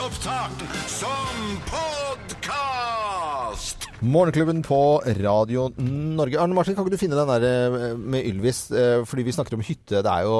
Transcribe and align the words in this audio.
opptak 0.00 0.56
som 0.88 1.36
podkast! 1.68 3.84
Morgenklubben 4.00 4.62
på 4.64 4.78
Radio 5.20 5.66
Norge. 5.76 6.38
Arne 6.40 6.56
Martin, 6.56 6.72
kan 6.74 6.86
ikke 6.86 6.94
du 6.96 7.00
finne 7.02 7.18
den 7.18 7.28
der 7.28 7.44
eh, 7.44 7.96
med 8.00 8.24
Ylvis? 8.30 8.70
Eh, 8.72 9.02
Fordi 9.04 9.26
vi 9.26 9.34
snakker 9.36 9.58
om 9.58 9.64
hytte. 9.66 10.00
Det 10.00 10.08
er 10.08 10.24
jo 10.24 10.38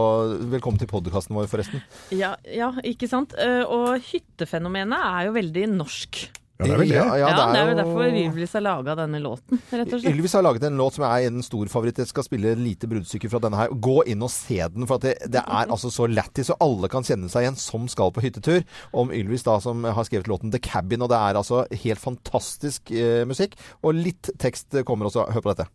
Velkommen 0.54 0.80
til 0.80 0.88
podkasten 0.88 1.36
vår, 1.36 1.44
forresten. 1.52 1.82
Ja, 2.16 2.32
ja, 2.48 2.72
ikke 2.88 3.04
sant. 3.10 3.34
Eh, 3.36 3.60
Og 3.68 4.00
hyttefenomenet 4.08 4.96
er 4.96 5.28
jo 5.28 5.36
veldig 5.36 5.66
norsk. 5.74 6.22
Ja, 6.60 6.66
det 6.66 6.72
er 6.74 6.80
vel 6.82 6.90
det. 6.90 6.96
Ja, 6.96 7.04
Ja, 7.10 7.28
ja, 7.30 7.46
det 7.52 7.60
er 7.60 7.70
jo 7.70 7.76
derfor 7.78 8.02
Ylvis 8.20 8.52
har 8.52 8.62
laga 8.64 8.94
denne 8.98 9.20
låten, 9.24 9.60
rett 9.72 9.92
og 9.94 10.00
slett. 10.02 10.12
Ylvis 10.12 10.34
har 10.36 10.42
laget 10.44 10.66
en 10.68 10.76
låt 10.76 10.98
som 10.98 11.04
er 11.08 11.26
en 11.30 11.42
stor 11.46 11.70
favoritt. 11.72 11.98
Jeg 12.02 12.10
skal 12.10 12.26
spille 12.26 12.52
et 12.52 12.60
lite 12.60 12.88
bruddstykke 12.90 13.30
fra 13.32 13.40
denne 13.46 13.56
her. 13.62 13.72
Gå 13.72 14.02
inn 14.12 14.22
og 14.26 14.30
se 14.34 14.58
den, 14.74 14.86
for 14.86 15.00
at 15.00 15.06
det, 15.08 15.14
det 15.32 15.40
er 15.40 15.70
altså 15.72 15.90
så 15.94 16.08
lættis, 16.10 16.50
og 16.52 16.60
alle 16.66 16.90
kan 16.92 17.06
kjenne 17.06 17.30
seg 17.32 17.46
igjen 17.46 17.56
som 17.60 17.88
skal 17.88 18.12
på 18.12 18.20
hyttetur. 18.24 18.60
Om 18.92 19.12
Ylvis 19.16 19.46
da, 19.48 19.56
som 19.64 19.84
har 19.88 20.04
skrevet 20.08 20.28
låten 20.28 20.52
The 20.52 20.60
Cabin, 20.60 21.02
og 21.02 21.08
det 21.12 21.16
er 21.20 21.40
altså 21.40 21.64
helt 21.84 22.02
fantastisk 22.02 22.92
eh, 22.92 23.24
musikk. 23.28 23.56
Og 23.82 23.96
litt 23.96 24.30
tekst 24.38 24.76
kommer 24.84 25.08
også. 25.08 25.26
Hør 25.32 25.40
på 25.48 25.54
dette. 25.54 25.70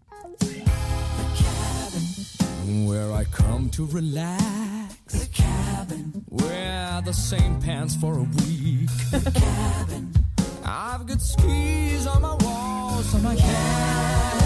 Where 2.86 3.12
I 3.14 3.26
come 3.26 3.70
to 3.72 3.86
relax. 3.86 4.96
The 5.08 5.28
cabin. 5.34 6.26
Wear 6.30 7.02
the 7.06 7.14
same 7.14 7.62
pants 7.62 7.96
for 7.96 8.14
a 8.14 8.24
week. 8.24 8.90
The 9.12 9.32
cabin. 9.32 10.25
I've 10.68 11.06
got 11.06 11.22
skis 11.22 12.08
on 12.08 12.24
my 12.24 12.36
walls 12.42 13.12
so 13.12 13.18
I 13.20 13.36
cabin. 13.36 14.46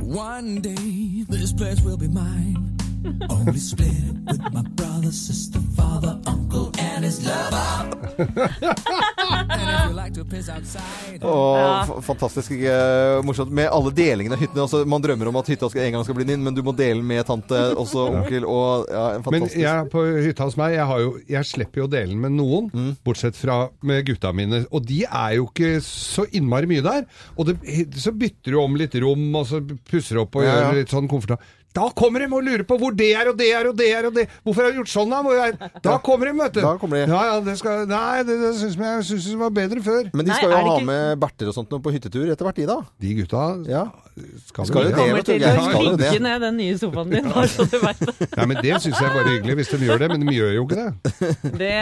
One 0.00 0.60
day 0.62 1.24
this 1.28 1.52
place 1.52 1.82
will 1.82 1.98
be 1.98 2.08
mine. 2.08 2.78
Only 3.28 3.58
split 3.58 3.88
it 3.88 4.14
with 4.26 4.52
my 4.52 4.62
brother, 4.62 5.12
sister, 5.12 5.58
father, 5.76 6.18
uncle, 6.26 6.72
and 6.78 7.04
his 7.04 7.26
lover. 7.26 9.04
Og 11.24 11.56
Ja. 11.58 12.00
fantastisk 12.04 12.50
eh, 12.52 13.22
morsomt 13.24 13.50
med 13.54 13.68
alle 13.72 13.90
delingene 13.94 14.36
av 14.36 14.42
hyttene. 14.42 14.62
Altså, 14.66 14.82
man 14.86 15.02
drømmer 15.04 15.28
om 15.30 15.36
at 15.40 15.46
hytta 15.48 15.70
skal, 15.70 15.82
en 15.86 15.92
gang 15.96 16.04
skal 16.04 16.14
bli 16.18 16.24
din, 16.28 16.42
men 16.44 16.54
du 16.54 16.62
må 16.66 16.74
dele 16.76 17.02
med 17.02 17.24
tante, 17.26 17.54
også 17.82 18.04
onkel 18.10 18.44
og 18.44 18.86
ja, 18.90 19.04
Men 19.30 19.48
jeg 19.48 19.88
på 19.92 20.04
hytta 20.26 20.44
hos 20.48 20.56
meg, 20.60 20.74
jeg, 20.76 20.86
har 20.90 21.00
jo, 21.04 21.14
jeg 21.28 21.44
slipper 21.50 21.82
jo 21.84 21.88
å 21.88 21.92
dele 21.94 22.12
den 22.14 22.20
med 22.20 22.32
noen, 22.36 22.70
Mm. 22.74 22.96
bortsett 23.04 23.36
fra 23.38 23.68
med 23.82 24.04
gutta 24.06 24.32
mine. 24.34 24.64
Og 24.72 24.84
de 24.86 25.04
er 25.04 25.34
jo 25.38 25.48
ikke 25.50 25.76
så 25.84 26.24
innmari 26.34 26.66
mye 26.66 26.82
der. 26.84 27.04
Og 27.38 27.46
det, 27.46 27.58
så 28.00 28.12
bytter 28.12 28.52
du 28.56 28.60
om 28.60 28.74
litt 28.76 28.94
rom, 29.00 29.28
og 29.36 29.46
så 29.46 29.60
pusser 29.90 30.16
du 30.18 30.24
opp 30.24 30.36
og 30.36 30.44
Ja, 30.44 30.54
ja. 30.54 30.64
gjør 30.72 30.80
litt 30.82 30.90
sånn 30.92 31.08
komfortabelt. 31.08 31.40
Da 31.74 31.88
kommer 31.96 32.22
de 32.22 32.28
og 32.30 32.44
lurer 32.46 32.62
på 32.68 32.76
hvor 32.78 32.94
det 32.94 33.08
er, 33.18 33.28
og 33.32 33.38
det 33.38 33.48
er, 33.50 33.66
og 33.66 33.74
det 33.78 33.88
er, 33.90 34.06
og 34.06 34.14
det 34.14 34.28
Hvorfor 34.46 34.62
har 34.62 34.70
du 34.74 34.78
gjort 34.78 34.92
sånn, 34.92 35.10
da? 35.10 35.18
Hvor 35.26 35.40
er? 35.42 35.56
Da 35.82 35.96
kommer 36.06 36.30
de, 36.30 36.34
vet 36.38 36.54
du. 36.54 36.60
Da 36.62 36.74
kommer 36.78 37.00
de. 37.00 37.08
Ja, 37.10 37.22
ja, 37.32 37.40
det 37.42 37.56
skal, 37.58 37.82
nei, 37.90 38.22
det, 38.28 38.36
det 38.44 38.52
syns 38.60 38.76
jeg, 38.78 38.86
jeg 39.00 39.06
synes 39.10 39.26
det 39.32 39.40
var 39.42 39.54
bedre 39.58 39.82
før. 39.82 40.08
Men 40.14 40.22
de 40.28 40.30
Nei, 40.30 40.38
skal 40.38 40.52
jo 40.52 40.56
er 40.56 40.68
ha 40.68 40.76
ikke- 40.78 40.88
med 40.92 41.20
berter 41.24 41.50
og 41.50 41.56
sånt 41.58 41.74
på 41.84 41.94
hyttetur 41.96 42.30
etter 42.30 42.46
hvert, 42.46 42.60
de 42.62 42.68
da. 42.70 42.78
De 43.02 43.14
gutta 43.18 43.42
Ja. 43.68 43.84
skal, 44.46 44.66
Skal 44.68 44.84
jo 44.84 44.88
det, 44.88 44.94
Kommer 44.94 45.24
til 45.26 45.42
å 45.42 45.80
ligge 45.98 46.20
ned 46.22 46.44
den 46.46 46.56
nye 46.60 46.76
sofaen 46.78 47.10
din, 47.10 47.26
bare 47.34 47.48
så 47.50 47.66
du 47.66 47.78
veit 47.82 47.98
det. 47.98 48.14
Nei, 48.36 48.46
men 48.46 48.60
det 48.62 48.76
syns 48.84 49.00
jeg 49.00 49.08
er 49.08 49.16
bare 49.16 49.32
hyggelig 49.32 49.56
hvis 49.58 49.72
de 49.74 49.88
gjør 49.88 49.98
det, 50.04 50.08
men 50.14 50.22
de 50.22 50.34
gjør 50.36 50.52
jo 50.54 50.64
ikke 50.68 50.78
det. 50.78 50.90
Det 51.58 51.72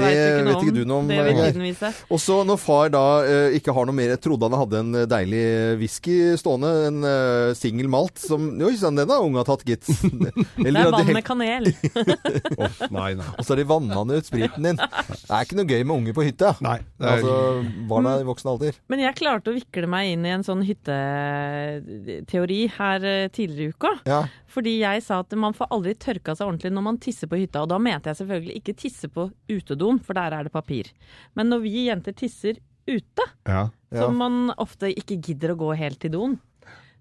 vet 0.00 0.18
ikke 0.18 0.42
noe 0.48 0.56
om. 0.58 0.72
du 0.74 0.82
noe 0.84 0.98
om, 1.04 1.08
Det 1.12 1.20
vil 1.28 1.38
tiden 1.44 1.62
vise. 1.68 1.92
Og 2.10 2.18
så 2.22 2.40
når 2.48 2.58
far 2.58 2.90
da 2.90 3.04
eh, 3.22 3.54
ikke 3.60 3.74
har 3.76 3.86
noe 3.86 3.94
mer 3.94 4.10
Jeg 4.16 4.20
trodde 4.26 4.50
han 4.50 4.58
hadde 4.58 4.80
en 4.82 4.90
eh, 5.02 5.06
deilig 5.10 5.44
whisky 5.78 6.16
stående, 6.40 6.72
en 6.90 6.98
uh, 7.06 7.54
singel 7.54 7.86
malt 7.92 8.18
som 8.18 8.48
Oi 8.66 8.74
sann, 8.80 8.98
den 8.98 9.10
har 9.12 9.22
unga 9.36 9.44
tatt, 9.46 9.62
gitt. 9.68 9.84
Det 10.66 10.72
er 10.72 10.90
vann 10.90 11.12
med 11.12 11.24
kanel. 11.26 11.68
oh, 12.56 12.80
nei, 12.90 13.12
nei. 13.20 13.26
Og 13.36 13.44
så 13.44 13.52
har 13.52 13.60
de 13.60 13.66
vanna 13.68 14.02
ut 14.16 14.26
spriten 14.28 14.64
din. 14.70 14.80
Det 14.80 15.30
er 15.30 15.44
ikke 15.44 15.58
noe 15.60 15.68
gøy 15.68 15.82
med 15.84 15.94
unge 16.00 16.14
på 16.16 16.24
hytta. 16.26 16.54
Nei, 16.64 16.78
det 16.96 17.04
er- 17.06 17.14
Altså 17.16 17.34
barna 17.90 18.16
i 18.20 18.26
voksen 18.26 18.50
alder. 18.50 18.72
Men 18.92 19.02
jeg 19.04 19.16
klarte 19.20 19.52
å 19.52 19.56
vikle 19.56 19.86
meg 19.92 20.14
inn 20.16 20.24
i 20.26 20.32
en 20.34 20.44
sånn 20.46 20.64
hytteteori 20.66 22.58
her 22.76 23.04
eh, 23.06 23.28
tidligere 23.34 23.70
i 23.70 23.74
uka. 23.74 23.92
Ja. 24.08 24.20
Fordi 24.52 24.76
jeg 24.80 25.02
sa 25.04 25.20
at 25.22 25.34
man 25.38 25.54
får 25.56 25.70
aldri 25.74 25.94
tørka 26.00 26.34
seg 26.36 26.46
ordentlig 26.48 26.72
når 26.76 26.86
man 26.88 26.98
tisser 27.02 27.28
på 27.30 27.38
hytta. 27.40 27.62
Og 27.64 27.70
da 27.72 27.78
mente 27.82 28.10
jeg 28.12 28.20
selvfølgelig 28.22 28.56
ikke 28.60 28.76
tisse 28.80 29.10
på 29.12 29.28
utedoen, 29.52 30.00
for 30.04 30.16
der 30.18 30.30
er 30.38 30.46
det 30.48 30.54
papir. 30.54 30.90
Men 31.36 31.50
når 31.52 31.64
vi 31.66 31.86
jenter 31.88 32.16
tisser 32.16 32.54
ute, 32.86 33.24
Ja. 33.48 33.68
Ja. 33.92 34.02
som 34.02 34.16
man 34.18 34.50
ofte 34.58 34.88
ikke 34.90 35.16
gidder 35.22 35.52
å 35.54 35.58
gå 35.60 35.72
helt 35.78 36.00
til 36.02 36.10
doen, 36.14 36.36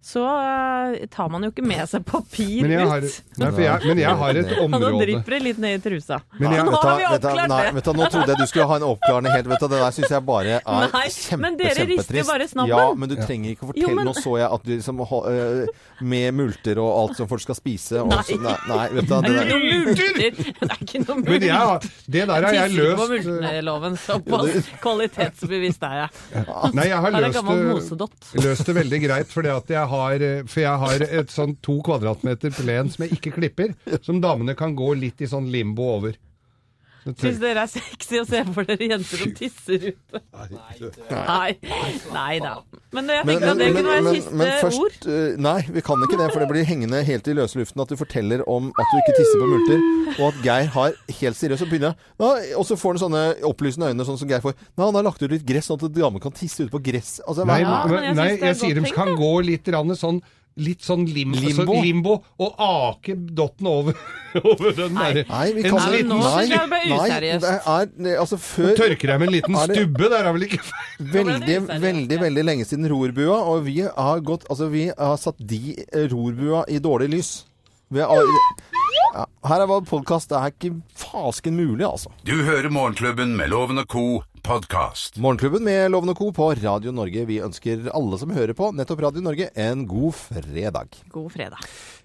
så 0.06 0.22
eh, 0.22 1.08
tar 1.10 1.30
man 1.34 1.42
jo 1.42 1.50
ikke 1.50 1.64
med 1.66 1.82
seg 1.90 2.04
papir 2.06 2.62
Men 2.62 2.72
jeg 2.76 2.88
har, 2.92 3.06
ut. 3.08 3.16
nei, 3.42 3.48
for 3.56 3.62
jeg, 3.64 3.88
men 3.90 4.02
jeg 4.04 4.18
har 4.20 4.38
et 4.42 4.52
område 4.66 4.70
da 4.70 4.90
område 4.92 5.06
drypper 5.08 5.34
det 5.36 5.40
litt 5.48 5.62
ned 5.64 5.80
i 5.80 5.82
trusa. 5.82 6.20
Men 6.38 6.52
jeg- 6.54 6.66
nå 6.68 6.74
Vet 6.76 6.84
har 6.86 7.00
vi 7.00 7.06
oppklart 7.10 7.50
nei, 7.50 7.62
det! 7.66 7.74
vet 7.80 7.88
du, 7.90 7.92
nå 7.98 8.10
trodde 8.14 8.30
jeg 8.36 8.38
du 8.38 8.46
skulle 8.52 8.68
ha 8.70 8.76
en 8.78 8.86
oppklarende 8.92 9.32
helt. 9.34 9.50
Vet 9.50 9.64
du, 9.64 9.68
det 9.74 9.80
der 9.82 9.96
syns 9.98 10.14
jeg 10.14 10.26
bare 10.28 10.60
er 10.60 10.62
Nei, 10.94 11.02
kjempe, 11.16 11.42
men 11.42 11.58
dere 11.58 11.88
rister 11.90 12.20
jo 12.22 12.26
bare 12.30 12.48
snabben. 12.52 12.70
Ja, 12.76 12.86
men 12.94 13.10
du 13.10 13.16
trenger 13.18 13.50
ikke 13.56 13.66
å 13.66 13.72
fortelle. 13.72 13.90
Jo, 13.90 13.96
men- 13.98 14.06
Nå 14.06 14.14
så 14.20 14.36
jeg 14.38 14.50
at 14.60 14.64
du 14.68 14.72
liksom 14.76 15.02
øh, 15.02 15.66
Med 16.06 16.34
multer 16.38 16.78
og 16.84 16.92
alt 17.02 17.18
som 17.18 17.28
folk 17.32 17.42
skal 17.42 17.56
spise. 17.58 18.02
Og 18.04 18.10
Nei. 18.14 18.22
så, 18.30 18.38
nei, 18.46 18.56
nei, 18.70 18.88
vet 19.00 19.10
du, 19.10 19.16
Det 19.16 19.22
det 19.26 19.36
er 19.36 19.46
ikke 19.46 19.56
noe 19.56 19.66
multer! 19.74 20.14
Det 20.20 20.70
er 20.70 20.78
ikke 20.86 21.02
noe 21.08 21.16
Men 21.16 21.26
multer. 21.26 21.48
jeg, 21.48 21.56
har- 21.56 21.82
det 22.06 22.28
der 22.30 22.34
har 22.36 22.54
jeg 22.54 22.70
Tisser 22.70 22.86
ikke 22.86 22.96
på 23.02 23.10
løst 23.10 23.26
multeloven. 23.26 23.98
Såpass 24.06 24.70
kvalitetsbevisst 24.86 25.84
er 25.90 25.96
jeg. 26.04 26.10
Nei, 26.78 26.88
jeg 26.92 27.00
har 27.06 27.12
løst 27.16 27.96
løst 28.46 28.66
det 28.70 28.76
veldig 28.76 29.00
greit, 29.08 29.28
fordi 29.32 29.50
at 29.56 29.68
jeg 29.70 29.88
har, 29.88 29.95
for 30.50 30.62
jeg 30.64 30.82
har 30.84 31.06
et 31.06 31.34
sånn 31.34 31.56
to 31.66 31.80
kvadratmeter 31.86 32.54
plen 32.56 32.92
som 32.92 33.06
jeg 33.06 33.18
ikke 33.18 33.36
klipper, 33.38 33.74
som 34.06 34.22
damene 34.24 34.56
kan 34.58 34.76
gå 34.78 34.94
litt 35.00 35.22
i 35.22 35.30
sånn 35.32 35.50
limbo 35.54 35.90
over. 35.98 36.18
Syns 37.06 37.38
dere 37.38 37.62
er 37.62 37.70
sexy 37.70 38.18
å 38.18 38.26
se 38.26 38.40
for 38.50 38.66
dere 38.66 38.88
jenter 38.90 39.20
som 39.22 39.34
tisser 39.38 39.84
ute? 39.92 40.22
Nei. 41.12 41.52
Nei 42.16 42.38
da. 42.42 42.54
Men 42.96 43.12
jeg 43.14 43.28
tenkte 43.28 43.52
at 43.52 43.60
det 43.60 43.68
kunne 43.76 43.92
være 43.92 44.06
men, 44.08 44.16
siste 44.18 44.38
men 44.40 44.50
ord. 44.50 44.64
først 44.64 45.06
øh, 45.12 45.36
Nei, 45.46 45.58
vi 45.76 45.84
kan 45.86 46.06
ikke 46.06 46.18
det, 46.18 46.30
for 46.34 46.42
det 46.42 46.48
blir 46.50 46.66
hengende 46.66 47.02
helt 47.06 47.30
i 47.30 47.36
løse 47.38 47.60
luften 47.60 47.84
at 47.84 47.92
du 47.94 47.98
forteller 48.00 48.42
om 48.50 48.72
at 48.74 48.90
du 48.90 48.96
ikke 49.02 49.18
tisser 49.20 49.44
på 49.44 49.50
multer, 49.52 49.84
og 50.16 50.24
at 50.32 50.40
Geir 50.48 50.72
har 50.78 50.98
helt 51.20 51.40
seriøst 51.40 51.68
å 51.68 51.70
begynne 51.70 51.92
ja, 51.94 52.32
Og 52.58 52.66
så 52.66 52.78
får 52.80 52.96
han 52.96 53.04
sånne 53.06 53.24
opplysende 53.52 53.92
øyne, 53.92 54.08
sånn 54.08 54.20
som 54.22 54.32
Geir 54.32 54.42
får. 54.46 54.56
Nei, 54.74 54.88
han 54.88 54.98
har 54.98 55.06
lagt 55.06 55.22
ut 55.22 55.30
litt 55.36 55.46
gress, 55.46 55.70
sånn 55.70 55.82
at 55.86 55.94
damer 55.94 56.24
kan 56.24 56.34
tisse 56.36 56.66
ute 56.66 56.74
på 56.74 56.82
gress. 56.90 57.20
Altså, 57.28 57.46
Nei, 57.46 57.62
Ja, 57.62 57.84
men 57.86 57.96
men, 57.96 58.10
jeg 58.10 58.18
nei, 58.18 58.30
jeg 58.50 58.60
sier 58.64 58.82
de 58.82 58.96
kan 58.96 59.14
gå 59.20 59.34
litt 59.46 59.70
sånn 60.00 60.24
Litt 60.58 60.86
sånn 60.88 61.02
lim, 61.12 61.34
Limbo? 61.36 61.64
Altså 61.66 61.82
limbo 61.84 62.12
og 62.40 62.54
ake 62.64 63.16
dotten 63.36 63.68
over, 63.68 63.98
over 64.40 64.72
den 64.78 64.94
derre 64.96 65.24
Nei, 65.28 65.48
vi 65.58 65.66
En 65.66 65.74
kan 65.74 65.90
Nei, 65.92 66.00
nå 66.08 66.20
nei, 66.22 66.30
synes 66.30 66.54
jeg 66.54 66.60
det 66.62 66.70
ble 66.72 66.80
nei, 66.94 67.00
useriøst. 67.10 67.42
det 67.44 67.56
er, 67.74 67.90
det- 68.06 68.14
altså 68.22 68.40
før 68.40 68.72
Tørker 68.80 69.12
deg 69.12 69.20
med 69.20 69.28
en 69.28 69.34
liten 69.36 69.58
Er 69.60 69.68
det- 69.68 69.76
stubbe? 69.82 70.10
Der 70.14 70.30
er 70.30 70.32
vel 70.38 70.46
ikke 70.48 70.62
Veldig, 71.18 71.58
veldig 71.84 72.20
veldig 72.24 72.46
lenge 72.48 72.66
siden 72.70 72.88
rorbua, 72.88 73.42
og 73.52 73.66
vi 73.68 73.82
har 73.84 74.24
gått 74.24 74.48
Altså, 74.50 74.70
vi 74.72 74.86
har 74.96 75.18
satt 75.20 75.36
de 75.44 75.76
rorbua 76.14 76.64
i 76.72 76.80
dårlig 76.80 77.10
lys. 77.18 77.34
Vi 77.92 78.00
har, 78.00 78.24
ja, 79.16 79.26
her 79.48 79.64
er 79.64 79.70
vår 79.70 79.84
podkast. 79.88 80.30
Det 80.32 80.38
er 80.38 80.52
ikke 80.52 80.72
fasken 81.00 81.56
mulig, 81.58 81.86
altså. 81.88 82.12
Du 82.28 82.36
hører 82.44 82.72
Morgenklubben 82.74 83.36
med 83.38 83.52
Loven 83.54 83.80
og 83.80 83.88
co. 83.92 84.06
podkast. 84.46 85.18
Morgenklubben 85.24 85.64
med 85.66 85.90
Loven 85.94 86.12
og 86.12 86.20
Co. 86.20 86.28
på 86.36 86.52
Radio 86.60 86.92
Norge. 86.94 87.24
Vi 87.26 87.40
ønsker 87.42 87.88
alle 87.96 88.20
som 88.22 88.34
hører 88.36 88.54
på 88.58 88.70
nettopp 88.76 89.02
Radio 89.08 89.24
Norge, 89.26 89.48
en 89.56 89.86
god 89.90 90.14
fredag. 90.20 91.00
God 91.14 91.32
fredag. 91.34 91.64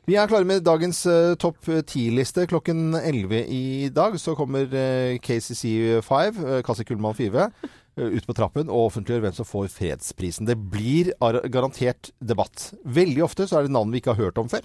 Vi 0.08 0.16
er 0.16 0.30
klare 0.30 0.48
med 0.48 0.64
dagens 0.64 1.02
uh, 1.10 1.34
topp 1.36 1.68
ti-liste. 1.90 2.46
Klokken 2.48 2.94
11 2.96 3.42
i 3.52 3.90
dag 3.92 4.16
så 4.22 4.36
kommer 4.38 4.70
uh, 4.70 5.18
KCC5, 5.20 6.40
uh, 6.40 6.56
Kasi 6.64 6.86
Kullmann 6.88 7.18
4, 7.18 7.50
eh, 7.98 8.16
ut 8.16 8.26
på 8.26 8.38
trappen 8.38 8.70
og 8.70 8.88
offentliggjør 8.88 9.26
hvem 9.26 9.36
som 9.36 9.50
får 9.50 9.68
fredsprisen. 9.74 10.48
Det 10.48 10.56
blir 10.56 11.12
garantert 11.52 12.14
debatt. 12.22 12.70
Veldig 12.86 13.26
ofte 13.28 13.50
så 13.50 13.60
er 13.60 13.68
det 13.68 13.76
navn 13.76 13.92
vi 13.92 14.00
ikke 14.00 14.14
har 14.14 14.30
hørt 14.30 14.40
om 14.40 14.48
før. 14.48 14.64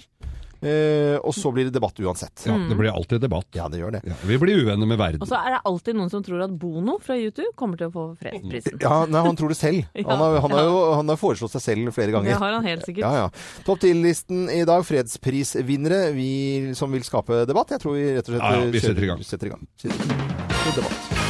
Eh, 0.62 1.18
og 1.20 1.34
så 1.36 1.52
blir 1.54 1.68
det 1.68 1.74
debatt 1.76 2.00
uansett. 2.00 2.46
Ja, 2.48 2.56
det 2.70 2.78
blir 2.80 2.92
alltid 2.94 3.22
debatt. 3.22 3.48
Ja, 3.58 3.68
det 3.70 3.80
gjør 3.82 3.96
det. 3.98 4.02
Ja, 4.08 4.16
vi 4.24 4.38
blir 4.42 4.62
uvenner 4.64 4.88
med 4.90 4.98
verden. 5.02 5.22
Og 5.22 5.30
så 5.30 5.38
er 5.40 5.56
det 5.58 5.62
alltid 5.68 5.98
noen 6.00 6.10
som 6.14 6.24
tror 6.26 6.44
at 6.46 6.54
Bono 6.62 6.98
fra 7.04 7.18
YouTube 7.20 7.52
kommer 7.60 7.78
til 7.82 7.90
å 7.92 7.94
få 7.94 8.06
fredsprisen. 8.22 8.80
Ja, 8.82 9.02
nei, 9.10 9.24
han 9.28 9.36
tror 9.40 9.52
det 9.54 9.60
selv. 9.60 9.84
Han 10.06 10.22
har, 10.22 10.38
han 10.46 10.52
har 10.54 10.64
jo 10.70 10.78
han 10.96 11.10
har 11.12 11.18
foreslått 11.20 11.52
seg 11.58 11.64
selv 11.66 11.92
flere 11.96 12.12
Det 12.14 12.18
ganger. 12.20 12.40
har 12.40 12.54
han 12.60 12.66
helt 12.68 12.86
sikkert. 12.86 13.04
Ja, 13.04 13.26
ja. 13.26 13.64
Topp 13.68 13.82
10-listen 13.84 14.48
i 14.54 14.62
dag. 14.68 14.86
Fredsprisvinnere 14.86 16.12
vi, 16.16 16.74
som 16.78 16.92
vil 16.94 17.04
skape 17.08 17.44
debatt. 17.50 17.74
Jeg 17.76 17.84
tror 17.84 17.98
vi 17.98 18.08
rett 18.16 18.30
og 18.30 18.36
slett 18.36 18.44
Ja, 18.46 18.64
ja, 18.64 18.72
vi 18.72 18.84
setter 18.84 19.04
i 19.08 19.12
gang. 19.14 19.24
Setter 19.26 19.52
i 19.52 19.56
gang. 19.56 19.68
Setter 19.82 19.96
i 19.96 20.10
gang. 20.10 20.44
Til 20.66 20.82
debatt. 20.82 21.25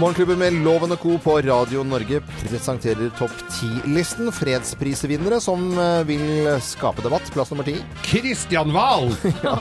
Morgenklubben 0.00 0.38
med 0.40 0.54
Loven 0.64 0.94
og 0.94 1.00
Co. 1.02 1.16
på 1.20 1.34
Radio 1.44 1.82
Norge 1.84 2.22
presenterer 2.46 3.10
topp 3.18 3.32
10-listen. 3.52 4.30
Fredsprisvinnere 4.32 5.40
som 5.44 5.66
eh, 5.76 6.00
vil 6.08 6.22
skape 6.64 7.04
debatt. 7.04 7.28
Plass 7.34 7.50
nummer 7.52 7.66
ti. 7.66 7.74
Kristian 8.06 8.72
Wahl! 8.72 9.10
ja, 9.44 9.56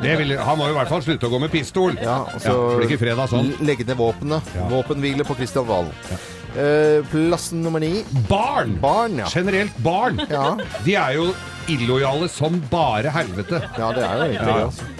vil- 0.00 0.38
Han 0.40 0.56
må 0.60 0.70
jo 0.70 0.74
i 0.74 0.78
hvert 0.78 0.92
fall 0.94 1.04
slutte 1.04 1.28
å 1.28 1.32
gå 1.34 1.42
med 1.44 1.52
pistol. 1.52 1.98
Ja, 2.00 2.22
og 2.24 2.38
Ja, 2.38 2.44
så 2.46 2.56
blir 2.78 2.88
ikke 2.88 3.02
fredag 3.04 3.28
sånn. 3.34 3.52
legge 3.68 3.84
ned 3.88 4.00
våpenet. 4.00 4.48
Ja. 4.56 4.70
Våpenhvile 4.72 5.28
på 5.28 5.36
Kristian 5.36 5.68
Ja. 5.68 6.20
Uh, 6.52 6.98
plass 7.12 7.50
nummer 7.56 7.80
ni. 7.80 8.02
Barn! 8.28 8.74
Barn, 8.80 9.20
ja. 9.20 9.28
Generelt 9.32 9.76
barn. 9.84 10.20
Ja, 10.28 10.54
De 10.84 10.96
er 11.00 11.14
jo 11.18 11.30
illojale 11.72 12.28
som 12.32 12.58
bare 12.72 13.12
helvete. 13.12 13.60
ja 13.78 13.92
det 13.96 14.04
er 14.08 14.16
jo 14.16 14.26
egentlig 14.30 14.48
det. 14.48 14.66
Altså. 14.66 14.90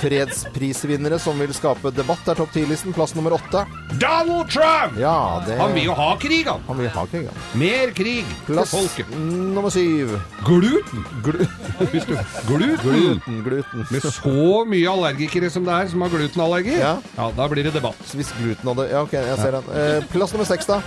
Fredsprisvinnere 0.00 1.18
som 1.22 1.38
vil 1.40 1.52
skape 1.56 1.90
debatt, 1.94 2.26
er 2.28 2.38
topp 2.38 2.52
10-listen. 2.56 2.94
Plass 2.96 3.14
nummer 3.16 3.34
åtte. 3.36 3.64
Donald 4.00 4.50
Trump! 4.52 4.96
Ja, 5.00 5.42
det 5.46 5.58
Han 5.60 5.74
vil 5.76 5.86
jo 5.90 5.94
ha 5.98 6.08
krig, 6.20 6.46
han. 6.48 6.62
Han 6.68 6.80
vil 6.82 6.90
ha 6.94 7.04
krig, 7.10 7.28
han. 7.28 7.42
Mer 7.60 7.92
krig 7.96 8.24
Plass 8.46 8.72
Plass 8.72 8.74
folket. 8.74 9.12
nummer 9.18 9.70
syv. 9.74 10.16
Gluten! 10.46 11.04
Hvis 11.92 12.08
gluten! 12.48 12.80
Gluten, 12.82 13.42
gluten. 13.46 13.86
Med 13.92 14.08
så 14.08 14.64
mye 14.68 14.90
allergikere 14.92 15.50
som 15.52 15.64
det 15.68 15.76
er, 15.76 15.88
som 15.92 16.04
har 16.06 16.12
glutenallergi, 16.14 16.76
Ja. 16.80 16.96
ja, 17.16 17.30
da 17.36 17.48
blir 17.52 17.64
det 17.68 17.74
debatt. 17.76 18.02
Hvis 18.16 18.32
gluten 18.40 18.72
hadde 18.72 18.88
Ja, 18.92 19.02
OK, 19.06 19.12
jeg 19.18 19.38
ser 19.40 19.58
den. 19.58 19.72
Eh, 19.76 20.04
plass 20.12 20.32
nummer 20.34 20.48
seks, 20.48 20.66
da. 20.68 20.80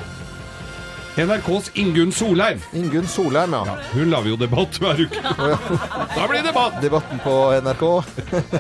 NRKs 1.16 1.70
Ingunn 1.80 2.12
Solheim. 2.12 2.60
Ingunn 2.76 3.08
Solheim, 3.08 3.54
ja. 3.56 3.62
Ja, 3.66 3.76
hun 3.94 4.10
lager 4.12 4.34
jo 4.34 4.38
debatt 4.40 4.80
hver 4.82 5.00
uke. 5.06 5.22
Da 6.16 6.26
blir 6.28 6.42
det 6.42 6.50
debatt! 6.50 6.76
Debatten 6.84 7.20
på 7.24 7.36
NRK. 7.64 7.84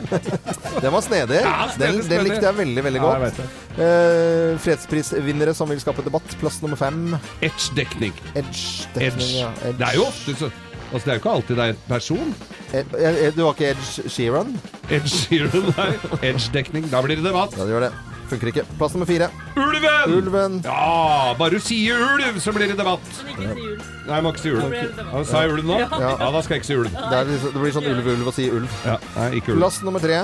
den 0.83 0.93
var 0.93 1.03
snedig. 1.03 1.41
Ja, 1.43 1.67
den, 1.79 1.99
den 2.07 2.23
likte 2.27 2.47
jeg 2.47 2.57
veldig, 2.57 2.83
veldig 2.87 3.01
godt. 3.03 3.41
Ja. 3.41 3.47
Eh, 3.85 4.55
fredsprisvinnere 4.63 5.55
som 5.57 5.71
vil 5.71 5.81
skape 5.83 6.05
debatt. 6.05 6.37
Plass 6.39 6.61
nummer 6.63 6.79
fem. 6.79 7.17
Edge-dekning. 7.43 8.15
Edge-dekning. 8.35 9.11
Edge. 9.11 9.29
Ja. 9.41 9.51
Edge. 9.63 9.77
Det 9.81 9.89
er 9.91 9.99
jo 9.99 10.07
ofte 10.07 10.37
så 10.45 10.51
Altså, 10.93 11.01
det 11.05 11.11
er 11.11 11.15
jo 11.15 11.21
ikke 11.23 11.31
alltid 11.31 11.57
det 11.57 11.63
er 11.63 11.71
en 11.73 11.79
person. 11.89 12.33
Ed, 12.71 12.91
Ed, 12.93 13.15
Ed, 13.25 13.31
du 13.35 13.41
har 13.43 13.55
ikke 13.55 13.71
Edge 13.73 14.09
Sheeran? 14.13 14.51
Edge 14.93 15.09
Sheeran, 15.11 15.71
nei. 15.73 15.87
Edge-dekning. 16.29 16.85
Da 16.93 17.01
blir 17.03 17.19
det 17.19 17.25
debatt. 17.25 17.57
Ja, 17.57 17.65
det 17.65 17.73
gjør 17.73 17.87
det. 17.89 18.14
Funker 18.29 18.49
ikke. 18.49 18.63
Plass 18.79 18.95
nummer 18.95 19.05
fire. 19.09 19.27
Ulven! 19.55 20.15
Ulven. 20.17 20.57
Ja, 20.65 21.35
bare 21.37 21.59
du 21.59 21.61
sier 21.61 22.01
ulv, 22.01 22.39
så 22.41 22.53
blir 22.55 22.71
det 22.71 22.77
debatt. 22.79 23.05
Men 23.21 23.35
ikke 23.35 23.53
si 23.53 23.67
ulv. 23.69 23.85
Nei, 24.07 24.15
jeg 24.15 24.25
må 24.25 24.33
ikke 24.33 24.43
si 24.43 24.53
ulv. 24.55 24.75
Ja, 24.75 25.23
Sa 25.29 25.43
jeg 25.45 25.53
ulv 25.53 25.69
nå? 25.69 25.79
Ja. 25.83 26.01
Ja, 26.01 26.31
da 26.33 26.41
skal 26.41 26.57
jeg 26.57 26.63
ikke 26.63 26.71
si 26.71 26.79
ulv. 26.81 26.91
Det, 26.95 27.13
er, 27.19 27.29
liksom- 27.29 27.53
det 27.53 27.61
blir 27.63 27.77
sånn 27.77 27.89
ulv-ulv 27.93 28.27
å 28.31 28.35
si 28.35 28.49
ulv. 28.49 28.77
Ja, 28.85 28.97
nei, 29.19 29.29
ikke 29.39 29.53
ulv. 29.53 29.61
Plass 29.61 29.81
nummer 29.85 30.01
tre. 30.03 30.23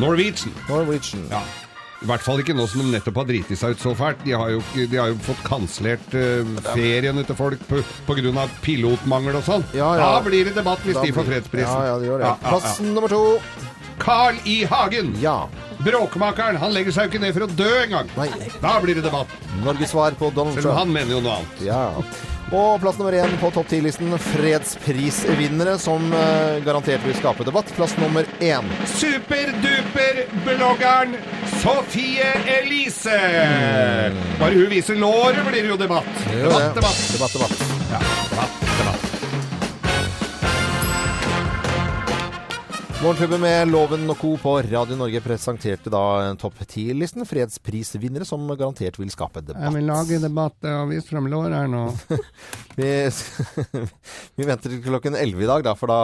Norwegian. 0.00 0.54
Norwegian. 0.68 1.26
Ja. 1.30 1.42
I 2.00 2.06
hvert 2.08 2.22
fall 2.24 2.40
ikke 2.40 2.54
nå 2.56 2.64
som 2.70 2.80
de 2.80 2.94
nettopp 2.94 3.18
har 3.20 3.26
driti 3.28 3.56
seg 3.60 3.74
ut 3.76 3.82
så 3.82 3.90
fælt. 3.96 4.22
De 4.24 4.32
har 4.32 4.48
jo, 4.54 4.60
de 4.74 4.96
har 4.96 5.10
jo 5.12 5.18
fått 5.26 5.42
kansellert 5.44 6.14
uh, 6.16 6.48
feriene 6.72 7.26
til 7.28 7.36
folk 7.36 7.60
av 7.70 8.54
pilotmangel 8.64 9.36
og 9.36 9.44
sånn. 9.44 9.66
Ja, 9.76 9.90
ja. 10.00 10.06
Da 10.16 10.22
blir 10.24 10.48
det 10.48 10.54
debatt 10.56 10.80
hvis 10.86 10.96
Da 10.96 11.04
de 11.04 11.12
får 11.12 11.28
fredsprisen. 11.28 11.68
Ja, 11.68 11.90
ja, 11.92 11.98
det 12.00 12.08
gjør 12.08 12.22
det. 12.22 12.30
Ja, 12.30 12.36
ja, 12.40 12.40
ja. 12.40 12.54
Plass 12.56 12.80
nummer 12.80 13.12
to. 13.12 13.20
Carl 14.00 14.40
I. 14.48 14.62
Hagen. 14.64 15.12
Ja. 15.20 15.42
Bråkmakeren. 15.84 16.56
Han 16.60 16.72
legger 16.74 16.92
seg 16.96 17.02
jo 17.06 17.10
ikke 17.14 17.22
ned 17.24 17.32
for 17.36 17.42
å 17.46 17.48
dø 17.58 17.72
engang. 17.84 18.06
Da 18.60 18.72
blir 18.82 18.94
det 18.98 19.04
debatt. 19.06 19.30
Norges 19.64 19.90
svar 19.94 20.10
på 20.18 20.26
Donald 20.34 20.54
Trump. 20.54 20.64
Selv 20.64 20.74
om 20.74 20.78
han 20.82 20.90
mener 20.92 21.10
jo 21.16 21.20
noe 21.24 21.34
annet. 21.40 21.54
Ja. 21.64 21.84
Og 22.50 22.80
plass 22.82 22.98
nummer 22.98 23.14
én 23.14 23.30
på 23.38 23.46
topp 23.54 23.68
ti-listen. 23.70 24.10
Fredsprisvinnere 24.32 25.76
som 25.78 26.02
uh, 26.10 26.58
garantert 26.66 26.98
vil 27.06 27.14
skape 27.18 27.44
debatt. 27.46 27.70
Plass 27.76 27.94
nummer 28.00 28.24
én. 28.42 28.64
Superduper-bloggeren 28.96 31.14
Sofie 31.60 32.30
Elise. 32.58 33.20
Bare 34.40 34.54
hun 34.56 34.70
viser 34.72 34.94
låret, 34.98 35.46
blir 35.46 35.62
det 35.62 35.68
jo 35.70 35.76
debatt. 35.78 36.10
Debatt, 36.26 36.74
debatt. 36.74 36.98
debatt, 37.14 37.32
debatt. 37.38 37.54
Ja, 37.90 37.98
Morgenklubben 43.00 43.40
med 43.40 43.70
Loven 43.72 44.02
og 44.12 44.18
Co. 44.20 44.34
på 44.36 44.50
Radio 44.66 44.96
Norge 44.98 45.22
presenterte 45.24 45.88
da 45.88 46.00
topp 46.36 46.58
ti-listen. 46.68 47.24
Fredsprisvinnere 47.24 48.26
som 48.28 48.42
garantert 48.50 48.98
vil 49.00 49.08
skape 49.08 49.40
debatt. 49.40 49.62
Jeg 49.64 49.72
vil 49.78 49.86
lage 49.88 50.18
debatt 50.20 50.68
og 50.68 50.90
vise 50.90 51.08
frem 51.08 51.30
lår 51.32 51.54
her 51.56 51.70
nå. 51.72 51.86
Vi, 52.76 52.90
vi 54.36 54.48
venter 54.50 54.74
til 54.74 54.82
klokken 54.84 55.16
11 55.16 55.46
i 55.46 55.48
dag, 55.48 55.64
da, 55.64 55.74
for 55.80 55.88
da 55.88 55.98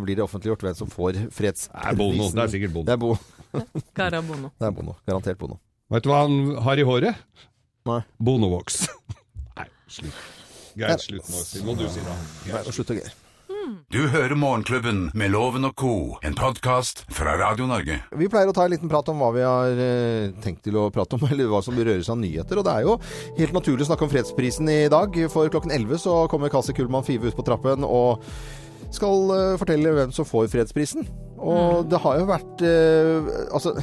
blir 0.00 0.16
det 0.16 0.24
offentliggjort 0.24 0.64
hvem 0.70 0.80
som 0.80 0.94
får 0.94 1.20
fredsprisen. 1.36 1.76
Det 1.76 1.92
er 1.92 2.00
Bono. 2.00 2.30
Det 2.32 2.44
er 2.46 2.54
sikkert 2.56 2.76
Bono. 2.78 2.88
Det 2.88 2.96
er, 2.96 3.04
bo, 3.04 3.12
Carabono. 4.00 4.52
det 4.56 4.70
er 4.72 4.76
Bono. 4.80 4.96
Garantert 5.04 5.44
Bono. 5.44 5.60
Vet 5.92 6.08
du 6.08 6.12
hva 6.14 6.24
han 6.24 6.40
har 6.64 6.80
i 6.80 6.88
håret? 6.94 7.24
Nei. 7.92 8.00
Bonovox. 8.24 8.86
Nei, 9.60 9.68
slutt. 10.00 10.26
Greit, 10.80 11.08
slutt 11.10 11.28
nå. 11.28 11.44
Nå 11.44 11.72
hva 11.74 11.80
du 11.84 11.88
sier 11.92 12.08
det. 12.08 12.20
Nei, 12.54 12.64
og 12.64 12.72
slutt 12.72 12.96
å 12.96 13.02
greier. 13.02 13.24
Du 13.68 13.98
hører 14.08 14.32
Morgenklubben 14.38 15.10
med 15.18 15.32
Loven 15.34 15.66
og 15.68 15.74
co., 15.76 15.94
en 16.24 16.36
podkast 16.36 17.02
fra 17.12 17.34
Radio 17.36 17.66
Norge. 17.68 17.98
Vi 18.16 18.28
pleier 18.32 18.48
å 18.48 18.54
ta 18.56 18.64
en 18.64 18.72
liten 18.72 18.88
prat 18.88 19.10
om 19.12 19.20
hva 19.20 19.28
vi 19.34 19.42
har 19.44 19.82
eh, 19.84 20.30
tenkt 20.40 20.62
til 20.64 20.78
å 20.80 20.86
prate 20.94 21.18
om, 21.18 21.26
eller 21.32 21.50
hva 21.50 21.60
som 21.64 21.76
berører 21.76 22.00
seg 22.06 22.14
av 22.14 22.22
nyheter. 22.22 22.60
Og 22.60 22.64
det 22.64 22.76
er 22.78 22.86
jo 22.86 22.94
helt 23.36 23.56
naturlig 23.56 23.84
å 23.84 23.90
snakke 23.90 24.06
om 24.06 24.12
fredsprisen 24.14 24.72
i 24.72 24.78
dag. 24.92 25.18
For 25.34 25.52
klokken 25.52 25.74
11 25.74 26.00
så 26.06 26.16
kommer 26.32 26.52
Kasi 26.52 26.72
Kullmann 26.76 27.04
Five 27.04 27.28
ut 27.28 27.36
på 27.36 27.44
trappen 27.44 27.84
og 27.84 28.24
skal 28.94 29.34
eh, 29.36 29.54
fortelle 29.60 29.92
hvem 29.98 30.16
som 30.16 30.28
får 30.28 30.48
fredsprisen. 30.54 31.04
Og 31.36 31.84
det 31.92 32.00
har 32.02 32.22
jo 32.22 32.30
vært 32.32 32.64
eh, 32.66 33.28
Altså 33.52 33.76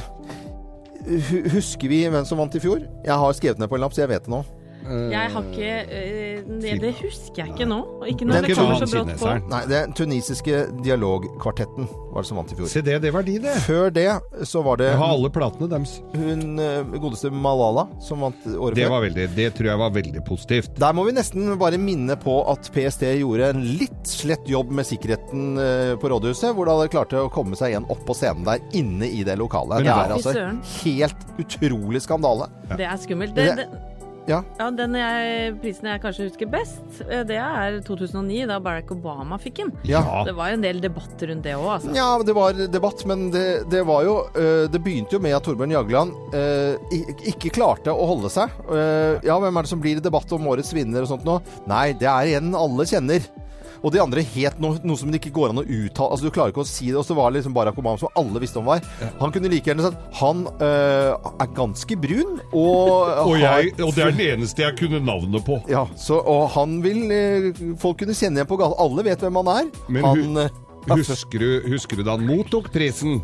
Husker 1.54 1.88
vi 1.88 2.02
hvem 2.10 2.26
som 2.26 2.42
vant 2.42 2.58
i 2.58 2.60
fjor? 2.60 2.82
Jeg 3.06 3.22
har 3.22 3.38
skrevet 3.38 3.62
ned 3.62 3.70
på 3.70 3.78
en 3.78 3.86
lapp, 3.86 3.94
så 3.94 4.02
jeg 4.02 4.10
vet 4.10 4.26
det 4.26 4.34
nå. 4.34 4.42
Jeg 5.12 5.30
har 5.34 5.46
ikke 5.50 5.70
eh, 5.86 6.42
det, 6.62 6.74
det 6.82 6.92
husker 7.00 7.42
jeg 7.42 7.52
ikke 7.54 7.66
nå. 7.68 7.78
Og 8.00 8.06
ikke 8.10 8.26
når 8.28 8.46
det 8.46 8.56
kommer 8.56 8.80
så 8.82 8.88
brått 8.92 9.14
på. 9.20 9.32
Nei, 9.50 9.62
det 9.70 9.76
er 9.80 9.94
tunisiske 9.98 10.60
dialogkvartetten 10.84 11.88
var 12.16 12.24
det 12.24 12.28
som 12.30 12.38
vant 12.40 12.52
i 12.52 12.56
fjor. 12.58 12.68
Se 12.72 12.80
det, 12.86 12.96
det 13.04 13.10
var 13.12 13.24
de, 13.26 13.34
det. 13.44 13.54
Før 13.66 13.90
det 13.92 14.06
så 14.48 14.62
var 14.64 14.78
det 14.80 14.86
Jeg 14.92 15.00
har 15.02 15.12
alle 15.16 15.30
platene 15.34 15.68
deres. 15.68 15.96
hun 16.14 16.58
eh, 16.62 16.96
godeste 17.02 17.30
Malala 17.34 17.86
som 18.04 18.22
vant 18.24 18.46
året 18.56 18.78
Det, 18.78 18.86
før. 18.86 18.94
var 18.96 19.04
veldig, 19.06 19.26
det 19.36 19.48
tror 19.58 19.70
jeg 19.72 19.80
var 19.82 19.92
veldig 19.96 20.22
positivt. 20.28 20.70
Der 20.80 20.96
må 20.96 21.04
vi 21.08 21.16
nesten 21.16 21.50
bare 21.60 21.80
minne 21.82 22.16
på 22.22 22.38
at 22.52 22.70
PST 22.74 23.04
gjorde 23.20 23.50
en 23.52 23.64
litt 23.80 24.06
slett 24.08 24.48
jobb 24.48 24.70
med 24.72 24.88
sikkerheten 24.88 25.58
eh, 25.60 25.92
på 26.00 26.10
rådhuset, 26.12 26.54
hvor 26.56 26.68
de 26.70 26.76
hadde 26.78 26.92
klart 26.94 27.12
å 27.20 27.26
komme 27.34 27.58
seg 27.58 27.74
igjen 27.74 27.88
opp 27.92 28.04
på 28.08 28.16
scenen 28.16 28.46
der, 28.48 28.62
inne 28.76 29.08
i 29.10 29.24
det 29.26 29.36
lokalet. 29.40 29.82
Men 29.82 29.90
Det 29.90 29.98
er 29.98 30.16
altså 30.16 30.36
helt 30.84 31.26
utrolig 31.42 32.02
skandale. 32.06 32.48
Det 32.76 32.86
er 32.86 32.96
skummelt. 33.02 33.34
Det- 33.36 33.56
det, 33.56 33.68
Ja. 34.26 34.40
ja, 34.58 34.66
den 34.74 34.96
jeg, 34.98 35.52
prisen 35.62 35.86
jeg 35.90 36.02
kanskje 36.02 36.26
husker 36.26 36.48
best, 36.50 36.82
eh, 37.06 37.22
det 37.28 37.38
er 37.38 37.78
2009, 37.86 38.40
da 38.50 38.58
Barack 38.62 38.90
Obama 38.94 39.38
fikk 39.38 39.60
den. 39.62 39.72
Ja. 39.86 40.02
Det 40.26 40.34
var 40.36 40.50
jo 40.50 40.58
en 40.58 40.66
del 40.66 40.82
debatt 40.82 41.22
rundt 41.30 41.46
det 41.46 41.54
òg, 41.54 41.68
altså. 41.76 41.94
Ja, 41.96 42.08
det 42.26 42.34
var 42.36 42.58
debatt, 42.74 43.04
men 43.08 43.28
det, 43.34 43.46
det 43.70 43.84
var 43.86 44.02
jo 44.06 44.16
eh, 44.34 44.66
Det 44.72 44.80
begynte 44.82 45.16
jo 45.16 45.22
med 45.22 45.36
at 45.36 45.46
Torbjørn 45.46 45.76
Jagland 45.76 46.34
eh, 46.34 46.96
ikke 47.30 47.54
klarte 47.54 47.94
å 47.94 48.10
holde 48.10 48.30
seg. 48.32 48.52
Eh, 48.66 49.22
ja, 49.26 49.38
hvem 49.42 49.56
er 49.56 49.66
det 49.66 49.72
som 49.72 49.82
blir 49.82 50.00
i 50.00 50.04
debatt 50.04 50.32
om 50.34 50.50
årets 50.50 50.74
vinner 50.76 51.06
og 51.06 51.12
sånt 51.12 51.26
nå? 51.26 51.38
Nei, 51.70 51.90
det 51.98 52.10
er 52.10 52.40
en 52.40 52.54
alle 52.58 52.88
kjenner. 52.88 53.24
Og 53.82 53.92
de 53.92 54.00
andre 54.02 54.22
het 54.22 54.60
noe, 54.62 54.78
noe 54.86 54.96
som 55.00 55.10
det 55.12 55.20
ikke 55.20 55.34
går 55.36 55.52
an 55.52 55.60
å 55.62 55.64
uttale. 55.64 56.10
Altså, 56.10 56.26
Du 56.26 56.34
klarer 56.34 56.52
ikke 56.54 56.64
å 56.64 56.68
si 56.68 56.88
det. 56.90 56.96
Og 57.00 57.04
så 57.06 57.16
var 57.18 57.30
det 57.30 57.40
liksom 57.40 57.54
Barack 57.56 57.78
Obama 57.78 57.98
som 58.00 58.12
alle 58.16 58.40
visste 58.42 58.60
om 58.60 58.68
var. 58.68 58.84
Han 59.20 59.32
kunne 59.34 59.50
like 59.52 59.68
gjerne 59.70 59.84
sagt 59.86 60.18
han 60.20 60.44
øh, 60.46 61.30
er 61.42 61.50
ganske 61.56 61.96
brun 62.00 62.38
og, 62.52 63.10
Og, 63.28 63.34
jeg, 63.40 63.72
og 63.82 63.94
det 63.96 64.04
er 64.06 64.14
den 64.16 64.24
eneste 64.36 64.62
jeg 64.64 64.76
kunne 64.78 65.00
navnet 65.04 65.44
på. 65.46 65.60
ja, 65.70 65.84
så, 66.00 66.18
og 66.20 66.48
han 66.56 66.78
vil 66.84 67.10
øh, 67.12 67.50
folk 67.82 68.00
kunne 68.02 68.16
kjenne 68.16 68.40
igjen 68.40 68.48
på 68.50 68.58
gata. 68.60 68.78
Alle 68.82 69.04
vet 69.06 69.24
hvem 69.26 69.40
han 69.42 69.52
er. 69.56 69.72
Men 69.88 70.04
han, 70.06 70.38
eh, 70.46 70.62
Husker 70.86 71.42
du, 71.42 71.48
husker 71.72 71.98
du 71.98 72.04
da 72.06 72.14
han 72.14 72.26
mottok 72.28 72.68
prisen? 72.74 73.20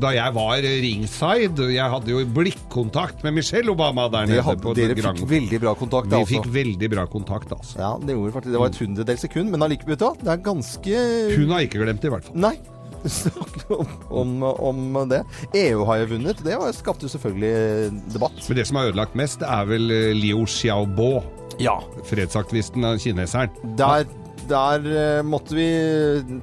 Da 0.00 0.12
jeg 0.14 0.34
var 0.36 0.64
ringside. 0.64 1.68
Jeg 1.74 1.90
hadde 1.94 2.12
jo 2.12 2.22
blikkontakt 2.36 3.24
med 3.26 3.36
Michelle 3.38 3.72
Obama 3.72 4.06
der 4.12 4.28
nede 4.30 4.44
hadde, 4.46 4.62
på 4.64 4.74
dere 4.76 4.96
fikk 4.96 5.24
veldig 5.30 5.60
bra 5.62 5.74
kontakt. 5.78 6.10
Vi 6.10 6.18
altså. 6.20 6.32
fikk 6.36 6.50
veldig 6.54 6.90
bra 6.94 7.06
kontakt, 7.10 7.52
altså. 7.54 7.78
Ja, 7.80 7.92
det 8.00 8.16
gjorde 8.16 8.36
faktisk 8.36 8.52
Det 8.54 8.62
var 8.62 8.72
et 8.72 8.80
hundredels 8.82 9.26
sekund, 9.26 9.50
men 9.54 9.66
allikevel? 9.66 9.98
Det 9.98 10.30
er 10.34 10.40
ganske 10.44 11.02
Hun 11.36 11.52
har 11.54 11.66
ikke 11.66 11.82
glemt 11.84 12.00
det, 12.02 12.10
i 12.10 12.14
hvert 12.16 12.30
fall. 12.30 12.40
Nei. 12.46 12.56
Om, 14.08 14.42
om, 14.42 14.96
om 14.96 15.08
det. 15.08 15.20
EU 15.60 15.84
har 15.88 15.98
jo 16.02 16.06
vunnet. 16.14 16.40
Det 16.44 16.56
skapte 16.76 17.04
jo 17.04 17.12
selvfølgelig 17.12 17.90
debatt. 18.14 18.38
Men 18.48 18.58
det 18.58 18.66
som 18.68 18.78
har 18.80 18.90
ødelagt 18.90 19.16
mest, 19.18 19.44
er 19.44 19.66
vel 19.68 19.90
eh, 19.92 20.12
Liu 20.16 20.44
Xiaobo, 20.48 21.22
Ja. 21.60 21.76
fredsaktivisten 22.08 22.86
kineseren. 22.98 23.52
Der, 23.78 24.06
der 24.48 24.86
eh, 24.90 25.20
måtte 25.26 25.56
vi 25.56 25.66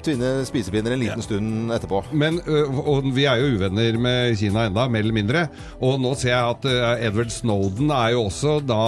tvinne 0.03 0.31
spisepinner 0.47 0.95
en 0.95 1.01
liten 1.03 1.25
stund 1.25 1.73
etterpå. 1.75 2.03
Men, 2.11 2.39
ø, 2.45 2.63
og 2.81 3.07
vi 3.15 3.25
er 3.29 3.41
jo 3.41 3.55
uvenner 3.57 3.97
med 4.01 4.37
Kina 4.39 4.67
enda, 4.69 4.87
mer 4.91 5.05
eller 5.05 5.17
mindre. 5.17 5.43
Og 5.81 5.99
nå 6.01 6.13
ser 6.19 6.33
jeg 6.33 6.55
at 6.55 6.69
ø, 6.69 6.77
Edward 7.09 7.33
Snowden 7.33 7.91
er 7.95 8.13
jo 8.15 8.25
også 8.29 8.57
da 8.65 8.81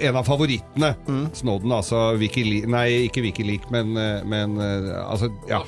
en 0.00 0.16
av 0.20 0.24
favorittene. 0.26 0.94
Mm. 1.08 1.26
Snowden, 1.36 1.72
altså 1.76 2.06
Wikileak 2.20 2.68
Nei, 2.72 2.86
ikke 3.08 3.24
Wikileaks, 3.26 3.70
men, 3.74 3.92
men 4.28 4.58
altså 4.60 5.30
Ja. 5.50 5.62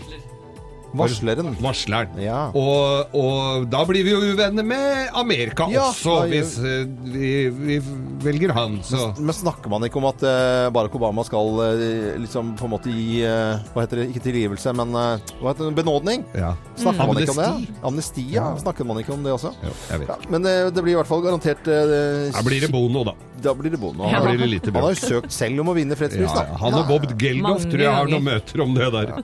Varsleren. 0.97 1.52
Varsleren. 1.61 2.16
Ja. 2.23 2.49
Og, 2.57 3.14
og 3.16 3.66
da 3.71 3.83
blir 3.88 4.07
vi 4.07 4.14
jo 4.14 4.21
uvenner 4.33 4.64
med 4.64 5.11
Amerika 5.18 5.66
Ja, 5.73 5.88
også, 5.90 6.23
da 6.23 6.30
hvis 6.30 6.54
uh, 6.62 6.88
vi, 7.12 7.33
vi 7.52 7.78
velger 8.25 8.54
han. 8.57 8.78
Så 8.87 9.11
Men 9.18 9.37
snakker 9.37 9.71
man 9.73 9.85
ikke 9.87 10.00
om 10.00 10.09
at 10.09 10.25
uh, 10.25 10.68
Barack 10.75 10.97
Obama 10.97 11.25
skal 11.28 11.52
uh, 11.61 11.85
liksom 12.21 12.54
på 12.59 12.68
en 12.68 12.75
måte 12.75 12.92
gi 12.92 13.21
Hva 13.23 13.85
heter 13.85 14.02
det? 14.02 14.09
Ikke 14.12 14.25
tilgivelse, 14.25 14.73
men 14.76 14.95
hva 14.97 15.52
heter 15.52 15.68
det? 15.68 15.76
benådning? 15.78 16.25
ja. 16.37 16.54
Snakker 16.78 17.11
man 17.11 17.21
ikke 17.23 17.35
om 17.35 17.42
det? 17.42 17.76
Amnesti, 17.85 18.25
ja. 18.33 18.50
Snakker 18.61 18.87
man 18.88 19.00
ikke 19.02 19.12
om 19.14 19.25
det 19.26 19.35
også? 19.35 19.52
Jo, 19.64 19.75
jeg 19.90 20.04
vet. 20.04 20.12
Ja, 20.14 20.30
men 20.33 20.47
det, 20.47 20.54
det 20.75 20.85
blir 20.85 20.97
i 20.97 21.00
hvert 21.00 21.11
fall 21.11 21.25
garantert 21.25 21.68
uh, 21.68 22.30
Da 22.33 22.45
blir 22.47 22.64
det 22.64 22.73
Bono, 22.73 23.04
da. 23.09 23.16
Da 23.45 23.54
blir 23.59 23.73
det 23.75 23.80
bonde. 23.83 24.04
Ja. 24.09 24.21
Da 24.21 24.26
blir 24.28 24.38
det 24.42 24.49
lite 24.50 24.68
litt 24.71 24.75
han 24.78 24.85
har 24.88 24.97
jo 24.97 25.00
søkt 25.14 25.33
selv 25.35 25.62
om 25.64 25.71
å 25.73 25.76
vinne 25.76 25.95
Ja, 25.97 26.00
fredsprisen. 26.02 26.50
ja. 26.50 26.59
Han 26.62 26.76
og 26.80 26.90
Bob 26.90 27.07
Geldof 27.21 27.64
tror 27.68 27.85
jeg 27.85 27.95
har 27.95 28.11
noen 28.12 28.26
møter 28.28 28.64
om 28.64 28.75
det 28.76 28.90
der. 28.95 29.14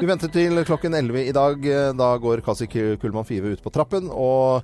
Vi 0.00 0.10
venter 0.10 0.32
til 0.34 0.60
klokken 0.68 0.94
11 0.98 1.24
i 1.28 1.32
dag. 1.36 1.70
Da 1.98 2.10
går 2.22 2.42
Kasi 2.46 2.68
Kullmann 2.70 3.26
Five 3.28 3.54
ut 3.56 3.64
på 3.64 3.72
trappen 3.74 4.10
og 4.12 4.62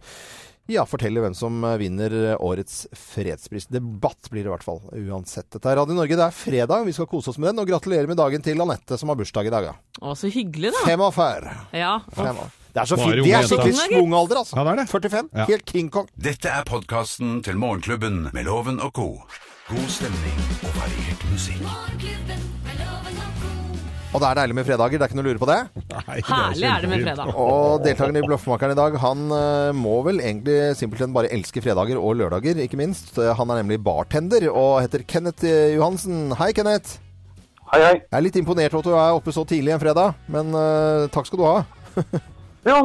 ja, 0.71 0.85
forteller 0.87 1.25
hvem 1.25 1.35
som 1.35 1.57
vinner 1.81 2.13
årets 2.39 2.85
fredspris. 2.95 3.67
Debatt 3.75 4.29
blir 4.31 4.45
det 4.45 4.51
i 4.53 4.55
hvert 4.55 4.63
fall, 4.67 4.79
uansett. 4.95 5.49
Dette 5.51 5.67
er 5.73 5.81
Radio 5.81 5.97
Norge. 5.99 6.15
Det 6.15 6.29
er 6.29 6.37
fredag, 6.37 6.85
vi 6.87 6.95
skal 6.95 7.09
kose 7.11 7.33
oss 7.33 7.41
med 7.43 7.51
den. 7.51 7.65
Og 7.65 7.67
gratulerer 7.73 8.07
med 8.07 8.21
dagen 8.21 8.45
til 8.45 8.63
Anette, 8.63 8.99
som 9.01 9.11
har 9.11 9.19
bursdag 9.19 9.51
i 9.51 9.55
dag. 9.57 9.67
Ja. 9.73 9.75
Å, 9.99 10.15
så 10.15 10.31
hyggelig, 10.31 10.71
da. 10.77 10.85
45. 10.87 11.51
Ja. 11.75 11.97
Fem 12.15 12.39
år. 12.45 12.55
Det 12.71 12.81
er 12.85 12.87
så 12.87 12.97
fint. 13.01 13.17
De 13.25 13.33
er 13.35 13.43
sikkert 13.43 13.67
skikkelig 13.67 13.77
jenter. 13.77 13.97
schwung-alder, 13.99 14.41
altså. 14.45 14.57
Ja, 14.57 14.65
det 14.65 14.73
er 14.73 14.81
det. 14.83 14.89
45. 14.91 15.31
Ja. 15.41 15.45
Helt 15.51 15.65
King 15.67 15.89
Kong. 15.91 16.07
Dette 16.29 16.49
er 16.55 16.67
podkasten 16.69 17.41
til 17.47 17.59
Morgenklubben 17.59 18.29
med 18.35 18.45
Loven 18.47 18.79
og 18.81 18.93
co. 18.95 19.09
God 19.71 19.89
stemning 19.91 20.39
og 20.67 20.73
variert 20.79 21.25
musikk. 21.33 21.61
Morgenklubben 21.67 22.45
med 22.69 22.79
Loven 22.85 23.19
og 23.25 23.43
co. 23.43 23.51
Og 24.11 24.23
det 24.23 24.29
er 24.31 24.39
deilig 24.41 24.57
med 24.59 24.67
fredager, 24.67 24.99
det 24.99 25.05
er 25.07 25.11
ikke 25.13 25.19
noe 25.21 25.27
å 25.27 25.31
lure 25.31 25.43
på 25.43 25.49
det. 25.51 25.59
Nei, 25.91 26.17
Herlig 26.31 26.67
er 26.71 26.81
det 26.87 26.89
med 26.91 27.05
fredag. 27.07 27.35
Og 27.39 27.85
deltakeren 27.85 28.19
i 28.19 28.25
Bløffmakeren 28.27 28.75
i 28.75 28.79
dag, 28.81 28.97
han 29.05 29.27
eh, 29.37 29.75
må 29.79 30.01
vel 30.07 30.19
egentlig 30.23 30.57
simpelthen 30.79 31.15
bare 31.15 31.31
elske 31.35 31.63
fredager 31.63 31.99
og 32.01 32.19
lørdager, 32.19 32.59
ikke 32.65 32.79
minst. 32.81 33.13
Eh, 33.19 33.31
Han 33.39 33.51
er 33.55 33.61
nemlig 33.63 33.79
bartender 33.87 34.49
og 34.51 34.81
heter 34.83 35.07
Kenneth 35.07 35.47
eh, 35.47 35.77
Johansen. 35.77 36.35
Hei, 36.39 36.51
Kenneth. 36.55 36.99
Hei, 37.71 37.79
hei. 37.85 37.95
Jeg 38.03 38.19
er 38.19 38.27
litt 38.27 38.39
imponert 38.41 38.75
over 38.75 38.83
at 38.83 38.91
du 38.91 38.97
er 38.99 39.21
oppe 39.21 39.31
så 39.35 39.45
tidlig 39.47 39.77
en 39.77 39.79
fredag, 39.83 40.17
men 40.27 40.51
uh, 40.59 41.07
takk 41.15 41.29
skal 41.31 41.39
du 41.39 41.47
ha. 41.47 41.61
Ja, 42.67 42.83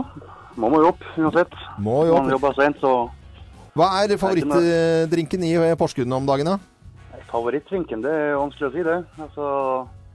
man 0.55 0.72
må 0.72 0.79
jo 0.84 0.94
opp 0.94 1.03
uansett. 1.17 1.51
Må 1.84 2.05
jo 2.08 2.15
Man 2.20 2.32
jobber 2.32 2.55
sent, 2.55 2.79
så 2.79 2.94
Hva 3.75 3.89
er 4.03 4.15
favorittdrinken 4.17 5.44
i 5.44 5.51
Porsgrunn 5.79 6.15
om 6.15 6.27
dagen, 6.29 6.53
da? 6.55 6.60
favorittdrinken, 7.36 8.03
det 8.05 8.12
er 8.12 8.38
vanskelig 8.39 8.70
å 8.70 8.74
si 8.74 8.84
det. 8.86 8.98
Altså, 9.20 9.48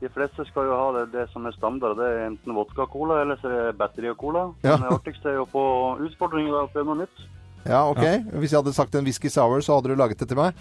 de 0.00 0.11
fleste 0.14 0.47
skal 0.49 0.69
jo 0.71 0.79
ha 0.79 0.88
det, 0.97 1.05
det 1.12 1.26
som 1.35 1.47
er 1.49 1.57
standard. 1.57 1.99
Det 2.00 2.09
er 2.09 2.26
enten 2.31 2.57
vodka-cola 2.57 3.21
eller 3.25 3.40
så 3.40 3.50
er 3.50 3.57
det 3.69 3.79
battery-cola. 3.81 4.49
Ja. 4.64 4.76
Men 4.76 4.87
det 4.87 4.95
artigste 4.97 5.35
er 5.35 5.43
å 5.43 5.49
få 5.50 5.64
utfordringer 6.07 6.62
og 6.62 6.75
prøve 6.75 6.88
noe 6.90 7.02
nytt. 7.02 7.25
Ja, 7.67 7.85
ok. 7.90 8.05
Hvis 8.40 8.55
jeg 8.55 8.62
hadde 8.62 8.76
sagt 8.76 8.97
en 8.97 9.05
whisky 9.05 9.29
sour, 9.33 9.61
så 9.64 9.76
hadde 9.76 9.93
du 9.93 10.00
laget 10.00 10.23
det 10.23 10.31
til 10.31 10.40
meg? 10.40 10.57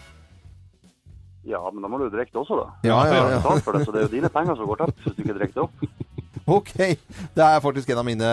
Ja, 1.47 1.61
men 1.71 1.81
da 1.81 1.89
må 1.89 2.01
du 2.01 2.09
drikke 2.11 2.33
det 2.35 2.41
også, 2.41 2.59
da. 2.59 2.67
Ja, 2.85 2.99
ja, 3.07 3.21
ja. 3.37 3.39
det, 3.39 3.85
så 3.85 3.93
det 3.95 4.01
er 4.01 4.07
jo 4.09 4.15
dine 4.17 4.29
penger 4.33 4.59
som 4.59 4.67
går 4.69 4.83
tapt 4.83 5.05
hvis 5.05 5.15
du 5.15 5.23
ikke 5.23 5.37
drikker 5.39 5.61
det 5.61 5.67
opp. 5.69 5.87
Ok. 6.49 6.71
Det 7.35 7.45
er 7.45 7.61
faktisk 7.63 7.89
en 7.93 8.01
av 8.01 8.05
mine 8.07 8.29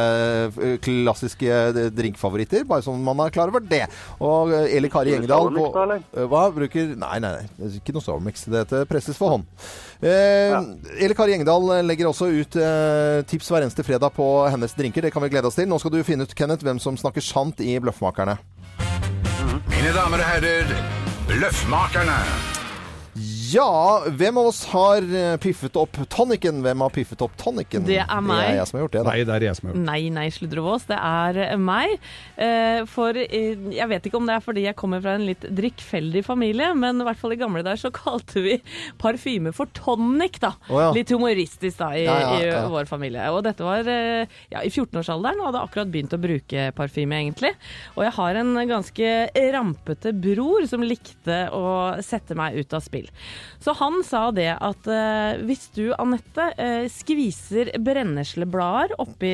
eh, 0.56 0.76
klassiske 0.82 1.46
eh, 1.50 1.80
drinkfavoritter, 1.94 2.64
bare 2.68 2.84
sånn 2.86 3.02
man 3.04 3.20
er 3.24 3.34
klar 3.34 3.52
over 3.52 3.64
det. 3.64 3.84
Og 4.24 4.52
eh, 4.56 4.76
Eli 4.78 4.90
Kari? 4.92 5.14
Eh, 5.16 6.26
Hva 6.26 6.46
bruker 6.54 6.94
Nei, 6.96 7.18
nei, 7.22 7.32
nei. 7.36 7.46
det 7.60 7.72
Ikke 7.80 7.94
noe 7.96 8.04
Sourmix. 8.04 8.46
Dette 8.50 8.84
presses 8.88 9.18
for 9.20 9.36
hånd. 9.36 9.46
Eh, 10.00 10.56
Eli 11.02 11.16
Kari 11.16 11.36
Engedal 11.36 11.70
legger 11.86 12.10
også 12.10 12.30
ut 12.32 12.58
eh, 12.60 13.22
tips 13.28 13.50
hver 13.52 13.66
eneste 13.66 13.84
fredag 13.86 14.14
på 14.16 14.26
hennes 14.52 14.74
drinker. 14.76 15.06
Det 15.06 15.12
kan 15.14 15.24
vi 15.24 15.32
glede 15.32 15.50
oss 15.50 15.58
til. 15.58 15.68
Nå 15.70 15.80
skal 15.82 15.94
du 15.94 16.02
finne 16.06 16.26
ut, 16.26 16.36
Kenneth, 16.36 16.64
hvem 16.66 16.80
som 16.82 16.98
snakker 17.00 17.24
sant 17.24 17.60
i 17.64 17.76
Bløffmakerne. 17.82 18.38
Mine 19.70 19.92
damer 19.94 20.22
og 20.22 20.30
herrer, 20.34 20.76
Bløffmakerne. 21.30 22.20
Ja, 23.52 24.02
hvem 24.16 24.38
av 24.40 24.46
oss 24.50 24.62
har 24.72 25.04
eh, 25.04 25.34
piffet 25.42 25.76
opp 25.78 25.98
tonicen? 26.12 26.62
Hvem 26.64 26.82
har 26.84 26.92
piffet 26.94 27.20
opp 27.24 27.34
tonicen? 27.40 27.84
Det 27.86 27.98
er 28.02 28.22
meg. 28.24 28.40
Det 28.40 28.52
er 28.54 28.58
jeg 28.60 28.68
som 28.70 28.78
har 28.78 28.84
gjort 28.86 28.94
det, 28.96 29.02
da. 29.02 29.10
Nei, 29.12 29.24
det 29.28 29.34
er 29.36 29.44
jeg 29.46 29.58
som 29.58 29.66
har 29.68 29.72
gjort 29.74 29.80
det. 29.80 29.86
Nei, 29.90 30.00
nei, 30.16 30.24
Sludrevås. 30.34 30.86
Det 30.88 30.98
er 30.98 31.40
eh, 31.44 31.52
meg. 31.60 31.94
Eh, 32.40 32.80
For 32.90 33.18
jeg 33.20 33.88
vet 33.92 34.08
ikke 34.08 34.20
om 34.20 34.28
det 34.30 34.36
er 34.38 34.44
fordi 34.46 34.64
jeg 34.66 34.78
kommer 34.78 35.02
fra 35.04 35.16
en 35.18 35.26
litt 35.28 35.44
drikkfeldig 35.58 36.22
familie, 36.26 36.70
men 36.78 37.02
i 37.02 37.06
hvert 37.08 37.20
fall 37.20 37.36
i 37.36 37.40
gamle 37.40 37.62
dager 37.66 37.82
så 37.86 37.92
kalte 38.00 38.42
vi 38.44 38.56
parfyme 39.02 39.52
for 39.56 39.70
tonic, 39.76 40.40
da. 40.42 40.54
Oh, 40.70 40.80
ja. 40.80 40.88
Litt 40.96 41.12
humoristisk 41.14 41.82
da 41.82 41.90
i, 41.96 42.06
Ja, 42.06 42.16
ja, 42.22 42.40
ja. 42.40 42.64
i 42.64 42.72
vår 42.72 42.88
familie. 42.90 43.28
Og 43.36 43.42
dette 43.46 43.66
var 43.66 43.84
ja, 43.86 44.62
i 44.64 44.72
14-årsalderen, 44.72 45.42
og 45.42 45.50
hadde 45.50 45.64
akkurat 45.66 45.92
begynt 45.92 46.16
å 46.16 46.22
bruke 46.22 46.70
parfyme, 46.76 47.20
egentlig. 47.20 47.52
Og 47.96 48.04
jeg 48.06 48.16
har 48.16 48.40
en 48.40 48.54
ganske 48.70 49.12
rampete 49.56 50.14
bror 50.16 50.64
som 50.70 50.84
likte 50.86 51.42
å 51.54 51.66
sette 52.04 52.36
meg 52.38 52.56
ut 52.62 52.74
av 52.76 52.84
spill. 52.84 53.08
Så 53.62 53.74
han 53.80 54.00
sa 54.06 54.28
det 54.34 54.50
at 54.54 54.88
eh, 54.90 55.40
hvis 55.46 55.66
du, 55.76 55.84
Anette, 55.98 56.48
eh, 56.60 56.86
skviser 56.92 57.72
brennesleblader 57.82 58.94
oppi, 59.02 59.32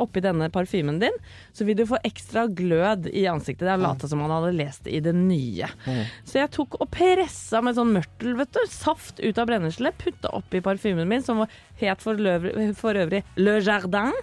oppi 0.00 0.22
denne 0.24 0.50
parfymen 0.54 1.00
din, 1.02 1.16
så 1.54 1.66
vil 1.66 1.78
du 1.78 1.84
få 1.88 1.98
ekstra 2.06 2.46
glød 2.50 3.08
i 3.12 3.26
ansiktet. 3.30 3.66
Det 3.66 3.74
er 3.74 3.82
lata 3.82 4.08
som 4.10 4.22
han 4.24 4.32
hadde 4.34 4.54
lest 4.56 4.88
i 4.90 5.00
det 5.04 5.14
nye. 5.16 5.68
Så 6.26 6.40
jeg 6.40 6.50
tok 6.54 6.78
og 6.80 6.90
pressa 6.94 7.60
med 7.64 7.76
sånn 7.78 7.92
mørtel, 7.94 8.34
vet 8.38 8.52
du, 8.56 8.62
saft 8.70 9.20
ut 9.22 9.38
av 9.38 9.48
brennesle, 9.50 9.92
putta 10.00 10.32
oppi 10.36 10.60
parfymen 10.64 11.08
min, 11.10 11.22
som 11.24 11.42
var 11.44 11.52
het 11.80 12.02
for, 12.04 12.18
for 12.78 12.94
øvrig 12.98 13.22
Le 13.40 13.56
Jardin, 13.64 14.14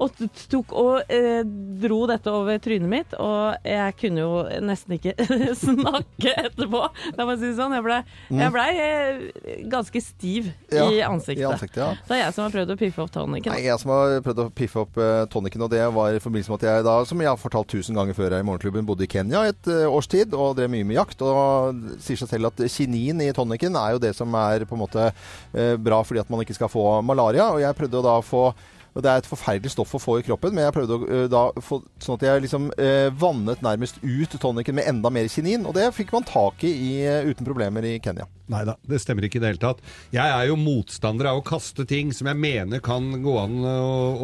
og 0.00 0.14
tok 0.48 0.72
og 0.78 1.10
eh, 1.12 1.42
dro 1.82 1.98
dette 2.08 2.32
over 2.32 2.60
trynet 2.64 2.88
mitt, 2.88 3.16
og 3.20 3.58
jeg 3.68 3.96
kunne 4.00 4.22
jo 4.24 4.30
nesten 4.64 4.96
ikke 4.96 5.14
snakke 5.66 6.32
etterpå. 6.46 6.80
La 7.18 7.26
meg 7.28 7.40
si 7.40 7.50
det 7.50 7.56
sånn. 7.58 7.74
Jeg 7.76 7.84
ble, 7.84 7.98
jeg 8.32 8.47
ble 8.54 8.64
blei 8.68 9.64
ganske 9.70 10.00
stiv 10.02 10.50
Ja, 10.72 10.86
i 10.90 11.02
ansiktet. 11.02 11.42
i 11.42 11.48
ansiktet, 11.48 11.80
ja. 11.82 11.90
Det 12.08 12.16
er 12.16 12.22
jeg 12.24 12.34
som 12.36 12.44
har 12.46 12.54
prøvd 12.54 12.74
å 12.74 12.78
piffe 12.80 13.02
opp 13.04 13.12
tonicen. 13.14 13.52
Nei, 13.52 13.62
jeg 13.66 13.82
som 13.82 13.92
har 13.94 14.18
prøvd 14.24 14.42
å 14.44 14.48
piffe 14.54 14.82
opp 14.82 14.98
uh, 15.00 15.24
tonicen, 15.32 15.64
og 15.66 15.70
det 15.72 15.82
var 15.94 16.16
i 16.16 16.22
forbindelse 16.22 16.52
med 16.52 16.62
at 16.62 16.68
jeg 16.68 16.86
da, 16.88 16.96
som 17.08 17.22
jeg 17.24 17.30
har 17.30 17.40
fortalt 17.40 17.70
tusen 17.72 17.98
ganger 17.98 18.16
før 18.18 18.34
her 18.36 18.44
i 18.44 18.48
Morgenklubben, 18.48 18.86
bodde 18.88 19.06
i 19.06 19.10
Kenya 19.10 19.44
et 19.50 19.70
uh, 19.70 19.86
års 19.90 20.08
tid 20.10 20.34
og 20.36 20.56
drev 20.58 20.72
mye 20.72 20.86
med 20.88 20.98
jakt. 20.98 21.22
Og 21.24 22.00
sier 22.04 22.20
seg 22.20 22.32
selv 22.32 22.50
at 22.52 22.64
kinin 22.72 23.22
i 23.24 23.32
tonicen 23.36 23.76
er 23.78 23.94
jo 23.96 24.02
det 24.02 24.14
som 24.16 24.34
er 24.38 24.66
på 24.68 24.76
en 24.76 24.82
måte 24.84 25.10
uh, 25.12 25.76
bra 25.76 26.02
fordi 26.06 26.22
at 26.24 26.32
man 26.32 26.44
ikke 26.44 26.56
skal 26.58 26.72
få 26.72 26.88
malaria. 27.06 27.50
Og 27.54 27.62
jeg 27.62 27.78
prøvde 27.78 28.02
å 28.02 28.06
da 28.10 28.18
få 28.24 28.50
Det 28.98 29.06
er 29.06 29.20
et 29.20 29.28
forferdelig 29.30 29.70
stoff 29.70 29.92
å 29.94 30.00
få 30.02 30.16
i 30.18 30.24
kroppen, 30.26 30.50
men 30.56 30.64
jeg 30.64 30.74
prøvde 30.74 30.96
å, 30.96 31.04
uh, 31.06 31.26
da 31.30 31.42
få 31.62 31.76
sånn 32.02 32.16
at 32.16 32.24
jeg 32.26 32.42
liksom 32.48 32.70
uh, 32.72 33.10
vannet 33.14 33.62
nærmest 33.62 34.00
ut 34.02 34.32
tonicen 34.42 34.74
med 34.74 34.88
enda 34.90 35.12
mer 35.12 35.28
kinin. 35.30 35.68
Og 35.68 35.76
det 35.76 35.86
fikk 35.94 36.10
man 36.16 36.26
tak 36.26 36.64
i, 36.66 36.72
i 36.72 36.90
eh, 37.06 37.28
uten 37.28 37.46
problemer 37.46 37.84
i 37.86 37.98
Kenya. 38.02 38.26
Nei 38.52 38.62
da, 38.64 38.76
det 38.88 39.00
stemmer 39.02 39.26
ikke 39.26 39.40
i 39.40 39.42
det 39.42 39.52
hele 39.52 39.62
tatt. 39.62 39.82
Jeg 40.14 40.24
er 40.24 40.48
jo 40.48 40.56
motstander 40.60 41.28
av 41.30 41.40
å 41.40 41.44
kaste 41.46 41.84
ting 41.88 42.14
som 42.16 42.30
jeg 42.30 42.40
mener 42.40 42.80
kan 42.84 43.10
gå 43.24 43.34
an 43.42 43.58
å, 43.68 43.74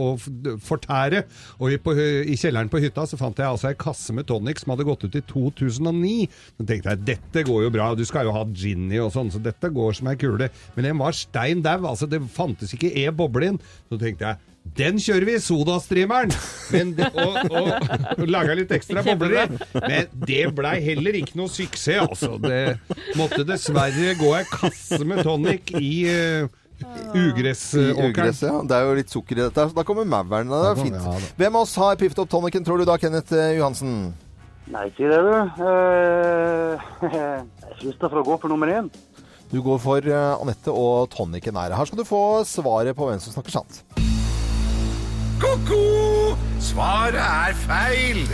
å 0.05 0.59
fortære. 0.65 1.25
Og 1.61 1.75
i, 1.75 1.81
på, 1.83 1.95
i 1.95 2.39
kjelleren 2.41 2.73
på 2.73 2.81
hytta 2.85 3.05
så 3.09 3.21
fant 3.21 3.41
jeg 3.41 3.51
altså 3.51 3.71
ei 3.71 3.79
kasse 3.81 4.17
med 4.17 4.29
tonic 4.31 4.63
som 4.63 4.75
hadde 4.75 4.89
gått 4.89 5.05
ut 5.05 5.21
i 5.21 5.25
2009. 5.29 6.15
Så 6.57 6.69
tenkte 6.71 6.95
jeg 6.95 7.05
dette 7.13 7.45
går 7.47 7.67
jo 7.67 7.75
bra, 7.75 7.91
du 7.95 8.05
skal 8.09 8.29
jo 8.29 8.35
ha 8.37 8.47
ginny 8.49 9.03
og 9.03 9.13
sånn, 9.15 9.33
så 9.35 9.43
dette 9.45 9.73
går 9.75 10.01
som 10.01 10.09
ei 10.13 10.17
kule. 10.21 10.49
Men 10.75 10.89
den 10.89 11.01
var 11.01 11.17
stein 11.17 11.63
dau, 11.65 11.83
altså 11.93 12.09
det 12.11 12.25
fantes 12.33 12.73
ikke 12.77 12.95
e 13.05 13.09
boble. 13.15 13.55
Så 13.91 14.01
tenkte 14.01 14.31
jeg 14.31 14.55
den 14.65 14.97
kjører 14.99 15.27
vi 15.29 15.35
i 15.37 15.43
sodastreameren! 15.45 16.33
Og, 16.75 17.37
og, 17.53 17.67
og 18.17 18.23
laga 18.33 18.57
litt 18.57 18.73
ekstra 18.75 19.05
bobler 19.05 19.45
i. 19.45 19.59
Men 19.77 20.09
det 20.25 20.41
blei 20.57 20.79
heller 20.83 21.19
ikke 21.21 21.37
noe 21.39 21.53
suksess, 21.53 22.01
altså. 22.09 22.39
Det 22.43 22.81
måtte 23.19 23.45
dessverre 23.47 24.14
gå 24.19 24.35
ei 24.39 24.45
kasse 24.51 25.01
med 25.07 25.23
tonic 25.27 25.71
i 25.79 25.93
uh, 26.11 26.49
ugressåkeren. 27.15 28.11
ugresset, 28.11 28.49
ja. 28.51 28.61
Det 28.69 28.77
er 28.77 28.89
jo 28.89 28.99
litt 28.99 29.13
sukker 29.13 29.39
i 29.39 29.45
dette. 29.47 29.69
Så 29.71 29.77
da 29.77 29.85
kommer 29.87 30.05
mauren. 30.09 30.51
Det 30.51 30.61
er 30.71 30.81
fint. 30.83 30.99
ja. 30.99 31.33
Hvem 31.39 31.59
av 31.59 31.67
oss 31.67 31.75
har 31.81 31.99
piffet 32.01 32.21
opp 32.25 32.31
tonicen, 32.33 32.67
tror 32.67 32.83
du 32.83 32.87
da, 32.89 32.99
Kenneth 33.01 33.35
eh, 33.37 33.57
Johansen? 33.59 34.15
Nei, 34.75 34.87
si 34.97 35.05
det, 35.05 35.21
du. 35.21 35.35
Eh, 35.69 36.87
Jeg 37.15 37.77
frister 37.83 38.09
for 38.09 38.23
å 38.23 38.27
gå 38.27 38.39
for 38.41 38.53
nummer 38.53 38.71
én. 38.73 38.89
Du 39.53 39.61
går 39.63 39.79
for 39.83 40.09
eh, 40.09 40.31
Anette 40.41 40.73
og 40.73 41.11
tonicen 41.15 41.59
er. 41.61 41.77
Her 41.77 41.91
skal 41.91 42.01
du 42.01 42.09
få 42.09 42.25
svaret 42.49 42.97
på 42.97 43.11
hvem 43.11 43.23
som 43.23 43.37
snakker 43.37 43.55
sant. 43.61 43.83
Ko-ko! 45.43 45.85
Svaret 46.63 47.21
er 47.21 47.57
feil! 47.67 48.25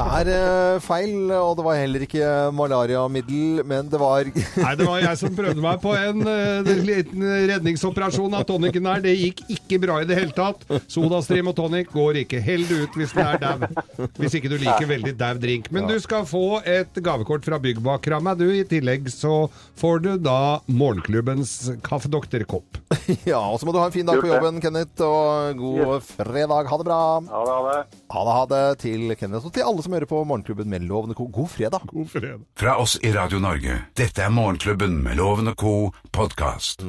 Er 0.00 0.28
eh, 0.32 0.78
feil, 0.80 1.30
og 1.36 1.56
det 1.58 1.64
var 1.66 1.76
heller 1.76 2.04
ikke 2.06 2.28
malariamiddel, 2.56 3.60
men 3.68 3.90
det 3.92 4.00
var 4.00 4.28
Nei, 4.64 4.72
det 4.78 4.86
var 4.88 5.02
jeg 5.02 5.20
som 5.20 5.34
prøvde 5.36 5.64
meg 5.64 5.82
på 5.82 5.92
en 5.98 6.24
eh, 6.28 6.70
liten 6.86 7.24
redningsoperasjon 7.50 8.36
av 8.38 8.46
tonicen 8.48 8.88
her. 8.88 9.02
Det 9.04 9.12
gikk 9.18 9.42
ikke 9.52 9.80
bra 9.82 9.98
i 10.02 10.08
det 10.08 10.16
hele 10.16 10.34
tatt. 10.36 10.64
Sodastream 10.90 11.50
og 11.52 11.56
tonic 11.58 11.92
går 11.92 12.22
ikke. 12.22 12.40
Hell 12.44 12.64
det 12.68 12.80
ut 12.86 12.98
hvis 12.98 13.12
den 13.16 13.26
er 13.26 13.40
dau. 13.42 14.08
Hvis 14.16 14.38
ikke 14.38 14.52
du 14.52 14.56
liker 14.60 14.88
veldig 14.88 15.14
dau 15.20 15.40
drink. 15.42 15.68
Men 15.74 15.88
du 15.90 15.96
skal 16.02 16.24
få 16.28 16.62
et 16.64 17.02
gavekort 17.02 17.44
fra 17.46 17.60
Byggbakera 17.62 18.20
du. 18.38 18.46
I 18.52 18.64
tillegg 18.68 19.10
så 19.12 19.46
får 19.80 20.02
du 20.06 20.10
da 20.22 20.60
Morgenklubbens 20.72 21.56
kaffedoktorkopp. 21.84 22.80
Ja, 23.28 23.38
og 23.52 23.58
så 23.60 23.66
må 23.66 23.72
du 23.74 23.78
ha 23.80 23.86
en 23.88 23.94
fin 23.94 24.06
dag 24.06 24.18
på 24.20 24.28
jobben, 24.28 24.58
Kenneth, 24.62 25.02
og 25.04 25.58
god 25.58 26.04
fredag. 26.06 26.68
Ha 26.70 26.78
det 26.80 26.86
bra. 26.86 27.00
Ha 27.28 27.42
det, 27.46 27.54
ha 27.56 27.62
det. 27.66 28.00
Ha 28.12 28.22
det, 28.26 28.34
ha 28.36 28.44
det 28.50 28.62
til 28.82 29.14
Kenneth, 29.18 29.46
og 29.48 29.54
til 29.54 29.66
alle 29.66 29.81
som 29.82 29.92
hører 29.96 30.08
på 30.10 30.22
Morgenklubben 30.24 30.70
med 30.70 30.86
Lovende 30.88 31.14
Co. 31.18 31.26
God 31.26 31.50
fredag. 31.50 31.80
God 31.86 32.10
fredag. 32.10 32.40
Fra 32.58 32.76
oss 32.82 32.98
i 33.02 33.12
Radio 33.12 33.38
Norge, 33.42 33.78
dette 33.98 34.22
er 34.22 34.30
Morgenklubben 34.30 35.02
med 35.02 35.16
Loven 35.16 35.48
og 35.52 35.56
co. 35.56 35.92
podkast. 36.12 36.82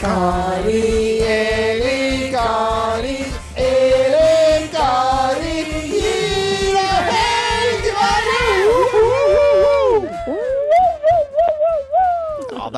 Kari, 0.00 0.82
Eli, 1.20 2.30
Kari, 2.32 3.29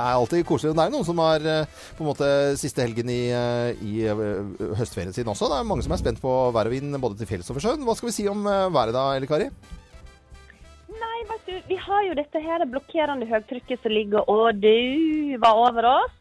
det 0.03 0.11
er 0.11 0.21
alltid 0.21 0.47
koselig. 0.49 0.75
Det 0.75 0.85
er 0.85 0.95
noen 0.95 1.07
som 1.07 1.21
har 1.23 1.45
eh, 1.47 1.83
på 1.97 2.03
en 2.03 2.11
måte 2.11 2.31
siste 2.61 2.83
helgen 2.83 3.11
i, 3.13 3.21
eh, 3.31 3.85
i 3.87 4.07
eh, 4.11 4.23
høstferien 4.79 5.15
sin 5.15 5.31
også. 5.31 5.51
Det 5.51 5.61
er 5.61 5.69
mange 5.69 5.85
som 5.87 5.95
er 5.95 6.03
spent 6.03 6.23
på 6.23 6.33
vær 6.55 6.71
og 6.71 6.75
vind 6.75 6.99
både 7.03 7.21
til 7.21 7.31
fjells 7.31 7.51
og 7.51 7.59
for 7.59 7.67
sjøen. 7.67 7.85
Hva 7.87 7.95
skal 7.99 8.11
vi 8.11 8.17
si 8.17 8.27
om 8.31 8.43
været 8.47 8.97
da, 8.97 9.13
Elle 9.15 9.31
Kari? 9.31 9.47
Nei, 10.93 11.21
vet 11.31 11.47
du, 11.47 11.55
vi 11.69 11.79
har 11.79 12.09
jo 12.09 12.19
dette 12.19 12.43
her 12.43 12.67
blokkerende 12.67 13.31
høytrykket 13.31 13.85
som 13.85 13.95
ligger 13.95 14.27
og 14.27 14.59
duver 14.59 15.63
over 15.69 15.89
oss. 15.93 16.19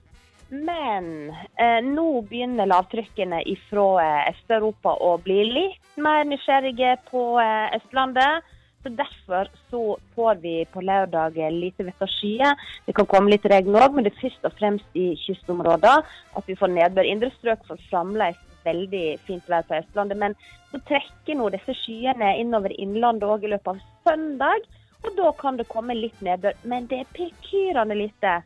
Men 0.51 1.31
eh, 1.31 1.79
nå 1.79 2.25
begynner 2.27 2.67
lavtrykkene 2.67 3.39
fra 3.69 3.85
eh, 4.03 4.31
Øst-Europa 4.33 4.97
å 4.99 5.13
bli 5.23 5.45
litt 5.47 6.01
mer 6.03 6.25
nysgjerrige 6.27 6.97
på 7.07 7.23
eh, 7.39 7.77
Østlandet. 7.77 8.43
Så 8.83 8.89
Derfor 8.89 9.49
så 9.69 9.97
får 10.15 10.35
vi 10.41 10.65
på 10.65 10.81
lørdag 10.81 11.37
lite 11.53 11.85
vett 11.85 12.01
og 12.01 12.09
skyer. 12.09 12.57
Det 12.85 12.95
kan 12.97 13.05
komme 13.05 13.29
litt 13.29 13.45
regn 13.45 13.75
òg, 13.77 13.93
men 13.93 14.05
det 14.05 14.15
er 14.15 14.21
først 14.23 14.47
og 14.47 14.55
fremst 14.57 14.97
i 14.97 15.11
kystområder 15.21 16.01
at 16.01 16.49
vi 16.49 16.57
får 16.57 16.73
nedbør. 16.73 17.05
Indre 17.05 17.29
strøk 17.37 17.65
får 17.67 17.81
fremdeles 17.91 18.39
veldig 18.65 19.05
fint 19.25 19.47
vær 19.49 19.65
på 19.69 19.77
Østlandet, 19.77 20.17
men 20.17 20.35
så 20.71 20.81
trekker 20.89 21.37
nå 21.37 21.49
disse 21.53 21.75
skyene 21.77 22.35
innover 22.41 22.73
innlandet 22.73 23.29
òg 23.29 23.45
i 23.45 23.53
løpet 23.53 23.75
av 23.75 23.83
søndag. 24.07 24.65
Og 25.01 25.13
da 25.17 25.31
kan 25.37 25.57
det 25.57 25.69
komme 25.69 25.97
litt 25.97 26.17
nedbør, 26.21 26.57
men 26.69 26.85
det 26.89 27.01
er 27.01 27.13
pekyrende 27.17 27.97
lite. 27.97 28.39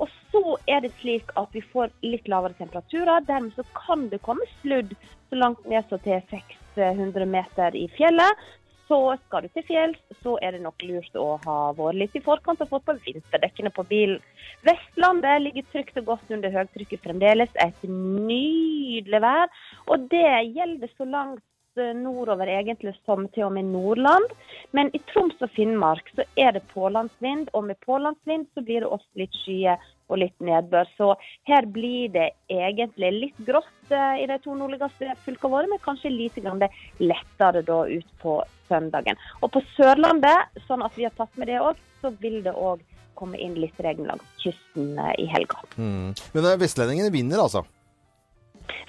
Og 0.00 0.08
så 0.32 0.56
er 0.68 0.82
det 0.84 0.92
slik 1.00 1.30
at 1.40 1.52
vi 1.56 1.62
får 1.72 1.92
litt 2.04 2.28
lavere 2.28 2.56
temperaturer. 2.58 3.24
Dermed 3.28 3.52
så 3.56 3.64
kan 3.76 4.08
det 4.12 4.22
komme 4.24 4.44
sludd 4.60 4.92
så 5.28 5.38
langt 5.40 5.64
ned 5.68 5.84
som 5.88 6.00
til 6.04 6.20
600 6.32 7.28
meter 7.28 7.76
i 7.76 7.86
fjellet. 7.96 8.44
Så 8.92 9.16
skal 9.24 9.46
du 9.46 9.48
til 9.54 9.64
fjells, 9.64 10.00
så 10.20 10.34
er 10.44 10.52
det 10.52 10.66
nok 10.66 10.82
lurt 10.84 11.14
å 11.16 11.38
ha 11.46 11.54
vært 11.78 11.96
litt 11.96 12.16
i 12.18 12.20
forkant 12.20 12.60
og 12.60 12.68
fått 12.74 12.84
på 12.90 12.94
vinterdekkene 13.06 13.70
på 13.72 13.86
bilen. 13.88 14.18
Vestlandet 14.68 15.40
ligger 15.46 15.64
trygt 15.72 15.96
og 16.02 16.10
godt 16.10 16.34
under 16.36 16.52
høytrykket 16.52 17.00
fremdeles. 17.06 17.54
Et 17.64 17.86
nydelig 17.88 19.22
vær. 19.24 19.48
Og 19.88 20.04
det 20.12 20.28
gjelder 20.58 20.92
så 20.92 21.08
langt 21.08 21.40
eh, 21.80 21.94
nordover 21.96 22.52
egentlig 22.52 22.92
som 23.06 23.24
til 23.32 23.46
og 23.48 23.54
med 23.56 23.72
Nordland. 23.72 24.28
Men 24.76 24.92
i 24.92 25.00
Troms 25.08 25.40
og 25.40 25.56
Finnmark 25.56 26.12
så 26.12 26.28
er 26.36 26.52
det 26.58 26.66
pålandsvind, 26.74 27.48
og 27.56 27.70
med 27.70 27.80
pålandsvind 27.88 28.50
så 28.52 28.60
blir 28.60 28.84
det 28.84 28.92
også 28.92 29.24
litt 29.24 29.40
skyer 29.40 29.80
og 30.12 30.20
litt 30.20 30.44
nedbør. 30.44 30.88
Så 30.98 31.12
her 31.48 31.66
blir 31.72 32.12
det 32.14 32.30
egentlig 32.52 33.12
litt 33.16 33.42
grått 33.48 33.92
eh, 33.94 34.22
i 34.22 34.28
de 34.30 34.38
to 34.44 34.54
nordligste 34.58 35.16
fylkene 35.24 35.54
våre, 35.56 35.70
men 35.70 35.82
kanskje 35.84 36.12
lite 36.12 36.44
grann 36.44 36.62
lettere 37.02 37.64
da 37.66 37.82
ut 37.88 38.16
på 38.22 38.38
søndagen. 38.68 39.20
Og 39.42 39.52
på 39.54 39.62
Sørlandet, 39.76 40.62
sånn 40.68 40.84
at 40.84 40.96
vi 40.98 41.08
har 41.08 41.14
tatt 41.18 41.34
med 41.40 41.50
det 41.50 41.60
òg, 41.62 41.80
så 42.02 42.12
vil 42.22 42.40
det 42.44 42.54
òg 42.54 42.82
komme 43.18 43.38
inn 43.38 43.54
litt 43.60 43.78
regn 43.84 44.08
langs 44.08 44.42
kysten 44.42 44.96
eh, 44.98 45.14
i 45.24 45.28
helga. 45.30 45.62
Men 45.76 46.14
eh, 46.16 46.58
vestlendingene 46.60 47.12
vinner, 47.14 47.44
altså. 47.44 47.64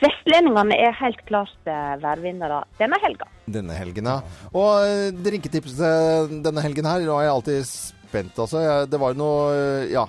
Vestlendingene 0.04 0.76
er 0.78 0.94
helt 1.00 1.20
klart 1.28 1.66
værvinnere 1.66 2.62
denne 2.78 2.98
helga. 3.04 3.26
Denne 3.50 3.76
helgen, 3.76 4.08
ja. 4.08 4.20
Og 4.56 5.18
drinketipset 5.24 6.32
denne 6.46 6.64
helgen 6.64 6.88
her, 6.88 7.04
nå 7.04 7.18
er 7.18 7.28
jeg 7.28 7.34
alltid 7.34 8.02
spent, 8.14 8.38
altså. 8.46 8.62
Det 8.90 9.00
var 9.02 9.18
noe, 9.18 9.88
ja, 9.92 10.06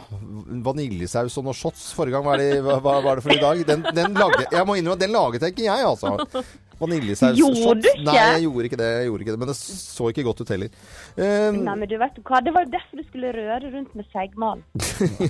vaniljesaus 0.64 1.38
og 1.40 1.48
noe 1.48 1.56
shots 1.56 1.88
forrige 1.96 2.18
gang. 2.18 2.26
Hva 2.26 2.36
det, 2.40 2.50
hva, 2.64 2.98
var 3.00 3.16
det 3.16 3.24
for 3.24 3.34
i 3.34 3.40
dag? 3.40 3.64
Den, 3.72 3.86
den 3.96 4.20
lagde, 4.20 4.44
jeg 4.52 4.68
må 4.68 4.76
innrømme 4.78 5.00
den 5.00 5.16
laget 5.16 5.48
jeg 5.48 5.56
ikke 5.56 5.66
jeg, 5.70 5.88
altså. 5.88 6.44
Vaniljesaus 6.80 7.38
Gjorde 7.38 7.74
du 7.80 7.88
ikke? 7.88 8.04
Nei, 8.08 8.14
jeg 8.18 8.44
gjorde 8.44 8.68
ikke 8.68 8.78
det, 8.80 8.88
jeg 8.90 9.08
gjorde 9.08 9.24
ikke 9.24 9.34
det. 9.34 9.40
Men 9.40 9.50
det 9.50 9.56
så 9.60 10.08
ikke 10.10 10.24
godt 10.26 10.42
ut 10.42 10.52
heller. 10.54 10.78
Um, 11.16 11.60
Nei, 11.62 11.76
men 11.80 11.90
du 11.90 11.96
vet 12.00 12.22
hva, 12.26 12.40
Det 12.44 12.54
var 12.54 12.66
jo 12.66 12.72
derfor 12.74 13.00
du 13.00 13.04
skulle 13.06 13.34
røre 13.36 13.72
rundt 13.76 13.94
med 13.94 14.08
seigmann. 14.14 14.64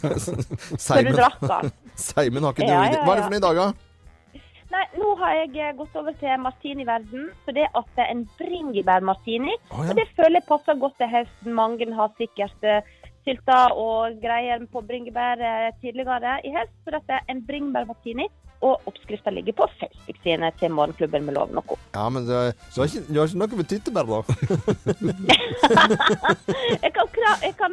Så 0.85 1.03
du 1.05 1.13
drakk 1.13 1.43
den. 1.45 1.75
Seimen 2.01 2.47
har 2.47 2.57
ikke 2.57 2.65
Ja, 2.67 2.79
noe 2.81 2.95
ja, 2.97 3.03
Hva 3.05 3.13
er 3.13 3.21
det 3.21 3.27
for 3.27 3.35
noe 3.37 3.43
i 3.43 3.45
dag, 3.45 3.61
da? 3.61 3.94
Nei, 4.75 4.87
nå 4.99 5.13
har 5.21 5.37
jeg 5.39 5.53
eh, 5.63 5.75
gått 5.79 5.95
over 5.99 6.15
til 6.19 6.41
martini-verden. 6.43 7.29
Så 7.47 7.51
det 7.55 7.67
at 7.79 7.89
det 7.95 8.03
er 8.05 8.11
en 8.11 8.25
bringebær-martini. 8.41 9.55
Ja. 9.71 9.85
Og 9.85 9.95
det 10.01 10.07
føler 10.17 10.41
jeg 10.41 10.49
passer 10.49 10.81
godt 10.81 10.97
til 10.99 11.13
høsten. 11.13 11.51
Mange 11.55 11.87
har 11.95 12.11
sikkert 12.19 12.67
eh, 12.67 12.83
sylta 13.25 13.59
og 13.79 14.19
greier 14.25 14.59
på 14.73 14.79
bringebær 14.89 15.37
eh, 15.39 15.75
tidligere 15.85 16.33
i 16.43 16.51
høst. 16.57 16.75
Så 16.83 16.89
dette 16.97 17.13
er 17.21 17.25
en 17.31 17.45
bringebær-martini. 17.47 18.27
Og 18.65 18.81
oppskrifta 18.89 19.29
ligger 19.35 19.53
på 19.59 19.67
Facebook-sidene 19.79 20.49
til 20.59 20.71
Morgenklubben 20.73 21.25
med 21.27 21.35
Loven 21.37 21.59
og 21.61 21.65
Co. 21.69 21.75
Ja, 21.95 22.09
men 22.09 22.25
du, 22.25 22.33
har 22.33 22.53
ikke, 22.89 23.05
ikke 23.13 23.41
noe 23.43 23.59
med 23.61 23.69
tyttebær, 23.71 24.07
da? 24.09 24.19
Jeg 26.85 26.93
kan, 26.97 27.07
jeg 27.43 27.55
kan 27.59 27.73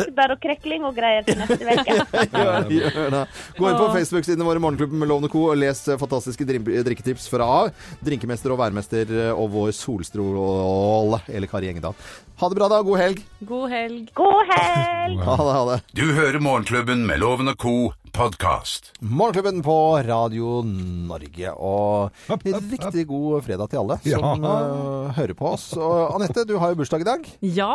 tyttebær 0.00 0.34
og 0.34 0.40
krekling 0.42 0.86
og 0.88 0.96
greier 0.96 1.26
til 1.26 1.38
neste 1.40 1.58
uke. 1.60 1.98
Gjør, 2.40 2.68
gjør 2.70 3.14
det. 3.14 3.22
Gå 3.58 3.68
inn 3.70 3.78
på 3.80 3.90
Facebook-sidene 3.94 4.46
våre 4.46 4.62
Morgenklubben 4.62 5.00
med 5.00 5.10
Lovende 5.10 5.30
Co. 5.32 5.46
og 5.52 5.60
les 5.60 5.82
eh, 5.88 5.98
fantastiske 6.00 6.46
drikketips 6.48 7.28
fra 7.32 7.48
drinkemester 8.04 8.54
og 8.54 8.60
værmester 8.62 9.14
eh, 9.26 9.30
og 9.34 9.52
vår 9.54 9.72
solstråle 9.76 11.22
eller 11.28 11.50
Kari 11.50 11.70
Engedal. 11.72 11.96
Ha 12.40 12.48
det 12.48 12.56
bra, 12.56 12.70
da. 12.72 12.80
God 12.86 12.96
helg. 13.00 13.24
God 13.44 13.68
helg. 13.68 14.12
God 14.16 14.46
helg! 14.48 15.18
Ha 15.26 15.36
det. 15.36 15.52
ha 15.56 15.64
det. 15.74 15.80
Du 15.92 16.06
hører 16.16 16.40
Morgenklubben 16.40 17.04
med 17.08 17.20
Lovende 17.20 17.52
Co. 17.60 17.92
podkast. 18.12 18.92
Morgenklubben 19.00 19.62
på 19.62 20.02
Radio 20.02 20.62
Norge. 20.64 21.50
Og 21.56 22.10
riktig 22.44 23.04
god 23.08 23.44
fredag 23.46 23.70
til 23.72 23.80
alle 23.80 23.96
som 24.04 24.44
eh, 24.44 25.10
hører 25.16 25.34
på 25.38 25.50
oss. 25.54 25.66
Og 25.78 26.14
Anette, 26.16 26.44
du 26.48 26.56
har 26.60 26.72
jo 26.72 26.78
bursdag 26.80 27.04
i 27.04 27.08
dag. 27.08 27.28
Ja! 27.40 27.70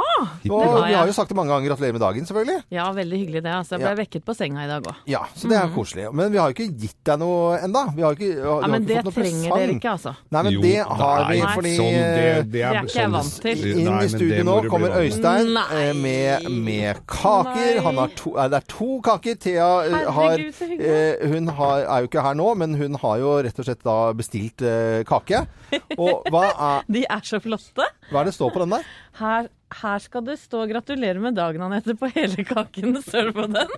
Og 0.49 0.61
har 0.65 0.87
vi 0.89 0.95
har 0.97 1.09
jo 1.09 1.15
sagt 1.15 1.31
det 1.31 1.37
mange 1.39 1.53
ganger. 1.53 1.71
Gratulerer 1.71 1.95
med 1.97 2.03
dagen, 2.03 2.27
selvfølgelig. 2.29 2.57
Ja, 2.75 2.89
veldig 2.95 3.19
hyggelig 3.23 3.43
det. 3.45 3.53
Altså, 3.57 3.75
jeg 3.77 3.83
ble 3.85 3.93
Ja. 3.95 3.99
vekket 4.01 4.25
på 4.27 4.35
senga 4.37 4.65
i 4.65 4.67
dag 4.69 4.83
òg. 4.91 4.99
Ja, 5.09 5.23
så 5.35 5.49
det 5.49 5.57
er 5.57 5.71
koselig. 5.73 6.09
Men 6.13 6.31
vi 6.33 6.37
har 6.41 6.51
jo 6.51 6.57
ikke 6.57 6.67
gitt 6.83 6.97
deg 7.07 7.19
noe 7.23 7.59
enda. 7.65 7.85
Vi 7.95 8.01
har 8.05 8.17
ikke, 8.17 8.31
vi 8.35 8.45
har, 8.45 8.61
Ja, 8.61 8.67
men 8.67 8.83
ikke 8.83 8.87
det 8.91 8.97
fått 8.97 9.05
noe 9.05 9.15
trenger 9.15 9.49
presang. 9.49 9.59
dere 9.65 9.77
ikke, 9.79 9.93
altså. 9.95 10.15
Nei, 10.35 10.43
men 10.43 10.53
Jo, 10.53 10.61
det 10.61 10.75
har 10.85 11.25
vi, 11.31 11.39
nei, 11.41 11.53
fordi 11.55 11.75
sånn, 11.75 11.95
det, 11.95 12.05
det 12.05 12.51
Det 12.55 12.63
er 12.65 12.73
ikke 12.81 12.85
jeg 12.85 13.05
sånn- 13.05 13.17
vant 13.17 13.41
til. 13.45 13.65
Inn 13.75 13.85
Nei, 13.85 14.03
i 14.03 14.07
studio 14.09 14.43
nå 14.43 14.55
kommer. 14.69 14.89
Øystein 14.95 16.01
med, 16.01 16.49
med 16.51 17.01
kaker. 17.07 17.81
Han 17.85 17.97
har 18.03 18.07
to, 18.15 18.35
det 18.35 18.53
er 18.61 18.67
to 18.67 18.91
kaker. 19.05 19.35
Thea 19.45 19.69
eh, 19.85 20.11
har, 20.25 20.43
Herregud, 20.59 20.85
eh, 20.89 21.27
hun 21.33 21.47
har, 21.59 21.83
er 21.85 22.03
jo 22.03 22.09
ikke 22.11 22.23
her 22.25 22.37
nå, 22.41 22.47
men 22.61 22.75
hun 22.79 22.97
har 23.01 23.19
jo 23.21 23.33
rett 23.47 23.59
og 23.61 23.67
slett 23.69 23.83
da 23.85 23.97
bestilt 24.17 24.65
eh, 24.65 25.01
kake. 25.07 25.43
Og 25.97 26.25
hva 26.33 26.45
er, 26.51 26.87
De 26.97 27.05
er 27.05 27.23
så 27.27 27.39
flotte. 27.43 27.87
hva 28.11 28.23
er 28.23 28.31
det 28.31 28.35
står 28.37 28.51
på 28.55 28.63
den 28.65 28.75
der? 28.77 28.89
Her, 29.15 29.47
her 29.81 29.99
skal 30.03 30.25
det 30.27 30.35
stå 30.41 30.65
'gratulerer 30.67 31.21
med 31.23 31.37
dagen', 31.39 31.63
Anette, 31.63 31.95
på 31.95 32.09
hele 32.15 32.43
kaken. 32.47 32.97
Ser 33.09 33.29
du 33.29 33.37
på 33.37 33.45
den. 33.47 33.71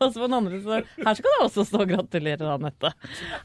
Og 0.00 0.08
så 0.10 0.16
på 0.18 0.26
den 0.26 0.34
andre 0.40 0.58
står 0.64 0.88
her 1.04 1.14
skal 1.20 1.36
det 1.36 1.44
også 1.46 1.64
stå 1.70 1.84
'gratulerer, 1.86 2.48
Anette'. 2.56 2.90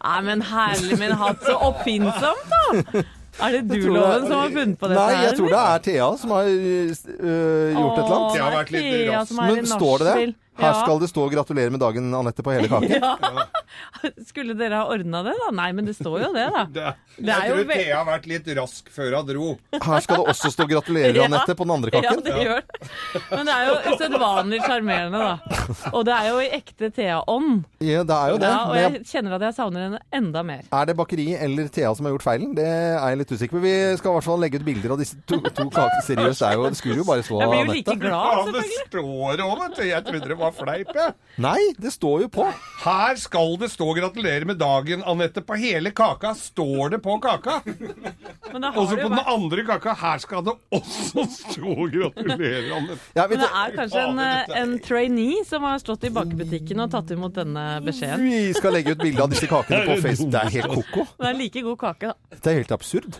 Nei, 0.01 0.17
men 0.25 0.41
herlig 0.49 0.97
min 0.99 1.13
hatt, 1.21 1.45
så 1.45 1.55
oppfinnsomt, 1.69 2.49
da! 2.55 3.03
Er 3.37 3.53
det 3.53 3.67
du, 3.69 3.91
Loven, 3.93 4.23
som 4.25 4.39
har 4.39 4.49
funnet 4.49 4.79
på 4.81 4.87
dette? 4.89 4.97
Nei, 4.97 5.17
jeg 5.27 5.35
tror 5.37 5.51
det 5.53 5.59
er 5.61 5.81
Thea 5.85 6.05
som 6.17 6.31
har 6.33 6.47
øh, 6.49 6.87
gjort 6.97 7.99
et 7.99 8.01
eller 8.01 8.15
annet. 8.15 8.31
Åh, 8.31 8.33
Det 8.33 8.41
har 8.41 8.55
vært 8.55 8.71
litt 8.73 8.87
Thea 8.87 9.11
raskt. 9.19 9.29
som 9.29 9.41
er 9.43 9.51
i 9.51 9.55
Men 9.59 9.67
står 9.69 9.97
det 10.01 10.07
det? 10.07 10.23
Her 10.57 10.71
Ja. 10.73 10.81
skal 10.83 10.99
det 10.99 11.09
stå 11.11 11.29
'gratulerer 11.29 11.69
med 11.71 11.79
dagen, 11.79 12.11
Anette' 12.13 12.43
på 12.43 12.51
hele 12.55 12.67
kaken. 12.67 12.89
Ja. 13.01 14.13
Skulle 14.25 14.53
dere 14.57 14.79
ha 14.79 14.85
ordna 14.89 15.19
det, 15.25 15.33
da? 15.37 15.49
Nei, 15.53 15.71
men 15.75 15.85
det 15.85 15.93
står 15.97 16.21
jo 16.23 16.29
det, 16.33 16.45
da. 16.53 16.63
Det, 16.65 16.93
Det 17.17 17.29
er 17.33 17.43
jeg 17.47 17.51
tror 17.53 17.73
Thea 17.73 17.97
har 17.97 18.05
vært 18.07 18.27
litt 18.29 18.47
rask 18.57 18.89
før 18.93 19.15
hun 19.17 19.27
dro. 19.27 19.47
Her 19.73 19.99
skal 20.01 20.21
det 20.23 20.27
også 20.33 20.51
stå 20.53 20.65
'gratulerer. 20.69 21.19
Anette' 21.27 21.55
på 21.57 21.65
den 21.67 21.73
andre 21.75 21.91
kaken. 21.91 22.03
Ja, 22.03 22.15
det 22.25 22.33
gjør 22.47 22.61
det. 22.61 23.21
Men 23.31 23.45
det 23.45 23.53
er 23.53 23.67
jo 23.67 23.75
usedvanlig 23.93 24.59
sjarmerende, 24.65 25.19
da. 25.19 25.91
Og 25.93 26.05
det 26.07 26.13
er 26.15 26.29
jo 26.31 26.39
i 26.41 26.49
ekte 26.57 26.89
Thea-ånd. 26.95 27.65
Ja, 27.83 28.03
det 28.07 28.17
er 28.17 28.29
jo 28.33 28.37
det. 28.41 28.49
Ja, 28.51 28.63
og 28.71 28.75
jeg 28.81 29.03
kjenner 29.11 29.35
at 29.37 29.41
jeg 29.47 29.53
savner 29.59 29.85
henne 29.87 29.99
enda 30.13 30.43
mer. 30.43 30.63
Er 30.73 30.85
det 30.89 30.95
bakeriet 30.97 31.41
eller 31.43 31.67
Thea 31.67 31.93
som 31.95 32.05
har 32.07 32.15
gjort 32.15 32.23
feilen? 32.27 32.55
Det 32.57 32.65
er 32.65 32.97
jeg 33.09 33.17
litt 33.21 33.31
usikker 33.35 33.57
på. 33.57 33.63
Vi 33.67 33.75
skal 33.97 34.11
i 34.11 34.15
hvert 34.17 34.27
fall 34.29 34.39
legge 34.41 34.61
ut 34.61 34.65
bilder 34.65 34.95
av 34.95 35.01
disse 35.03 35.17
to, 35.27 35.37
to 35.41 35.67
kakene. 35.69 36.01
Seriøst, 36.07 36.39
det 36.41 36.47
er 36.49 36.53
jo, 36.57 36.63
det 36.69 36.77
skulle 36.81 36.97
jo 37.01 37.07
bare 37.07 37.23
stå 37.27 37.41
Jeg 37.41 37.49
blir 37.51 37.65
jo 37.65 37.71
like 37.73 37.95
glad, 37.99 37.99
glad, 37.99 38.47
Ja, 38.47 38.51
det 38.57 38.63
står 38.87 39.03
òg, 39.03 39.59
vet 39.61 39.75
du. 39.77 39.83
Jeg 39.87 40.03
trodde 40.07 40.27
det 40.27 40.37
var 40.39 40.46
fleip, 40.55 40.87
jeg. 40.95 41.13
Nei, 41.37 41.59
det 41.77 41.91
står 41.93 42.21
jo 42.25 42.27
på. 42.33 42.45
Her 42.83 43.15
skal 43.21 43.57
det 43.61 43.69
stå 43.71 43.87
'gratulerer 43.97 44.45
med 44.45 44.57
dagen', 44.57 45.03
Anette. 45.05 45.41
På 45.45 45.55
hele 45.57 45.91
kaka 45.91 46.33
står 46.35 46.89
det 46.95 46.99
på 47.03 47.19
kaka. 47.21 47.61
Også 47.63 48.77
Og 48.77 48.89
så 48.89 48.95
på 49.01 49.09
den 49.09 49.19
andre 49.25 49.65
kaka, 49.65 49.93
her 49.93 50.17
skal 50.17 50.43
det 50.43 50.53
også 50.71 51.25
stå 51.29 51.75
'gratulerer', 51.93 52.71
Anette. 52.77 52.99
Ja, 53.15 53.27
men 53.27 53.39
det 53.39 53.49
er 53.53 53.75
kanskje 53.77 54.03
en, 54.09 54.19
eh, 54.19 54.61
en 54.61 54.79
trainee 54.79 55.43
som 55.45 55.63
har 55.63 55.77
stått 55.79 56.03
i 56.03 56.09
bakebutikken 56.09 56.79
og 56.79 56.91
tatt 56.91 57.11
imot 57.11 57.33
denne 57.35 57.81
beskjeden. 57.85 58.23
vi 58.23 58.53
skal 58.53 58.73
legge 58.73 58.91
ut 58.91 58.97
bilde 58.99 59.21
av 59.23 59.29
disse 59.29 59.47
kakene 59.47 59.85
på 59.85 60.01
Facebook. 60.05 60.31
Det 60.31 60.41
er 60.43 60.49
helt 60.49 60.73
ko-ko. 60.73 61.07
Det 61.19 61.27
er 61.27 61.33
like 61.33 61.61
god 61.61 61.77
kake, 61.77 62.07
da. 62.07 62.13
Det 62.37 62.47
er 62.47 62.55
helt 62.63 62.71
absurd. 62.71 63.19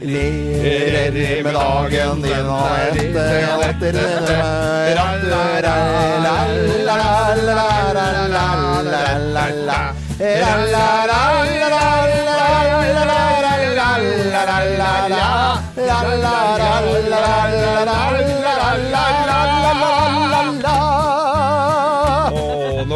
Gratulerer 0.00 1.42
med 1.42 1.52
dagen 1.54 2.22
din, 2.22 2.46
Og 2.46 3.62
etter 3.66 3.92
La 3.92 4.38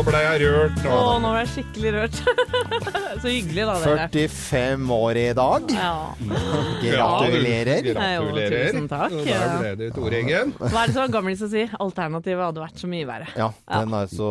ble 0.06 0.20
jeg 0.22 0.40
rørt. 0.42 0.78
Å, 0.82 0.90
Nå. 0.92 1.12
nå 1.22 1.30
ble 1.34 1.40
jeg 1.42 1.50
skikkelig 1.52 1.92
rørt. 1.96 2.18
Så 3.22 3.28
hyggelig, 3.30 3.64
da, 3.68 3.74
dere. 3.82 4.06
45 4.12 4.92
år 4.96 5.20
i 5.20 5.26
dag. 5.38 5.72
Ja. 5.76 5.92
Gratulerer. 6.82 7.82
Gratulerer. 7.92 8.56
Jo, 8.56 8.72
tusen 8.72 8.88
takk. 8.90 9.14
Og 9.18 9.28
Der 9.28 9.54
ble 9.60 9.72
det 9.82 9.90
Tore 9.96 10.20
Eggen. 10.22 10.54
Hva 10.58 10.70
er 10.82 10.90
det 10.92 10.96
som 10.96 11.12
gamlis 11.14 11.44
å 11.46 11.50
si? 11.52 11.64
Alternativet 11.86 12.44
hadde 12.48 12.64
vært 12.64 12.82
så 12.82 12.90
mye 12.90 13.08
verre. 13.08 13.28
Ja, 13.38 13.50
den 13.70 13.96
er 14.00 14.10
så 14.12 14.30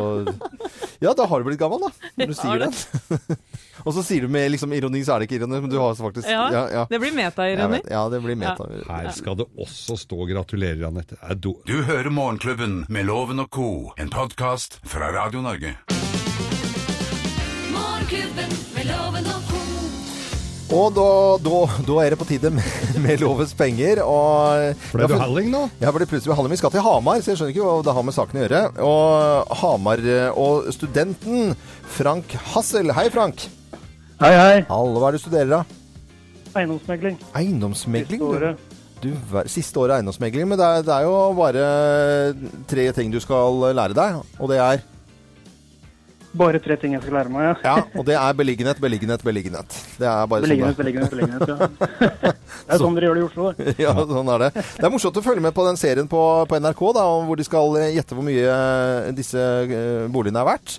Ja, 1.02 1.14
da 1.18 1.26
har 1.30 1.42
du 1.42 1.48
blitt 1.48 1.60
gammel, 1.62 1.82
da. 1.86 1.90
Når 2.20 2.32
du 2.32 2.36
sier 2.38 2.62
det. 2.66 2.70
den. 2.72 3.40
Og 3.84 3.94
så 3.96 4.02
sier 4.06 4.22
du 4.26 4.28
med 4.32 4.50
liksom 4.54 4.72
ironi, 4.76 5.00
så 5.04 5.14
er 5.16 5.22
det 5.22 5.28
ikke 5.30 5.40
ironi, 5.40 5.60
men 5.64 5.70
du 5.72 5.78
har 5.80 5.94
faktisk 5.98 6.28
Ja, 6.30 6.44
Ja, 6.52 6.62
ja. 6.70 6.84
Det 6.90 7.00
blir 7.02 7.12
metaironi. 7.16 7.80
ja 7.90 8.08
det 8.08 8.20
blir 8.22 8.36
meta. 8.36 8.66
Her 8.88 9.10
skal 9.12 9.36
det 9.36 9.46
også 9.58 9.96
stå 9.98 10.16
'gratulerer', 10.28 10.86
Anette. 10.86 11.16
Er 11.22 11.34
Du 11.34 11.54
hører 11.66 12.10
Morgenklubben 12.10 12.84
med 12.88 13.04
Loven 13.06 13.40
og 13.40 13.50
co., 13.50 13.92
en 13.98 14.10
podkast 14.10 14.78
fra 14.84 15.10
Radio 15.12 15.40
Norge. 15.42 15.76
Morgenklubben 17.72 18.50
med 18.74 18.84
Loven 18.86 19.26
og 19.26 19.42
co. 19.50 19.58
Og 20.72 20.94
da, 20.96 21.08
da, 21.44 21.58
da 21.84 21.96
er 22.00 22.10
det 22.14 22.18
på 22.18 22.24
tide 22.28 22.50
med, 22.50 22.64
med 23.04 23.20
lovens 23.20 23.52
penger. 23.54 24.00
Og 24.04 24.74
Ble 24.94 25.08
du 25.10 25.16
halling 25.20 25.50
nå? 25.52 25.66
Ja, 25.82 25.92
ble 25.92 26.06
plutselig 26.08 26.36
halling. 26.38 26.54
Vi 26.54 26.60
skal 26.62 26.70
til 26.70 26.80
Hamar, 26.86 27.20
så 27.20 27.32
jeg 27.32 27.40
skjønner 27.40 27.52
ikke 27.54 27.66
hva 27.66 27.82
det 27.84 27.96
har 27.98 28.06
med 28.08 28.16
saken 28.16 28.40
å 28.40 28.44
gjøre. 28.46 28.62
Og 28.80 29.56
Hamar 29.62 29.98
eh, 30.00 30.30
og 30.32 30.70
studenten 30.72 31.52
Frank 31.98 32.32
Hassel. 32.54 32.92
Hei, 32.96 33.10
Frank. 33.12 33.48
Hei, 34.22 34.34
hei. 34.38 34.58
Hallo, 34.68 35.00
hva 35.02 35.08
er 35.08 35.16
det 35.16 35.18
du 35.18 35.22
studerer, 35.24 35.48
da? 35.50 35.64
Eiendomsmegling. 36.54 37.16
Eiendomsmegling? 37.34 38.20
Siste 38.20 38.28
året. 38.28 38.76
Du, 39.02 39.08
siste 39.50 39.80
året 39.82 39.96
eiendomsmegling. 39.96 40.46
Men 40.46 40.60
det 40.60 40.68
er, 40.68 40.84
det 40.86 40.92
er 40.94 41.08
jo 41.08 41.16
bare 41.34 41.64
tre 42.70 42.84
ting 42.94 43.10
du 43.10 43.18
skal 43.24 43.58
lære 43.74 43.96
deg, 43.98 44.20
og 44.38 44.52
det 44.52 44.60
er 44.62 44.84
Bare 46.38 46.60
tre 46.64 46.78
ting 46.80 46.94
jeg 46.94 47.02
skal 47.02 47.16
lære 47.18 47.32
meg, 47.34 47.42
ja. 47.44 47.56
Ja, 47.66 47.98
og 47.98 48.06
det 48.08 48.14
er 48.16 48.36
beliggenhet, 48.38 48.78
beliggenhet, 48.80 49.24
beliggenhet. 49.26 49.74
Det 49.98 50.06
er 50.08 50.30
bare 50.30 50.46
Beliggenhet, 50.46 50.78
sånn 50.78 50.78
det 50.78 50.84
beliggenhet, 50.84 51.10
beliggenhet. 51.12 51.50
Ja. 51.50 52.32
Det 52.62 52.76
er 52.76 52.80
sånn 52.80 52.94
dere 52.96 53.08
gjør 53.08 53.18
det 53.18 53.24
i 53.24 53.26
Oslo, 53.26 53.50
det. 53.50 53.74
Ja, 53.84 53.92
sånn 54.14 54.30
er 54.32 54.46
det. 54.46 54.50
Det 54.54 54.86
er 54.86 54.94
morsomt 54.94 55.18
å 55.18 55.24
følge 55.26 55.42
med 55.44 55.52
på 55.58 55.66
den 55.66 55.82
serien 55.82 56.08
på, 56.08 56.22
på 56.48 56.62
NRK, 56.62 56.82
da, 56.96 57.04
hvor 57.26 57.42
de 57.42 57.44
skal 57.50 57.76
gjette 57.90 58.16
hvor 58.16 58.24
mye 58.24 59.12
disse 59.18 59.44
eh, 59.66 60.06
boligene 60.14 60.40
er 60.40 60.50
verdt. 60.54 60.78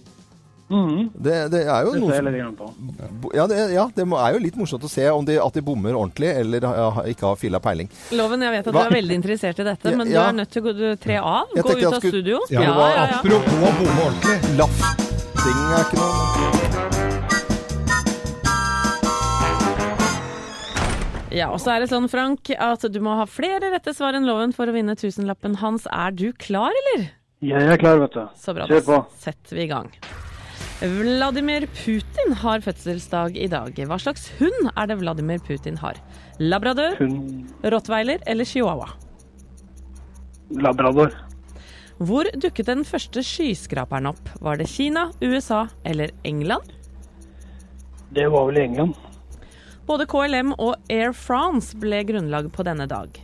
Mhm. 0.73 1.09
Det, 1.13 1.36
det 1.53 1.59
er 1.69 1.86
jo 1.86 1.91
Det 1.93 1.99
noe 2.01 2.15
som 2.17 3.33
ja, 3.38 3.45
det, 3.47 3.57
ja, 3.75 3.83
det 3.95 4.05
er 4.07 4.33
jo 4.33 4.39
litt 4.41 4.55
morsomt 4.57 4.83
å 4.88 4.89
se 4.89 5.05
om 5.13 5.25
de, 5.27 5.38
at 5.43 5.53
de 5.53 5.62
bommer 5.62 5.93
ordentlig, 5.93 6.31
eller 6.41 6.65
ja, 6.65 6.88
ikke 7.13 7.27
har 7.29 7.36
filla 7.38 7.59
peiling. 7.63 7.89
Loven, 8.17 8.41
jeg 8.41 8.51
vet 8.57 8.67
at 8.67 8.73
Hva? 8.73 8.88
du 8.88 8.89
er 8.89 8.97
veldig 9.01 9.17
interessert 9.21 9.59
i 9.62 9.67
dette, 9.69 9.91
Ja, 9.93 9.97
men 10.01 10.09
du 10.09 10.17
er 10.17 10.33
nødt 10.33 10.49
til 10.55 10.63
å 10.63 10.73
gå- 10.73 10.97
tre 10.99 11.17
av. 11.21 11.45
Jeg 11.55 11.63
Gå 11.63 11.69
ut 11.77 11.83
av 11.86 11.93
skulle- 11.99 12.12
studio. 12.15 12.39
Ja, 12.49 12.62
Ja, 12.62 12.73
ja, 12.73 13.05
ja. 13.05 13.19
Apropos 13.19 13.53
å 13.53 13.73
bomme 13.77 14.01
ordentlig. 14.07 14.57
Lafting 14.57 15.59
er 15.77 15.83
ikke 15.86 15.97
noe 16.01 17.33
Ja, 21.33 21.47
og 21.49 21.57
så 21.63 21.71
er 21.73 21.81
det 21.81 21.89
sånn, 21.89 22.05
Frank, 22.12 22.51
at 22.62 22.83
du 22.93 22.99
må 23.01 23.15
ha 23.17 23.23
flere 23.25 23.71
rette 23.73 23.89
svar 23.97 24.13
enn 24.13 24.27
loven 24.29 24.51
for 24.53 24.69
å 24.69 24.75
vinne 24.75 24.93
tusenlappen 24.95 25.55
hans. 25.63 25.88
Er 25.89 26.12
du 26.13 26.27
klar, 26.38 26.69
eller? 26.83 27.07
Jeg 27.41 27.71
er 27.73 27.79
klar, 27.81 27.97
vet 28.03 28.13
du. 28.13 28.21
Så 28.38 28.53
bra. 28.53 28.67
Kjør 28.69 28.86
på. 28.86 28.99
Da 29.01 29.23
setter 29.25 29.57
vi 29.57 29.63
i 29.65 29.71
gang. 29.71 29.89
Vladimir 30.84 31.63
Putin 31.72 32.34
har 32.41 32.60
fødselsdag 32.60 33.38
i 33.39 33.48
dag. 33.48 33.78
Hva 33.88 33.96
slags 34.04 34.26
hund 34.39 34.65
er 34.76 34.89
det 34.89 34.98
Vladimir 35.00 35.39
Putin 35.39 35.78
har? 35.80 35.96
Labrador, 36.43 36.98
Hun 37.00 37.48
rottweiler 37.63 38.19
eller 38.28 38.43
chihuahua? 38.43 38.89
labrador. 40.52 41.13
Hvor 42.04 42.28
dukket 42.36 42.65
den 42.67 42.84
første 42.84 43.24
skyskraperen 43.24 44.10
opp? 44.12 44.28
Var 44.41 44.58
det 44.60 44.67
Kina, 44.67 45.06
USA 45.22 45.67
eller 45.86 46.12
England? 46.24 46.67
Det 48.12 48.28
var 48.30 48.46
vel 48.52 48.58
England. 48.58 48.93
Både 49.88 50.06
KLM 50.06 50.52
og 50.60 50.76
Air 50.91 51.13
France 51.13 51.78
ble 51.80 52.04
grunnlag 52.04 52.52
på 52.52 52.63
denne 52.67 52.88
dag. 52.88 53.15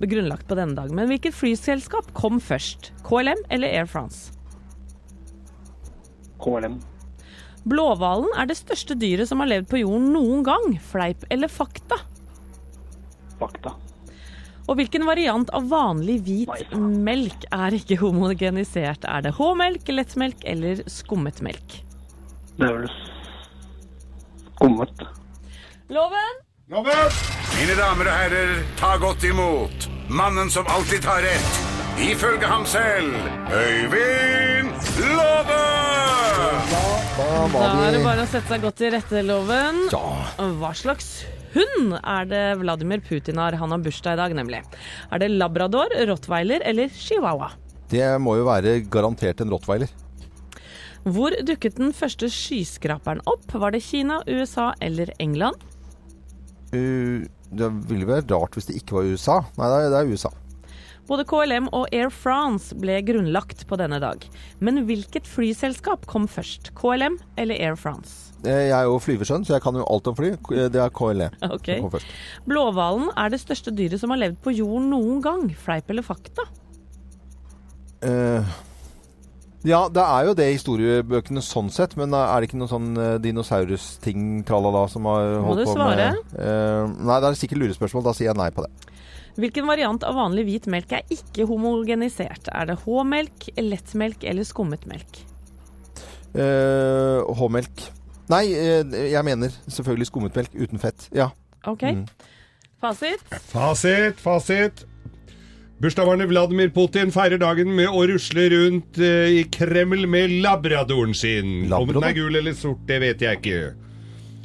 Grunnlagt 0.00 0.48
på 0.48 0.56
denne 0.56 0.74
dag. 0.74 0.90
Men 0.90 1.06
hvilket 1.08 1.34
flyselskap 1.36 2.14
kom 2.14 2.40
først? 2.40 2.92
KLM 3.04 3.44
eller 3.50 3.68
Air 3.68 3.86
France? 3.86 4.32
KLM. 6.40 6.80
Blåhvalen 7.64 8.28
er 8.36 8.48
det 8.50 8.58
største 8.58 8.96
dyret 8.98 9.30
som 9.30 9.40
har 9.40 9.48
levd 9.48 9.70
på 9.70 9.80
jorden 9.80 10.10
noen 10.12 10.44
gang. 10.44 10.76
Fleip 10.90 11.24
eller 11.32 11.48
fakta? 11.52 11.98
Fakta. 13.40 13.72
Og 14.64 14.78
hvilken 14.78 15.04
variant 15.04 15.50
av 15.52 15.66
vanlig 15.68 16.18
hvit 16.24 16.48
Nei, 16.48 16.92
melk 17.04 17.44
er 17.52 17.76
ikke 17.76 17.98
homogenisert? 18.00 19.04
Er 19.04 19.26
det 19.26 19.34
H-melk, 19.36 19.90
lettmelk 19.92 20.44
eller 20.48 20.80
skummet 20.88 21.42
melk? 21.44 21.80
Det 22.56 22.68
er 22.68 22.78
vel 22.78 22.88
skummet. 24.54 25.04
Loven! 25.92 26.40
Mine 26.64 27.74
damer 27.76 28.08
og 28.08 28.14
herrer, 28.16 28.54
ta 28.80 28.94
godt 29.02 29.24
imot 29.28 29.88
mannen 30.08 30.48
som 30.50 30.66
alltid 30.72 31.04
tar 31.04 31.20
rett, 31.24 31.58
ifølge 32.00 32.46
ham 32.46 32.64
selv, 32.66 33.14
Øyvind 33.54 34.70
Love! 35.14 35.58
Da 37.14 37.24
Da 37.54 37.62
da 37.62 37.86
er 37.86 37.94
det 37.94 38.02
bare 38.02 38.24
å 38.24 38.28
sette 38.30 38.50
seg 38.50 38.64
godt 38.64 38.78
til 38.80 38.92
rette, 38.94 39.22
Loven. 39.26 39.84
Ja. 39.92 40.02
Hva 40.58 40.72
slags 40.74 41.24
hund 41.54 41.94
er 42.00 42.26
det 42.30 42.42
Vladimir 42.62 43.02
Putin 43.04 43.38
har? 43.38 43.54
Han 43.60 43.70
har 43.70 43.82
bursdag 43.84 44.16
i 44.16 44.20
dag, 44.22 44.34
nemlig. 44.34 44.62
Er 45.12 45.22
det 45.22 45.30
labrador, 45.30 45.92
rottweiler 46.08 46.64
eller 46.66 46.90
chihuahua? 46.90 47.52
Det 47.92 48.06
må 48.22 48.38
jo 48.40 48.48
være 48.48 48.80
garantert 48.90 49.44
en 49.44 49.52
rottweiler. 49.54 49.92
Hvor 51.04 51.36
dukket 51.46 51.76
den 51.78 51.92
første 51.94 52.30
skyskraperen 52.32 53.22
opp? 53.30 53.44
Var 53.52 53.76
det 53.76 53.84
Kina, 53.84 54.22
USA 54.26 54.72
eller 54.82 55.12
England? 55.22 55.60
Uh, 56.74 57.22
det 57.54 57.68
ville 57.90 58.08
være 58.08 58.26
rart 58.32 58.56
hvis 58.56 58.66
det 58.70 58.80
ikke 58.80 58.98
var 58.98 59.12
USA. 59.12 59.42
Nei, 59.60 59.68
det 59.68 59.76
er, 59.84 59.92
det 59.92 60.00
er 60.00 60.10
USA. 60.16 60.32
Både 61.08 61.24
KLM 61.28 61.66
og 61.76 61.90
Air 61.92 62.08
France 62.08 62.72
ble 62.80 62.96
grunnlagt 63.04 63.66
på 63.68 63.76
denne 63.76 63.98
dag. 64.00 64.22
Men 64.64 64.84
hvilket 64.88 65.26
flyselskap 65.28 66.06
kom 66.08 66.24
først? 66.30 66.70
KLM 66.78 67.18
eller 67.40 67.60
Air 67.60 67.76
France? 67.76 68.32
Eh, 68.44 68.68
Jeg 68.70 68.76
er 68.78 68.88
jo 68.88 68.96
flyversønn, 69.00 69.44
så 69.44 69.56
jeg 69.58 69.64
kan 69.64 69.76
jo 69.76 69.84
alt 69.84 70.08
om 70.08 70.16
fly. 70.16 70.32
Det 70.72 70.80
er 70.80 70.92
KLE 70.96 71.28
okay. 71.54 71.76
som 71.78 71.86
kom 71.88 71.94
først. 71.98 72.14
Blåhvalen 72.48 73.10
er 73.20 73.32
det 73.34 73.40
største 73.44 73.72
dyret 73.76 74.00
som 74.00 74.14
har 74.14 74.22
levd 74.22 74.40
på 74.44 74.54
jorden 74.56 74.88
noen 74.94 75.20
gang. 75.24 75.44
Fleip 75.60 75.92
eller 75.92 76.04
fakta? 76.06 76.46
Uh... 78.04 78.44
ja, 79.64 79.86
det 79.88 80.02
er 80.04 80.26
jo 80.28 80.34
det 80.36 80.48
i 80.50 80.56
historiebøkene 80.58 81.40
sånn 81.44 81.70
sett, 81.72 81.94
men 82.00 82.12
er 82.16 82.32
det 82.40 82.50
ikke 82.50 82.58
noen 82.60 82.72
sånn 82.72 82.90
eh, 83.00 83.14
dinosaurus-ting, 83.24 84.42
tralala, 84.44 84.82
som 84.92 85.08
har 85.08 85.38
Må 85.44 85.54
du 85.56 85.64
svare? 85.68 86.10
med 86.16 86.36
Eh, 86.36 86.96
Nei, 87.00 87.20
det 87.20 87.30
er 87.30 87.38
sikkert 87.40 87.62
lurespørsmål. 87.62 88.04
Da 88.08 88.12
sier 88.16 88.28
jeg 88.32 88.40
nei 88.40 88.50
på 88.52 88.64
det. 88.66 88.72
Hvilken 89.34 89.66
variant 89.66 90.04
av 90.06 90.14
vanlig 90.14 90.44
hvit 90.46 90.66
melk 90.70 90.92
er 90.94 91.02
ikke 91.10 91.46
homogenisert? 91.50 92.48
Er 92.54 92.68
det 92.70 92.78
H-melk, 92.84 93.48
lettmelk 93.58 94.26
eller 94.30 94.46
skummet 94.46 94.86
melk? 94.86 95.20
Eh, 96.34 97.34
H-melk. 97.38 97.88
Nei, 98.30 98.44
eh, 98.54 98.96
jeg 99.10 99.26
mener 99.26 99.52
selvfølgelig 99.66 100.08
skummet 100.10 100.38
melk 100.38 100.54
uten 100.54 100.82
fett. 100.82 101.08
Ja. 101.14 101.32
OK. 101.66 101.82
Mm. 101.82 102.04
Fasit? 102.84 103.24
Fasit, 103.50 104.20
fasit. 104.22 104.84
Bursdagsbarnet 105.82 106.30
Vladimir 106.30 106.70
Putin 106.70 107.10
feirer 107.12 107.40
dagen 107.42 107.72
med 107.74 107.90
å 107.90 108.04
rusle 108.08 108.46
rundt 108.52 109.00
eh, 109.02 109.40
i 109.40 109.42
Kreml 109.52 110.06
med 110.10 110.38
labradoren 110.44 111.14
sin. 111.16 111.66
Om 111.72 111.90
den 111.90 112.06
er 112.06 112.14
gul 112.16 112.38
eller 112.38 112.54
sort, 112.54 112.86
det 112.86 113.00
vet 113.02 113.24
jeg 113.24 113.42
ikke. 113.42 113.64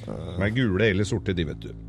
Den 0.10 0.48
er 0.48 0.56
gule 0.56 0.90
eller 0.90 1.06
sorte, 1.06 1.36
de, 1.38 1.46
vet 1.52 1.62
du. 1.68 1.89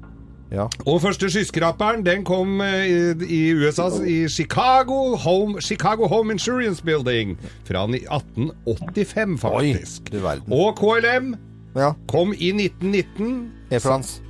Ja. 0.50 0.66
Og 0.86 1.00
første 1.02 1.30
skyskraperen 1.30 2.02
den 2.06 2.24
kom 2.26 2.60
eh, 2.60 2.86
i, 2.90 3.26
i 3.26 3.40
USA, 3.54 3.88
i 4.04 4.28
Chicago 4.28 5.16
Home, 5.16 5.60
Chicago 5.62 6.06
Home 6.10 6.32
Insurance 6.34 6.82
Building 6.84 7.36
fra 7.68 7.84
1885, 7.86 9.40
faktisk. 9.40 10.10
verden. 10.12 10.52
Og 10.52 10.76
KLM 10.80 11.34
ja. 11.76 11.92
kom 12.08 12.32
i 12.36 12.50
1919. 12.52 13.52
Air 13.70 13.78
France. 13.84 14.20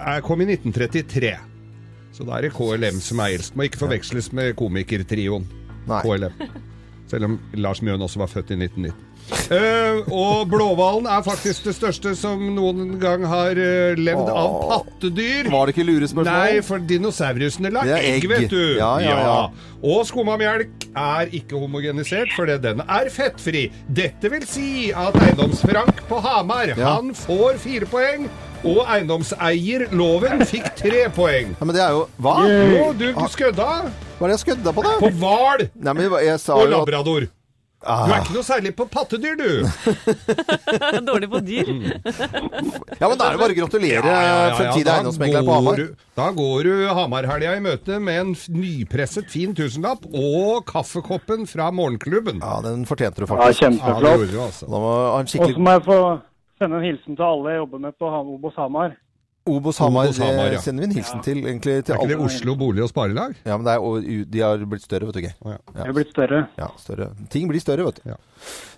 eh, 0.00 0.20
Kom 0.24 0.40
i 0.40 0.44
1933. 0.52 1.34
Så 2.16 2.24
da 2.24 2.38
er 2.38 2.46
det 2.48 2.54
KLM 2.56 3.00
som 3.04 3.18
er 3.20 3.34
eldst. 3.36 3.56
Må 3.56 3.66
ikke 3.68 3.78
forveksles 3.84 4.32
med 4.32 4.54
komikertrioen 4.56 5.44
KLM. 5.86 6.32
Selv 7.06 7.24
om 7.28 7.36
Lars 7.54 7.82
Mjøen 7.82 8.02
også 8.02 8.18
var 8.18 8.26
født 8.32 8.50
i 8.50 8.56
1919. 8.56 9.05
Eh, 9.26 10.06
og 10.10 10.46
blåhvalen 10.50 11.06
er 11.10 11.22
faktisk 11.26 11.66
det 11.66 11.74
største 11.76 12.12
som 12.18 12.40
noen 12.54 12.96
gang 13.02 13.24
har 13.26 13.58
uh, 13.58 13.98
levd 13.98 14.30
av 14.30 14.56
pattedyr. 14.70 15.50
Var 15.52 15.66
det 15.66 15.74
ikke 15.74 15.86
lurespørsmål? 15.86 16.30
Nei, 16.30 16.62
for 16.66 16.82
dinosaurusene 16.82 17.72
la 17.74 17.84
egg, 17.96 18.08
egg. 18.16 18.28
vet 18.30 18.50
du. 18.50 18.62
Ja, 18.78 18.92
ja, 19.02 19.16
ja. 19.22 19.36
Og 19.86 20.06
skummamelk 20.08 20.88
er 20.96 21.30
ikke 21.36 21.58
homogenisert 21.60 22.32
fordi 22.36 22.58
den 22.62 22.82
er 22.86 23.10
fettfri. 23.12 23.66
Dette 23.86 24.30
vil 24.32 24.46
si 24.48 24.90
at 24.94 25.18
eiendomsfrank 25.20 26.06
på 26.10 26.20
Hamar, 26.24 26.74
han 26.78 27.14
får 27.14 27.62
fire 27.62 27.90
poeng. 27.90 28.28
Og 28.66 28.80
eiendomseier 28.88 29.86
Loven 29.94 30.42
fikk 30.48 30.72
tre 30.78 31.04
poeng. 31.14 31.52
Ja, 31.54 31.66
men 31.68 31.76
det 31.76 31.82
er 31.84 31.94
jo 31.94 32.06
Hva? 32.24 32.34
Jo, 32.48 32.88
du, 32.96 33.10
du 33.14 33.26
skødda 33.30 33.66
Hva 34.16 34.24
er 34.24 34.32
det 34.32 34.34
jeg 34.38 34.44
skødda 34.46 34.72
på, 34.74 34.82
da? 34.86 34.94
på 35.02 35.10
hval 35.20 35.66
og 35.68 36.70
labrador. 36.72 37.28
at. 37.28 37.35
Du 37.86 38.12
er 38.12 38.22
ikke 38.24 38.34
noe 38.34 38.46
særlig 38.46 38.72
på 38.76 38.86
pattedyr, 38.90 39.36
du! 39.38 39.50
Dårlig 41.08 41.28
på 41.30 41.40
dyr. 41.46 41.70
Ja, 42.98 43.06
men 43.06 43.16
da 43.20 43.28
er 43.28 43.36
det 43.36 43.40
bare 43.42 43.54
å 43.54 43.58
gratulere 43.60 44.02
Ja, 44.02 44.16
ja, 44.16 44.26
ja, 44.26 44.42
ja. 44.48 44.56
fremtidig 44.58 44.92
eiendomsmegler 44.92 45.46
på 45.46 45.56
Hamar. 45.60 45.82
Da 46.18 46.28
går 46.34 46.68
du 46.68 46.74
Hamarhelga 46.98 47.54
i 47.56 47.62
møte 47.64 48.00
med 48.02 48.20
en 48.22 48.34
nypresset 48.56 49.30
fin 49.30 49.54
tusenlapp 49.56 50.06
og 50.10 50.66
kaffekoppen 50.68 51.46
fra 51.50 51.70
morgenklubben. 51.74 52.42
Ja, 52.42 52.58
den 52.66 52.86
fortjente 52.88 53.22
du 53.22 53.30
faktisk. 53.30 53.62
Ja, 53.62 53.70
kjempeflott. 53.70 54.28
du 54.32 54.38
altså. 54.42 54.70
Og 54.70 55.30
så 55.30 55.50
må 55.56 55.76
jeg 55.78 55.86
få 55.86 56.00
sende 56.60 56.80
en 56.80 56.86
hilsen 56.90 57.18
til 57.18 57.26
alle 57.26 57.54
jeg 57.54 57.62
jobber 57.62 57.84
med 57.86 57.98
på 58.00 58.10
Obos 58.10 58.56
Hamar. 58.58 58.96
Obos 59.46 59.78
Hamar, 59.78 60.08
Obos 60.10 60.18
Hamar, 60.22 60.52
ja. 60.52 60.60
sender 60.62 60.84
vi 60.84 60.90
en 60.90 60.96
hilsen 60.98 61.22
til, 61.22 61.42
egentlig, 61.44 61.76
til 61.86 61.94
Er 61.94 62.00
ikke 62.02 62.14
det. 62.14 62.22
Oslo 62.26 62.56
bolig- 62.58 62.82
og 62.82 62.90
sparelag? 62.90 63.36
Ja, 63.46 63.56
men 63.56 63.66
det 63.66 63.74
er, 63.76 63.84
og 63.84 64.06
de 64.32 64.42
har 64.42 64.64
blitt 64.66 64.86
større, 64.86 65.06
vet 65.06 65.14
du 65.14 65.20
ikke. 65.22 65.34
De 65.46 65.84
har 65.84 65.94
blitt 65.94 66.10
større. 66.14 66.46
Ja, 66.58 66.70
større. 66.82 67.12
Ting 67.30 67.46
blir 67.50 67.62
større, 67.62 67.86
vet 67.86 68.00
du. 68.02 68.10
Ja. 68.10 68.18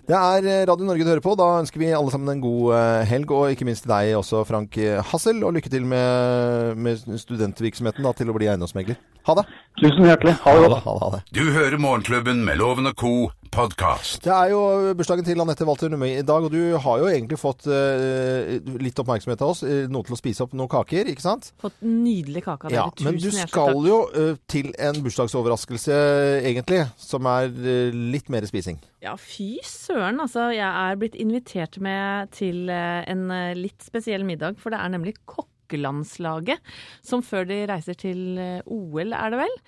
Det 0.09 0.17
er 0.17 0.45
eh, 0.49 0.63
Radio 0.65 0.87
Norge 0.87 1.05
du 1.05 1.09
hører 1.11 1.21
på. 1.21 1.35
Da 1.37 1.47
ønsker 1.59 1.81
vi 1.81 1.91
alle 1.93 2.09
sammen 2.13 2.31
en 2.33 2.41
god 2.41 2.73
eh, 2.77 3.03
helg, 3.11 3.29
og 3.35 3.51
ikke 3.53 3.67
minst 3.67 3.85
til 3.85 3.91
deg 3.93 4.15
også, 4.17 4.41
Frank 4.49 4.77
eh, 4.81 5.01
Hassel. 5.11 5.43
Og 5.45 5.53
lykke 5.57 5.69
til 5.69 5.85
med, 5.85 6.79
med 6.81 7.03
studentvirksomheten 7.21 8.05
da, 8.05 8.13
til 8.17 8.31
å 8.31 8.37
bli 8.37 8.49
eiendomsmegler. 8.49 8.97
Ha 9.29 9.35
det. 9.37 9.45
Tusen 9.81 10.07
hjertelig. 10.09 10.33
Ha 10.45 10.55
det 10.55 10.63
godt. 10.65 10.81
Ha 10.85 10.95
det, 10.95 11.03
ha 11.03 11.11
det. 11.13 11.21
Du 11.37 11.43
hører 11.53 11.77
Morgenklubben 11.81 12.41
med 12.47 12.57
Loven 12.61 12.89
og 12.89 12.97
co. 12.97 13.13
podkast. 13.53 14.21
Det 14.25 14.31
er 14.33 14.51
jo 14.53 14.59
bursdagen 14.97 15.25
til 15.25 15.41
Anette 15.41 15.65
Walter 15.67 15.89
Numme 15.91 16.07
i 16.11 16.21
dag, 16.25 16.45
og 16.45 16.51
du 16.53 16.77
har 16.81 17.01
jo 17.01 17.07
egentlig 17.09 17.39
fått 17.41 17.65
eh, 17.71 18.59
litt 18.81 18.99
oppmerksomhet 19.01 19.41
av 19.41 19.53
oss. 19.53 19.63
eh, 19.65 19.87
noe 19.91 20.05
til 20.05 20.15
å 20.15 20.19
spise 20.19 20.45
opp 20.45 20.53
noen 20.57 20.69
kaker, 20.71 21.09
ikke 21.11 21.23
sant? 21.25 21.49
Fått 21.61 21.79
nydelig 21.85 22.43
kake 22.45 22.69
av 22.69 22.73
dere. 22.73 22.83
Ja, 22.85 23.05
men 23.07 23.17
du 23.19 23.29
skal 23.33 23.73
jo 23.89 23.99
eh, 24.13 24.35
til 24.51 24.69
en 24.77 25.01
bursdagsoverraskelse, 25.05 25.97
egentlig, 26.45 26.83
som 27.01 27.27
er 27.31 27.49
eh, 27.49 27.95
litt 28.13 28.29
mer 28.33 28.45
spising. 28.49 28.79
Ja, 29.03 29.15
fy 29.19 29.55
søren. 29.65 30.21
Altså, 30.23 30.49
jeg 30.53 30.65
er 30.69 30.99
blitt 31.01 31.17
invitert 31.19 31.79
med 31.83 32.33
til 32.35 32.69
eh, 32.69 33.01
en 33.09 33.29
eh, 33.33 33.55
litt 33.57 33.81
spesiell 33.85 34.25
middag, 34.27 34.59
for 34.61 34.75
det 34.75 34.81
er 34.83 34.93
nemlig 34.93 35.15
kokkelandslaget 35.29 36.61
som 37.05 37.23
før 37.25 37.49
de 37.49 37.63
reiser 37.69 37.97
til 37.99 38.39
OL, 38.65 39.11
er 39.13 39.33
det 39.33 39.41
vel? 39.41 39.59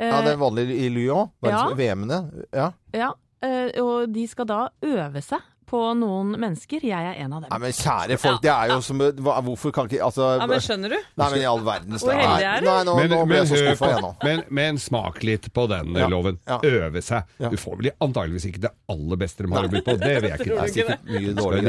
Ja, 0.00 0.20
det 0.24 0.34
er 0.36 0.38
vanlig 0.40 0.68
i 0.76 0.86
Lyon. 0.92 1.28
ja. 1.44 1.66
VM-ene. 1.76 2.22
Ja. 2.56 2.70
ja, 2.96 3.10
og 3.42 4.10
de 4.12 4.26
skal 4.28 4.46
da 4.50 4.66
øve 4.84 5.22
seg 5.24 5.40
på 5.70 5.78
noen 5.94 6.32
mennesker. 6.34 6.82
Jeg 6.82 6.98
er 7.12 7.14
en 7.22 7.30
av 7.36 7.44
dem. 7.44 7.50
Nei, 7.52 7.58
men 7.62 7.70
kjære 7.76 8.16
folk, 8.18 8.40
det 8.42 8.50
er 8.50 8.72
jo 8.72 8.80
som 8.82 8.98
hva, 9.22 9.36
Hvorfor 9.46 9.70
kan 9.70 9.86
ikke 9.86 10.02
Altså 10.02 10.32
Ja, 10.40 10.46
men 10.50 10.58
skjønner 10.64 10.90
du? 10.90 10.96
Nei, 11.20 11.28
men 11.30 11.38
i 11.38 11.44
all 11.46 11.62
verdens 11.62 12.02
Hvor 12.02 12.10
heldig 12.18 12.42
er 12.48 12.58
du? 12.58 12.66
Nei, 12.66 12.82
nå, 12.88 12.94
Men, 12.98 13.06
nå 13.14 13.20
ble 13.22 13.30
men, 13.30 13.38
jeg 13.38 13.46
så 13.52 13.60
skuffa 13.60 14.00
nå. 14.02 14.10
men, 14.26 14.42
men 14.58 14.74
smak 14.82 15.22
litt 15.22 15.46
på 15.54 15.68
den 15.70 15.94
Ja, 15.94 16.08
loven. 16.10 16.40
ja. 16.50 16.58
Øve 16.66 16.98
seg. 17.06 17.22
Ja. 17.38 17.46
Du 17.54 17.58
får 17.62 17.78
vel 17.84 17.94
antageligvis 18.02 18.48
ikke 18.50 18.64
det 18.66 18.74
aller 18.90 19.14
beste 19.22 19.46
de 19.46 19.50
har 19.54 19.62
å 19.68 19.70
by 19.70 19.78
på. 19.86 19.94
Det 20.02 20.10
vet 20.26 20.34
jeg 20.34 20.40
ikke. 20.40 20.50
Det 20.50 20.58
er 20.58 20.66
sikkert 20.74 21.06
mye 21.14 21.30
dårlig 21.38 21.62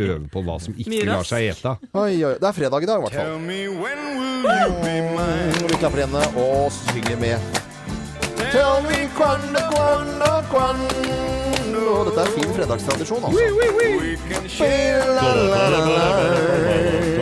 øve 0.00 0.24
på 0.32 0.40
hva 0.48 0.56
som 0.64 0.72
ikke 0.80 1.04
lar 1.12 1.20
seg 1.28 1.44
ete. 1.52 1.76
Oi, 1.92 2.16
oi. 2.24 2.40
Det 2.40 2.48
er 2.54 2.56
fredag 2.62 2.80
i 2.88 2.90
dag, 2.94 2.96
i 2.96 3.04
hvert 3.04 3.20
fall. 3.20 3.36
Og 3.36 3.44
vi 5.68 5.76
klapper 5.76 6.00
hendene 6.06 6.24
og 6.40 6.72
synger 6.80 7.20
med. 7.20 7.36
Tell 8.56 8.80
me 8.88 9.00
quando, 9.14 9.60
quando, 9.74 10.44
quando 10.48 12.04
Dette 12.04 12.20
er 12.20 12.26
fin 12.36 12.54
fredagstradisjon, 12.54 13.24
altså. 13.24 13.40
La, 15.16 15.34
la, 15.34 15.68
la, 15.68 15.80
la. 15.84 17.16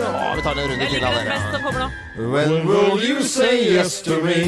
Ja, 0.00 0.34
vi 0.36 0.42
tar 0.42 0.52
en 0.52 0.68
runde 0.68 0.84
Jeg 0.84 0.88
til 0.90 1.00
liker 1.00 1.06
av 1.06 1.14
den 1.14 1.26
dere. 1.26 1.34
best 1.34 1.52
som 1.54 1.62
kommer 1.62 1.80
nå. 1.80 1.88
When 2.34 2.66
will 2.66 2.98
you 3.08 3.22
say 3.22 3.54
yes 3.76 4.02
to 4.02 4.14
me? 4.24 4.38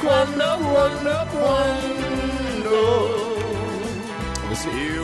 Quando, 0.00 0.48
quando, 0.72 1.16
quando 1.34 2.78
Hvis 4.48 4.66
vi 4.66 4.98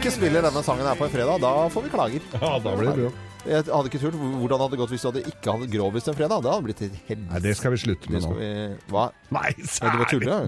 ikke 0.00 0.12
spiller 0.14 0.46
denne 0.48 0.62
sangen 0.64 0.86
her 0.88 0.96
på 0.98 1.06
en 1.06 1.12
fredag, 1.12 1.42
da 1.42 1.50
får 1.72 1.84
vi 1.86 1.90
klager. 1.92 2.22
Ja, 2.40 2.54
da 2.64 2.72
blir 2.78 2.88
det 2.90 3.02
bra. 3.04 3.10
Jeg 3.40 3.64
hadde 3.72 3.88
ikke 3.88 3.98
turt. 4.02 4.16
Hvordan 4.20 4.60
hadde 4.60 4.74
det 4.74 4.78
gått 4.82 4.90
hvis 4.92 5.00
du 5.04 5.08
hadde 5.08 5.20
ikke 5.30 5.52
hadde 5.54 5.68
grovis 5.72 6.08
en 6.12 6.16
fredag? 6.18 6.42
Det 6.44 6.50
hadde 6.52 6.64
blitt 6.66 6.82
et 6.84 6.96
helt 7.08 7.22
Nei, 7.30 7.38
det 7.40 7.54
skal 7.56 7.72
vi 7.72 7.78
slutte 7.80 8.04
Det 8.04 8.12
med 8.12 8.24
skal 8.26 8.34
nå. 8.34 8.40
vi 8.42 8.92
Hva? 8.92 9.04
Nei, 9.32 9.52
særlig! 9.64 10.08
du 10.12 10.26
ja. 10.28 10.40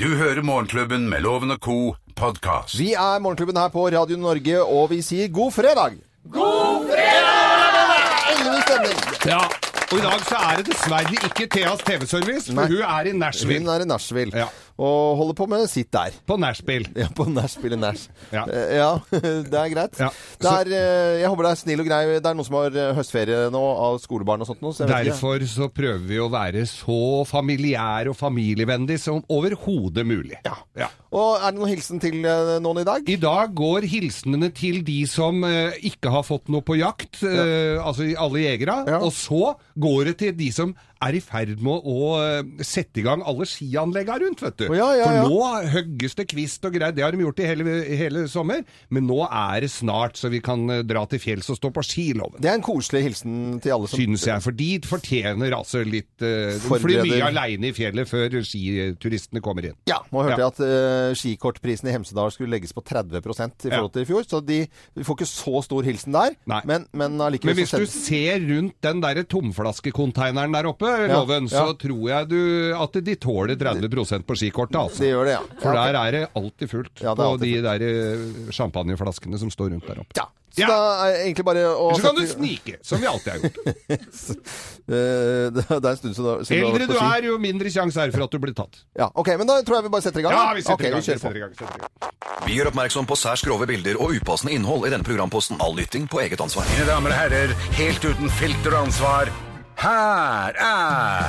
Du 0.00 0.06
hører 0.16 0.40
Morgenklubben 0.48 1.04
med 1.12 1.20
Loven 1.26 1.52
og 1.52 1.60
co. 1.60 1.76
podkast. 2.16 2.78
Vi 2.80 2.94
er 2.96 3.20
Morgenklubben 3.20 3.60
her 3.60 3.68
på 3.74 3.84
Radio 3.92 4.16
Norge, 4.16 4.62
og 4.64 4.88
vi 4.94 5.02
sier 5.04 5.28
god 5.28 5.52
fredag! 5.58 5.98
God 6.32 6.88
fredag! 6.88 7.92
Endelig 8.32 8.62
stemning! 8.64 9.04
Ja, 9.28 9.42
og 9.86 9.98
i 9.98 10.02
dag 10.08 10.24
så 10.26 10.40
er 10.40 10.62
det 10.62 10.70
dessverre 10.72 11.20
ikke 11.28 11.50
Theas 11.52 11.84
TV-service, 11.84 12.48
for 12.48 12.62
Nei. 12.64 12.70
hun 12.72 12.80
er 12.96 13.10
i 13.12 13.12
Nashville. 13.20 13.60
Hun 13.60 13.74
er 13.76 13.84
i 13.84 13.90
Nashville 13.92 14.40
Ja. 14.40 14.48
Og 14.76 15.16
holder 15.16 15.36
på 15.38 15.46
med 15.48 15.64
sitt 15.72 15.88
der. 15.94 16.16
På 16.28 16.36
nachspiel. 16.40 16.84
Ja, 16.96 17.08
på 17.12 17.26
nachspiel 17.28 17.76
i 17.76 17.78
Nash. 17.80 18.08
Ja. 18.32 18.44
Eh, 18.48 18.76
ja, 18.78 18.90
det 19.50 19.56
er 19.56 19.72
greit. 19.72 19.98
Ja. 20.00 20.08
Det 20.40 20.52
er, 20.52 20.70
eh, 20.76 21.20
jeg 21.22 21.30
håper 21.32 21.46
det 21.46 21.52
er 21.52 21.60
snill 21.60 21.82
og 21.82 21.88
grei. 21.88 22.00
Det 22.16 22.30
er 22.30 22.36
noen 22.36 22.48
som 22.48 22.58
har 22.58 22.76
eh, 22.76 22.92
høstferie 22.96 23.40
nå 23.52 23.62
av 23.86 23.98
skolebarn 24.02 24.44
og 24.44 24.50
sånt 24.50 24.64
nå. 24.64 24.72
Så 24.76 24.88
Derfor 24.88 25.40
ikke. 25.40 25.52
Så 25.56 25.68
prøver 25.72 26.04
vi 26.08 26.20
å 26.20 26.28
være 26.32 26.64
så 26.68 27.24
familiær 27.28 28.10
og 28.12 28.18
familievennlig 28.18 28.98
som 29.00 29.22
overhodet 29.32 30.04
mulig. 30.08 30.40
Ja. 30.46 30.56
Ja. 30.76 30.90
Og 31.16 31.38
er 31.38 31.52
det 31.52 31.60
noen 31.60 31.72
hilsen 31.72 32.02
til 32.02 32.18
noen 32.20 32.82
i 32.82 32.86
dag? 32.88 33.08
I 33.08 33.18
dag 33.20 33.54
går 33.56 33.86
hilsenene 33.88 34.50
til 34.56 34.82
de 34.84 34.98
som 35.08 35.40
ikke 35.46 36.12
har 36.12 36.26
fått 36.26 36.50
noe 36.52 36.64
på 36.66 36.76
jakt, 36.76 37.22
altså 37.24 38.10
alle 38.20 38.42
jegere. 38.42 38.82
Og 39.00 39.14
så 39.16 39.54
går 39.80 40.10
det 40.10 40.16
til 40.24 40.36
de 40.36 40.50
som 40.52 40.74
er 41.06 41.18
i 41.18 41.22
ferd 41.24 41.62
med 41.64 41.86
å 41.86 42.10
eh, 42.20 42.64
sette 42.66 43.00
i 43.00 43.04
gang 43.06 43.22
alle 43.26 43.46
skianleggene 43.48 44.26
rundt, 44.26 44.42
vet 44.44 44.58
du. 44.60 44.66
Ja, 44.76 44.90
ja, 44.96 45.08
ja. 45.18 45.24
For 45.24 45.32
nå 45.32 45.70
hogges 45.74 46.16
det 46.18 46.26
kvist 46.30 46.64
og 46.66 46.76
greier. 46.76 46.94
Det 46.96 47.04
har 47.04 47.14
de 47.14 47.24
gjort 47.24 47.42
i 47.42 47.48
hele, 47.48 47.76
hele 47.98 48.24
sommer. 48.30 48.62
Men 48.92 49.06
nå 49.08 49.20
er 49.26 49.64
det 49.64 49.70
snart 49.74 50.18
så 50.20 50.30
vi 50.32 50.42
kan 50.44 50.64
eh, 50.72 50.82
dra 50.86 51.04
til 51.10 51.22
fjells 51.22 51.50
og 51.52 51.60
stå 51.60 51.72
på 51.74 51.84
skiloven. 51.86 52.40
Det 52.42 52.50
er 52.50 52.58
en 52.58 52.66
koselig 52.66 53.04
hilsen 53.06 53.60
til 53.64 53.76
alle 53.76 53.90
som 53.90 54.02
Syns 54.02 54.26
jeg, 54.28 54.44
for 54.44 54.56
de 54.56 54.70
fortjener 54.86 55.54
altså 55.56 55.82
litt 55.86 56.24
uh, 56.24 56.52
De 56.52 56.80
flyr 56.82 57.02
mye 57.06 57.30
aleine 57.30 57.70
i 57.70 57.74
fjellet 57.76 58.08
før 58.08 58.38
skituristene 58.46 59.42
kommer 59.44 59.70
inn. 59.70 59.78
Ja, 59.90 60.00
nå 60.12 60.24
hørte 60.26 60.40
jeg 60.42 60.52
at 60.52 60.60
uh, 60.62 61.16
skikortprisen 61.16 61.90
i 61.90 61.94
Hemsedal 61.94 62.32
skulle 62.34 62.52
legges 62.54 62.74
på 62.76 62.84
30% 62.86 63.66
i 63.68 63.72
forhold 63.72 63.92
til 63.94 64.04
i 64.04 64.08
fjor. 64.08 64.26
Så 64.26 64.42
de, 64.44 64.60
får 65.00 65.18
ikke 65.18 65.30
så 65.30 65.62
stor 65.66 65.86
hilsen 65.86 66.16
der. 66.16 66.36
Nei. 66.48 66.62
Men, 66.68 66.86
men 66.96 67.16
Men 67.16 67.56
hvis 67.56 67.74
du 67.74 67.86
ser 67.90 68.42
rundt 68.44 68.76
den 68.84 69.02
der 69.02 69.22
tomflaskekonteineren 69.26 70.54
der 70.56 70.70
oppe, 70.70 70.92
Loven, 71.10 71.50
ja. 71.50 71.64
så 71.64 71.76
tror 71.80 72.08
jeg 72.10 72.30
du 72.30 72.40
at 72.76 72.98
de 73.06 73.16
tåler 73.20 73.58
30 73.60 74.24
på 74.26 74.38
skikortet, 74.38 74.78
altså. 74.80 75.04
De 75.04 75.12
gjør 75.12 75.28
det, 75.28 75.36
ja. 75.36 75.44
For 75.62 75.76
der 75.76 76.00
er 76.00 76.16
det 76.16 76.24
alltid 76.38 76.72
fullt 76.72 77.04
Ja, 77.04 77.14
det 77.14 77.28
alltid 77.28 77.46
på 77.46 77.52
de 77.52 77.62
der 77.68 77.86
eh, 77.86 78.50
champagneflaskene 78.56 79.40
som 79.40 79.52
står 79.52 79.72
rundt 79.74 79.86
der 79.88 80.02
oppe. 80.04 80.18
Ja. 80.18 80.28
Så 80.56 80.62
Ja. 80.62 80.68
da 80.68 80.76
er 81.04 81.12
det 81.12 81.20
egentlig 81.26 81.44
bare 81.44 81.62
å 81.68 81.88
så 81.98 82.00
kan 82.00 82.14
du 82.16 82.24
snike, 82.24 82.78
som 82.80 83.00
vi 83.00 83.06
alltid 83.06 83.32
har 83.32 83.38
gjort. 83.44 83.56
Eh, 84.86 85.50
det 85.50 85.64
er 85.66 85.82
en 85.82 85.96
stund 85.98 86.14
siden 86.14 86.44
siden 86.46 86.60
du 86.62 86.66
har 86.68 86.76
Eldre 86.78 86.86
du 86.86 86.92
er, 86.94 87.24
jo 87.26 87.38
mindre 87.42 87.72
sjanse 87.74 87.98
er 87.98 88.12
for 88.14 88.22
at 88.22 88.30
du 88.30 88.38
blir 88.38 88.54
tatt. 88.54 88.84
Ja, 88.94 89.08
ok, 89.18 89.32
men 89.34 89.48
da 89.50 89.56
tror 89.66 89.80
jeg 89.80 89.88
vi 89.88 89.90
bare 89.96 90.04
setter 90.04 90.22
i 90.22 90.22
gang. 90.22 90.36
Ja, 90.36 90.52
vi 90.54 90.62
setter 90.62 90.78
okay, 90.78 90.86
i 90.86 90.94
gang. 90.94 91.02
Vi 91.02 91.08
kjører 91.08 91.22
setter 91.24 91.40
i 91.40 91.42
gang, 91.42 91.56
setter 91.58 91.74
i 91.74 91.82
gang. 91.82 92.46
Vi 92.46 92.54
gjør 92.54 92.70
oppmerksom 92.70 93.08
på 93.10 93.18
særs 93.18 93.42
grove 93.42 93.66
bilder 93.66 93.98
og 93.98 94.14
upassende 94.14 94.54
innhold 94.54 94.86
i 94.86 94.92
denne 94.94 95.02
programposten. 95.02 95.58
All 95.58 95.74
lytting 95.74 96.06
på 96.06 96.22
eget 96.22 96.38
ansvar. 96.44 96.70
Mine 96.70 96.86
damer 96.86 97.10
og 97.10 97.18
herrer, 97.18 97.56
helt 97.80 98.06
uten 98.06 98.30
filter 98.38 98.78
og 98.78 98.86
ansvar, 98.86 99.32
her 99.76 100.52
er 100.56 101.26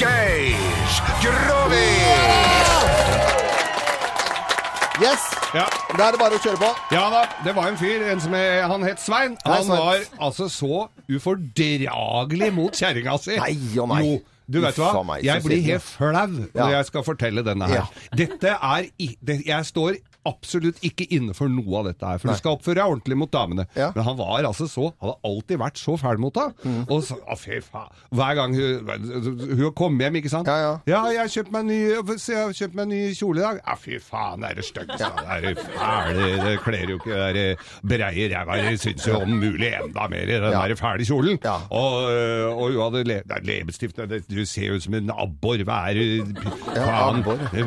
Geir 0.00 0.56
Grovis! 1.22 2.74
Yes! 5.02 5.24
Ja. 5.54 5.66
Da 5.96 6.06
er 6.08 6.14
det 6.14 6.20
bare 6.20 6.36
å 6.38 6.40
kjøre 6.40 6.56
på. 6.60 6.68
Ja 6.94 7.02
da, 7.12 7.20
det 7.44 7.52
var 7.56 7.68
en 7.68 7.76
fyr, 7.80 8.00
en 8.10 8.20
som 8.20 8.32
er, 8.36 8.62
han 8.68 8.84
het 8.86 9.00
Svein. 9.00 9.36
Han 9.44 9.66
Svein. 9.66 9.82
var 9.82 10.06
altså 10.28 10.48
så 10.52 10.86
ufordragelig 11.12 12.48
mot 12.56 12.76
kjerringa 12.76 13.18
si. 13.20 13.36
Nei 13.40 13.54
og 13.80 13.90
nei. 13.92 14.00
Jo, 14.06 14.16
du 14.56 14.60
vet 14.64 14.80
hva? 14.80 14.90
Meg, 15.04 15.24
Jeg 15.26 15.44
blir 15.44 15.62
helt 15.68 15.84
flau 15.84 16.12
Ja. 16.14 16.26
når 16.54 16.72
jeg 16.78 16.88
skal 16.90 17.04
fortelle 17.04 17.44
denne 17.44 17.68
her. 17.68 17.82
Ja. 17.84 18.16
Dette 18.24 18.56
er 18.56 18.88
i, 18.98 19.10
det, 19.20 19.42
Jeg 19.46 19.68
står 19.68 19.98
absolutt 20.26 20.80
ikke 20.86 21.06
inne 21.14 21.34
for 21.36 21.52
noe 21.52 21.80
av 21.80 21.90
dette 21.90 22.06
her, 22.06 22.20
for 22.22 22.30
Nei. 22.30 22.36
du 22.36 22.42
skal 22.42 22.56
oppføre 22.56 22.80
deg 22.80 22.94
ordentlig 22.96 23.18
mot 23.18 23.32
damene. 23.32 23.66
Ja. 23.76 23.90
Mm. 23.90 23.98
Men 23.98 24.08
han 24.08 24.18
var 24.18 24.48
altså 24.50 24.68
så 24.70 24.90
hadde 25.02 25.16
alltid 25.30 25.60
vært 25.62 25.80
så 25.80 25.96
fæl 26.00 26.20
mot 26.22 26.40
henne. 26.40 26.84
Og 26.90 27.04
så, 27.06 27.18
å, 27.22 27.36
fy 27.38 27.60
faen. 27.64 27.92
Hver 28.16 28.38
gang 28.38 28.56
hun, 28.56 28.90
hun 29.56 29.72
kom 29.78 29.98
hjem, 30.00 30.20
ikke 30.20 30.32
sant? 30.32 30.50
Ja, 30.50 30.76
ja. 30.88 31.02
jeg 31.14 31.46
meg 31.54 31.68
ny, 31.68 31.78
jeg 31.92 32.38
har 32.38 32.54
kjøpt 32.56 32.76
meg 32.76 32.84
en 32.86 32.92
ny 32.94 33.00
kjole 33.16 33.42
i 33.42 33.44
dag. 33.44 33.60
Ja, 33.62 33.76
fy 33.80 34.00
faen, 34.02 34.42
det 34.42 34.50
er 34.50 34.60
det 34.60 34.66
stygt. 34.66 34.94
Ja. 35.00 35.12
Det 35.16 35.52
er 35.52 35.60
fæle, 35.62 36.28
det 36.42 36.54
kler 36.64 36.92
jo 36.92 36.98
ikke 37.00 37.20
det 37.36 37.46
breie 37.86 38.28
ræva. 38.32 38.58
Jeg 38.62 38.80
syns 38.82 39.06
jo 39.08 39.20
om 39.22 39.36
mulig 39.40 39.72
enda 39.76 40.08
mer 40.12 40.26
i 40.26 40.38
den 40.38 40.48
Ja. 40.56 40.64
der 40.66 40.78
fæle 40.78 41.06
kjolen. 41.06 41.40
Ja. 41.44 41.56
Og, 41.70 42.10
øh, 42.12 42.46
og 42.52 42.72
hun 42.72 42.80
hadde 42.82 43.04
le, 43.08 43.20
det 43.26 43.42
leppestift 43.46 44.00
Du 44.30 44.44
ser 44.44 44.70
jo 44.70 44.78
ut 44.78 44.82
som 44.86 44.94
en 44.94 45.10
abbor. 45.10 45.62
Hva 45.66 45.82
er 45.90 45.94
det? 45.94 46.44
Ja, 46.74 46.86
Faen. 46.86 47.22
Det 47.52 47.64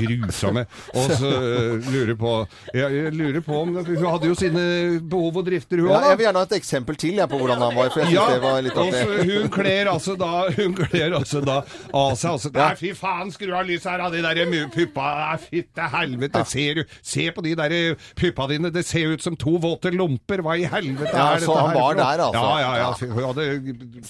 Grusomme. 0.00 0.66
Og 0.94 1.10
så 1.18 1.30
øh, 1.30 1.90
lurer 2.00 2.16
på 2.20 2.34
jeg, 2.74 2.96
jeg 2.96 3.14
lurer 3.16 3.44
på 3.46 3.60
om 3.60 3.74
Hun 3.80 4.06
hadde 4.08 4.30
jo 4.30 4.36
sine 4.38 4.64
behov 5.10 5.40
og 5.42 5.46
drifter, 5.48 5.82
hun 5.84 5.92
Ja, 5.92 6.00
jeg 6.10 6.20
vil 6.20 6.26
gjerne 6.28 6.42
ha 6.44 6.48
et 6.50 6.56
eksempel 6.60 6.98
til 7.00 7.20
jeg, 7.20 7.30
på 7.30 7.40
hvordan 7.40 7.64
han 7.66 7.76
var, 7.76 7.92
for 7.94 8.02
jeg 8.04 8.14
synes 8.14 8.34
det 8.34 8.42
var 8.44 8.60
litt 8.66 8.80
og 8.80 8.94
så 8.94 9.28
hun 9.30 9.50
kler 9.54 9.92
altså 9.94 10.16
da 10.20 10.32
Hun 10.56 10.76
kler 10.78 11.16
altså 11.20 11.42
da 11.44 11.60
av 11.60 12.16
seg 12.18 12.32
altså, 12.34 12.52
Nei, 12.56 12.70
fy 12.80 12.92
faen, 12.96 13.30
skru 13.34 13.52
av 13.56 13.68
lyset 13.68 13.90
her, 13.92 14.04
av 14.06 14.14
de 14.14 14.22
der 14.24 14.68
puppa 14.74 15.08
Nei, 15.20 15.38
fytte 15.42 15.88
helvete, 15.94 16.44
ser 16.48 16.80
du 16.80 16.96
Se 17.06 17.26
på 17.34 17.44
de 17.44 17.54
der 17.58 17.74
puppa 18.18 18.46
dine, 18.50 18.70
det 18.74 18.84
ser 18.86 19.14
ut 19.14 19.22
som 19.24 19.36
to 19.38 19.56
våte 19.60 19.90
lomper. 19.94 20.42
Hva 20.44 20.56
i 20.58 20.66
helvete 20.70 21.12
Ja, 21.14 21.34
er 21.34 21.40
dette 21.40 21.44
her? 21.44 21.44
Så 21.44 21.56
for 21.56 21.74
noe? 21.74 21.94
der, 21.98 22.22
altså. 22.26 22.42
Ja, 22.42 22.56
ja, 22.60 22.72
ja. 22.80 22.90
Hun 23.10 23.24
hadde 23.28 23.46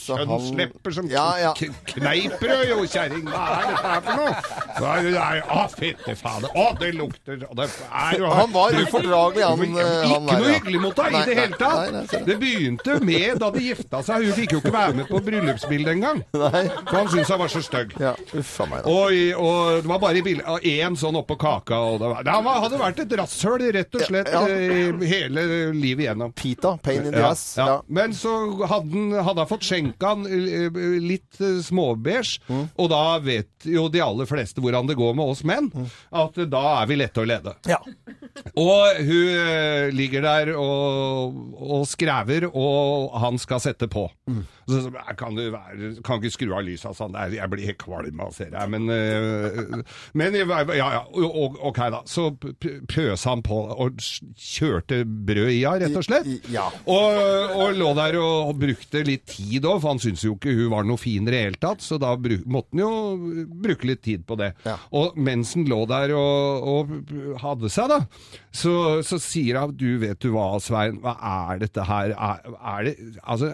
kjønnslepper 0.00 0.96
som 0.96 1.10
Ja, 1.10 1.26
ja. 1.40 1.52
kneiper 1.94 2.64
jo, 2.70 2.80
kjerring. 2.90 3.26
Hva 3.30 3.44
er 3.56 3.70
dette 3.70 3.94
her 3.94 4.04
for 4.06 4.20
noe? 4.20 4.30
Å, 5.60 5.64
fytte 5.74 6.16
fader. 6.18 6.52
Å, 6.54 6.66
det 6.80 6.92
lukter 6.98 7.46
og 7.48 7.56
det 7.60 7.68
er 7.88 8.24
Han 8.40 8.52
var 8.54 8.76
ufordragelig, 8.80 9.44
han, 9.44 9.58
han 9.60 9.74
der. 9.76 10.10
Ikke 10.10 10.38
noe 10.40 10.52
hyggelig 10.54 10.80
mot 10.82 10.96
deg 11.00 11.16
i 11.16 11.22
det 11.28 11.36
hele 11.38 11.58
tatt. 11.60 12.14
Det 12.26 12.36
begynte 12.40 12.96
med 13.04 13.40
da 13.42 13.50
de 13.54 13.64
gifta 13.64 14.02
seg. 14.06 14.26
Hun 14.28 14.36
fikk 14.38 14.54
jo 14.56 14.60
ikke 14.62 14.72
være 14.74 14.96
med 15.00 15.08
på 15.10 15.20
bryllupsbildet 15.26 15.92
engang. 15.96 16.22
For 16.34 16.96
han 16.96 17.10
syntes 17.12 17.32
han 17.34 17.40
var 17.42 17.52
så 17.52 17.62
stygg. 17.64 17.94
Ja. 18.00 18.14
Og, 18.84 19.16
og 19.40 19.82
det 19.82 19.90
var 19.90 20.02
bare 20.02 20.22
én 20.70 20.96
sånn 21.00 21.18
oppå 21.20 21.36
kaka. 21.40 21.78
Og 21.94 21.98
det, 22.02 22.10
var, 22.12 22.24
det 22.26 22.36
hadde 22.64 22.80
vært 22.80 23.02
et 23.04 23.16
rasshøl 23.20 23.66
rett 23.74 23.94
og 23.98 24.04
slett 24.06 24.30
Ja, 24.32 24.42
ja. 24.48 24.56
eh, 24.56 25.04
hele 25.10 25.44
livet 25.76 26.06
igjennom. 26.06 26.32
Pita, 26.36 26.76
pain 26.82 27.04
in 27.06 27.12
the 27.14 27.24
ass. 27.26 27.56
Men 27.88 28.14
så 28.16 28.34
hadde 28.66 28.90
han, 28.94 29.12
hadde 29.20 29.44
han 29.44 29.50
fått 29.50 29.66
skjenka 29.66 30.14
han 30.14 30.26
eh, 30.28 30.80
litt 31.04 31.40
eh, 31.40 31.58
småbeige, 31.66 32.20
Mm. 32.50 32.64
og 32.80 32.88
da 32.90 33.18
vet 33.22 33.64
jo 33.68 33.84
de 33.92 34.00
aller 34.02 34.26
fleste 34.26 34.60
hvordan 34.62 34.88
det 34.88 34.96
går 34.98 35.12
med 35.16 35.30
oss 35.32 35.42
menn, 35.46 35.68
at 36.10 36.38
eh, 36.40 36.46
da 36.50 36.62
er 36.80 36.88
vi 36.90 36.96
lette 36.98 37.22
å 37.22 37.26
lede. 37.28 37.52
Ja. 37.68 37.76
Og 38.56 38.96
hun 39.04 39.28
eh, 39.36 39.90
ligger 39.92 40.22
der 40.24 40.52
og, 40.56 41.34
og 41.60 41.82
skrever, 41.90 42.46
og 42.56 43.12
han 43.20 43.36
skal 43.42 43.60
sette 43.60 43.88
på. 43.90 44.06
Så, 44.70 44.84
så 44.86 44.92
kan 45.18 45.34
du 45.36 45.42
være, 45.52 45.90
kan 46.06 46.20
ikke 46.22 46.30
skru 46.32 46.52
av 46.56 46.62
lyset, 46.64 46.94
sånn. 46.96 47.16
Jeg 47.34 47.50
blir 47.52 47.66
helt 47.72 47.80
kvalm 47.82 48.20
av 48.22 48.30
å 48.30 48.34
se 48.36 48.46
det 48.52 48.56
her, 48.60 48.70
men, 48.70 48.86
eh, 48.88 49.82
men 50.16 50.36
ja, 50.38 50.62
ja, 50.78 51.02
og- 51.10 51.58
ok 51.72 51.80
da. 51.92 52.00
Så 52.08 52.28
pøsa 52.88 53.32
han 53.34 53.42
på 53.44 53.58
og 53.74 53.98
kjørte 54.00 55.02
brød 55.04 55.50
i 55.52 55.60
henne, 55.64 55.84
rett 55.84 55.98
og 56.00 56.06
slett. 56.06 56.26
I- 56.30 56.38
i- 56.38 56.54
ja. 56.54 56.68
Og, 56.86 57.56
og 57.60 57.74
lå 57.76 57.90
der 57.98 58.16
og 58.22 58.54
brukte 58.60 59.04
litt 59.06 59.26
tid 59.34 59.64
òg, 59.68 59.80
for 59.82 59.88
han 59.94 59.98
syntes 60.02 60.24
jo 60.24 60.36
ikke 60.38 60.54
hun 60.56 60.70
var 60.72 60.84
noe 60.88 61.00
fin 61.00 61.26
i 61.28 61.30
det 61.34 61.42
hele 61.44 61.60
tatt, 61.60 61.82
så 61.84 61.98
da 62.00 62.14
bruk, 62.16 62.46
måtte 62.46 62.72
han 62.72 62.84
jo 62.84 63.46
bruke 63.66 63.90
litt 63.90 64.02
tid 64.06 64.24
på 64.28 64.38
det. 64.40 64.52
Ja. 64.64 64.78
Og 64.96 65.18
mens 65.20 65.54
han 65.58 65.66
lå 65.68 65.82
der 65.90 66.14
og, 66.16 66.70
og 66.70 67.44
hadde 67.50 67.70
seg, 67.72 67.90
da, 67.92 68.00
så, 68.54 68.72
så 69.06 69.18
sier 69.22 69.58
han 69.60 69.74
Du, 69.78 69.86
vet 70.02 70.18
du 70.22 70.30
hva, 70.34 70.48
Svein, 70.62 70.98
hva 71.04 71.16
er 71.52 71.60
dette 71.66 71.84
her? 71.88 72.14
Er, 72.16 72.56
er 72.74 72.88
det 72.90 72.96
Altså 73.22 73.52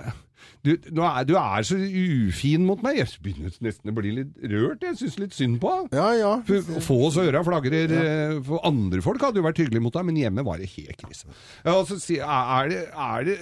du, 0.66 0.72
er, 0.98 1.22
du 1.26 1.34
er 1.38 1.62
så 1.66 1.76
ufin 1.78 2.64
mot 2.66 2.80
meg. 2.82 2.96
Jeg 2.98 3.20
begynner 3.22 3.52
nesten 3.62 3.90
å 3.90 3.94
bli 3.94 4.10
litt 4.16 4.32
rørt. 4.50 4.82
Jeg 4.82 4.96
syns 4.98 5.16
litt 5.22 5.34
synd 5.36 5.60
på 5.62 5.70
henne. 5.70 5.90
Ja, 5.94 6.08
ja. 6.18 6.32
For- 6.46 6.80
Få 6.82 6.96
oss 7.06 7.18
øra 7.22 7.42
flagrer. 7.46 7.92
Ja. 7.94 8.40
For 8.46 8.62
andre 8.66 9.02
folk 9.04 9.22
hadde 9.22 9.38
jo 9.38 9.46
vært 9.46 9.60
hyggelige 9.62 9.84
mot 9.84 9.94
deg, 9.94 10.06
men 10.08 10.18
hjemme 10.18 10.42
var 10.46 10.58
det 10.62 10.66
helt 10.74 10.98
krise. 11.02 11.30
Ja, 11.62 11.76
og 11.76 11.86
så 11.90 12.00
sier 12.02 12.26
er 12.26 12.72
det, 12.72 12.80
er 12.90 13.28
det, 13.30 13.36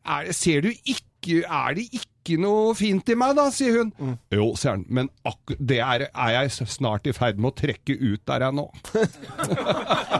er 0.00 0.28
det 0.28 0.36
Ser 0.36 0.64
du 0.64 0.70
ikke 0.72 1.42
Er 1.44 1.76
det 1.76 1.84
ikke 1.96 2.06
noe 2.36 2.74
fint 2.76 3.08
i 3.08 3.14
meg, 3.14 3.34
da? 3.38 3.46
sier 3.50 3.78
hun. 3.78 3.92
Mm. 3.98 4.16
Jo, 4.36 4.50
sier 4.58 4.74
han, 4.76 4.84
men 4.88 5.08
det 5.58 5.78
er, 5.80 6.08
er 6.12 6.30
jeg 6.36 6.68
snart 6.68 7.06
i 7.08 7.12
ferd 7.16 7.38
med 7.40 7.52
å 7.52 7.56
trekke 7.56 7.96
ut 7.96 8.20
der 8.28 8.44
jeg 8.44 8.56
nå. 8.58 8.66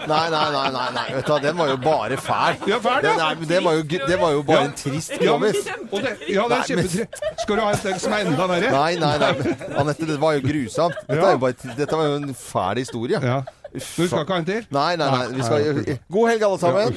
Nei, 0.09 0.31
nei, 0.33 0.45
nei, 0.55 0.71
nei, 0.73 0.87
nei. 0.95 1.07
Vet 1.19 1.27
du, 1.29 1.35
den 1.45 1.57
var 1.59 1.69
jo 1.69 1.77
bare 1.83 2.17
fæl. 2.17 2.57
Ja, 2.71 2.79
fæl, 2.81 3.05
ja. 3.05 3.35
Den 3.35 3.49
det, 3.51 3.59
var 3.65 3.77
jo, 3.77 3.83
det 3.83 4.19
var 4.21 4.31
jo 4.33 4.43
bare 4.43 4.63
Ja. 4.63 4.65
en 4.71 4.73
trist 4.79 5.11
Ja, 5.13 5.19
grovis. 5.35 5.59
og 5.91 6.03
det, 6.03 6.13
ja, 6.33 6.47
det 6.49 6.57
er 6.59 6.63
kjempetrist. 6.71 7.21
Skal 7.43 7.57
du 7.57 7.61
ha 7.63 7.71
en 7.75 7.99
som 8.01 8.13
er 8.17 8.25
enda 8.31 8.47
verre? 8.49 8.71
Nei, 8.73 8.95
nei, 9.03 9.13
nei. 9.19 9.55
Anette, 9.83 10.07
det 10.09 10.19
var 10.23 10.39
jo 10.39 10.41
grusomt. 10.47 10.95
Dette, 11.09 11.21
Ja. 11.21 11.33
jo 11.33 11.39
bare, 11.45 11.75
dette 11.77 11.97
var 11.97 12.07
jo 12.09 12.15
en 12.23 12.35
fæl 12.35 12.79
historie. 12.81 13.21
Ja. 13.23 13.43
Du 13.75 13.81
skal 13.81 14.23
ikke 14.25 14.33
ha 14.33 14.39
en 14.39 14.45
til? 14.49 14.67
Nei, 14.71 14.97
nei, 14.97 15.11
nei. 15.13 15.27
Vi 15.37 15.43
skal, 15.43 15.99
god 16.11 16.29
helg, 16.31 16.43
alle 16.43 16.59
sammen. 16.59 16.95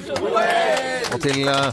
Og 1.12 1.20
til 1.22 1.48
eh, 1.48 1.72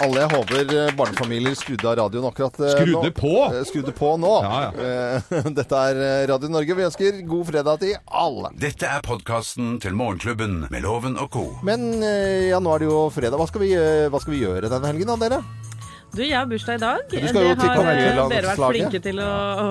alle 0.00 0.22
jeg 0.22 0.30
håper 0.32 0.72
eh, 0.74 0.92
barnefamilier 0.96 1.56
skrudde 1.58 1.88
av 1.90 1.96
radioen 2.00 2.28
akkurat 2.30 2.56
eh, 2.60 2.72
Skrudde 2.74 3.10
nå. 3.10 3.12
på? 3.16 3.32
Eh, 3.50 3.62
Skrudde 3.68 3.94
på 3.96 4.12
nå. 4.20 4.32
Ja, 4.46 4.60
ja. 4.72 5.42
Dette 5.60 5.82
er 5.90 6.00
Radio 6.30 6.50
Norge. 6.52 6.76
Vi 6.78 6.86
ønsker 6.88 7.20
god 7.28 7.48
fredag 7.50 7.82
til 7.84 7.96
alle. 8.06 8.52
Dette 8.60 8.88
er 8.88 9.04
podkasten 9.06 9.76
til 9.82 9.96
Morgenklubben 9.98 10.62
med 10.72 10.86
Loven 10.86 11.18
og 11.20 11.30
co. 11.34 11.46
Men 11.66 11.90
ja, 12.00 12.60
nå 12.62 12.74
er 12.74 12.84
det 12.84 12.90
jo 12.90 13.02
fredag. 13.14 13.38
Hva 13.40 13.48
skal 13.50 13.64
vi, 13.66 13.74
hva 14.10 14.22
skal 14.22 14.36
vi 14.36 14.44
gjøre 14.44 14.70
denne 14.72 14.92
helgen, 14.92 15.12
da, 15.12 15.18
dere? 15.20 15.42
Du, 16.10 16.22
jeg 16.24 16.34
har 16.34 16.46
bursdag 16.50 16.74
i 16.74 16.80
dag. 16.82 17.02
Det 17.10 17.20
til 17.22 17.36
har 17.38 17.88
eh, 17.92 18.16
dere 18.32 18.48
vært 18.50 18.62
flinke 18.72 19.00
til 19.02 19.20
å, 19.22 19.28
å 19.30 19.66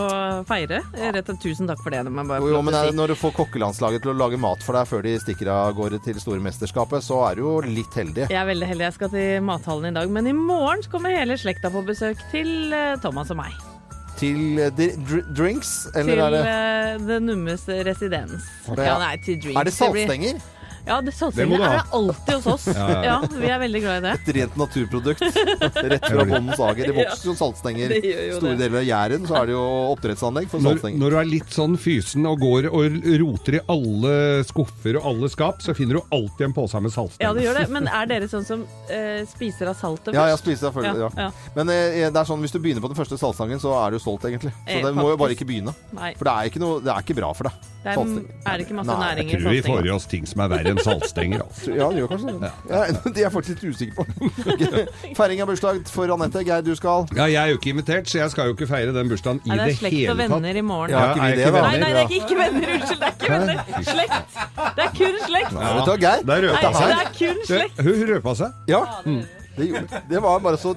feire. 0.47 0.79
Rett 0.95 1.31
og 1.33 1.39
tusen 1.43 1.67
takk 1.67 1.81
for 1.83 1.91
det. 1.91 2.05
Jo, 2.07 2.51
jo, 2.53 2.61
men 2.63 2.77
si. 2.77 2.93
når 2.95 3.11
du 3.11 3.15
får 3.19 3.33
kokkelandslaget 3.41 4.05
til 4.05 4.13
å 4.13 4.15
lage 4.15 4.39
mat 4.39 4.63
for 4.63 4.79
deg 4.79 4.87
før 4.87 5.03
de 5.03 5.17
stikker 5.19 5.51
av 5.51 5.73
gårde 5.75 5.99
til 6.05 6.21
store 6.23 6.39
mesterskapet, 6.43 7.03
så 7.03 7.19
er 7.27 7.39
du 7.39 7.43
jo 7.43 7.57
litt 7.65 7.97
heldig. 7.99 8.29
Jeg 8.31 8.39
er 8.39 8.47
veldig 8.47 8.69
heldig. 8.71 8.85
Jeg 8.87 8.95
skal 8.95 9.11
til 9.11 9.43
mathallen 9.49 9.91
i 9.91 9.97
dag, 9.99 10.13
men 10.15 10.29
i 10.31 10.35
morgen 10.37 10.85
kommer 10.91 11.17
hele 11.17 11.35
slekta 11.39 11.73
på 11.73 11.83
besøk 11.89 12.23
til 12.31 12.71
eh, 12.71 12.95
Thomas 13.03 13.33
og 13.35 13.41
meg. 13.41 13.59
Til 14.19 14.61
eh, 14.63 14.71
dr 14.79 15.25
drinks, 15.35 15.73
eller 15.91 16.15
til 16.15 16.23
er 16.23 16.37
det 16.37 16.45
eh, 16.53 17.03
The 17.03 17.19
Nummes 17.25 17.67
residens. 17.89 18.47
Ja, 18.79 18.95
nei, 19.01 19.17
til 19.27 19.43
drinks. 19.43 19.59
Er 19.59 19.67
det 19.67 19.75
saltstenger? 19.75 20.39
Ja, 20.89 20.97
det 21.05 21.13
Det 21.13 21.45
må 21.47 21.57
saltstenger 21.57 21.57
du 21.59 21.65
er 21.69 21.95
alltid 21.99 22.33
hos 22.39 22.47
oss. 22.53 22.65
Ja, 22.79 22.87
ja, 22.89 23.01
Ja, 23.09 23.17
vi 23.29 23.49
er 23.53 23.59
veldig 23.61 23.81
glad 23.83 23.97
i 23.99 24.03
det. 24.07 24.13
Et 24.19 24.29
rent 24.39 24.55
naturprodukt. 24.59 25.21
Rett 25.93 26.05
fra 26.09 26.25
bondens 26.25 26.61
hage. 26.61 26.87
Det 26.89 26.95
vokser 26.97 27.29
jo 27.29 27.35
saltstenger. 27.39 27.93
Det 27.93 28.01
jo 28.29 28.39
Store 28.39 28.55
det. 28.55 28.59
deler 28.63 28.81
av 28.81 28.87
Jæren 28.89 29.27
så 29.29 29.37
er 29.39 29.49
det 29.49 29.55
jo 29.55 29.63
oppdrettsanlegg 29.93 30.49
for 30.51 30.63
Når, 30.63 30.77
saltstenger. 30.79 31.01
når 31.03 31.15
du 31.15 31.19
er 31.21 31.29
litt 31.29 31.55
sånn 31.55 31.77
fysen 31.79 32.27
og 32.29 32.41
går 32.43 32.69
og 32.71 32.97
roter 33.23 33.59
i 33.59 33.61
alle 33.75 34.13
skuffer 34.49 34.99
og 34.99 35.09
alle 35.13 35.29
skap, 35.33 35.61
så 35.65 35.75
finner 35.77 35.99
du 35.99 36.15
alltid 36.15 36.47
en 36.49 36.55
pose 36.57 36.81
med 36.83 36.93
saltstenger. 36.95 37.27
Ja, 37.29 37.33
det 37.37 37.45
gjør 37.47 37.59
det. 37.61 37.65
Men 37.75 37.89
er 37.91 38.09
dere 38.09 38.29
sånn 38.31 38.47
som 38.47 38.65
eh, 38.89 39.21
spiser 39.29 39.71
av 39.71 39.77
saltet 39.79 40.11
først? 40.11 40.19
Ja, 40.19 40.27
jeg 40.33 40.41
spiser 40.41 40.71
av 40.71 40.79
Ja, 40.83 40.95
Ja, 40.99 41.09
ja. 41.27 41.29
Men 41.55 41.69
eh, 41.73 42.07
det 42.09 42.15
er 42.23 42.27
sånn, 42.29 42.41
hvis 42.43 42.53
du 42.55 42.59
begynner 42.63 42.83
på 42.83 42.89
den 42.91 42.97
første 42.99 43.19
saltstangen, 43.19 43.61
så 43.61 43.75
er 43.83 43.93
du 43.95 43.99
solgt, 44.01 44.25
egentlig. 44.29 44.53
Så 44.65 44.79
Eh, 44.79 44.85
det 44.85 44.93
må 44.95 45.09
jo 45.11 45.17
bare 45.19 45.35
ikke 45.35 45.45
begynne. 45.49 45.73
Nei. 45.95 46.13
For 46.17 46.25
det 46.29 46.33
er 46.33 46.49
ikke, 46.49 46.61
noe, 46.63 46.79
det 46.83 46.91
er 46.93 47.03
ikke 47.03 47.15
bra 47.19 47.29
for 47.35 47.49
deg. 47.49 47.67
Det 47.79 47.93
er, 47.93 47.99
er 48.43 48.57
det 48.59 48.65
ikke 48.65 48.75
masse 48.75 48.91
Nei, 48.91 49.05
næring 49.07 49.29
i 49.29 49.31
Jeg 49.31 49.41
tror 49.41 49.53
vi 49.55 49.59
får 49.63 49.85
i 49.87 49.91
oss 49.93 50.05
ting 50.11 50.25
som 50.27 50.41
er 50.43 50.49
verre 50.51 50.73
enn 50.73 50.81
saltstenger. 50.83 51.45
Altså. 51.45 51.71
Ja, 51.71 51.85
det 51.93 52.01
gjør 52.01 52.09
kanskje 52.11 52.33
det. 52.41 52.49
Ja, 52.67 52.81
De 53.15 53.23
er 53.23 53.31
faktisk 53.31 53.63
litt 53.63 53.71
usikker 53.71 53.95
på. 53.95 55.13
Feiring 55.15 55.43
av 55.45 55.47
bursdag 55.47 55.79
for 55.87 56.11
Anette. 56.11 56.43
Geir, 56.49 56.65
du 56.67 56.73
skal 56.75 57.07
Ja, 57.15 57.29
jeg 57.31 57.39
er 57.39 57.53
jo 57.53 57.61
ikke 57.61 57.71
invitert, 57.71 58.11
så 58.11 58.19
jeg 58.19 58.35
skal 58.35 58.51
jo 58.51 58.57
ikke 58.57 58.67
feire 58.67 58.91
den 58.99 59.13
bursdagen 59.13 59.39
i 59.45 59.53
Nei, 59.53 59.57
det 59.61 59.65
det 59.69 59.71
er 59.71 59.79
slekt 59.79 60.11
og 60.11 60.19
venner 60.25 60.59
i 60.59 60.65
morgen. 60.73 60.91
Ja, 60.97 61.07
ikke 61.07 61.23
vi 61.23 61.31
er 61.31 61.35
det, 61.39 61.47
ikke 61.47 61.55
da? 61.55 61.63
Nei, 61.63 61.79
nei, 61.79 61.89
det 61.89 62.03
er 62.03 62.11
ikke, 62.11 62.21
ikke 62.25 62.39
venner. 62.43 62.75
Unnskyld, 62.75 62.99
det 62.99 63.07
er 63.07 63.15
ikke 63.15 63.33
venner. 63.37 63.57
Slekt. 63.93 64.39
Det 64.75 64.87
er 64.89 64.95
kun 64.99 65.19
slekt. 65.29 65.51
ja. 65.55 65.73
Vet 65.79 65.83
du 65.87 65.91
hva, 65.93 65.99
Geir? 66.05 66.29
Der 66.33 66.47
røpa 66.49 66.69
seg. 66.75 66.87
det 66.89 66.99
er 66.99 67.13
kun 67.19 67.43
slekt. 67.53 67.85
Hun 67.87 68.07
røpa 68.11 68.39
seg. 68.43 68.63
Ja. 68.75 68.83
Det, 69.59 69.67
gjorde- 69.69 70.01
det 70.09 70.21
var 70.23 70.39
bare 70.43 70.57
så 70.61 70.73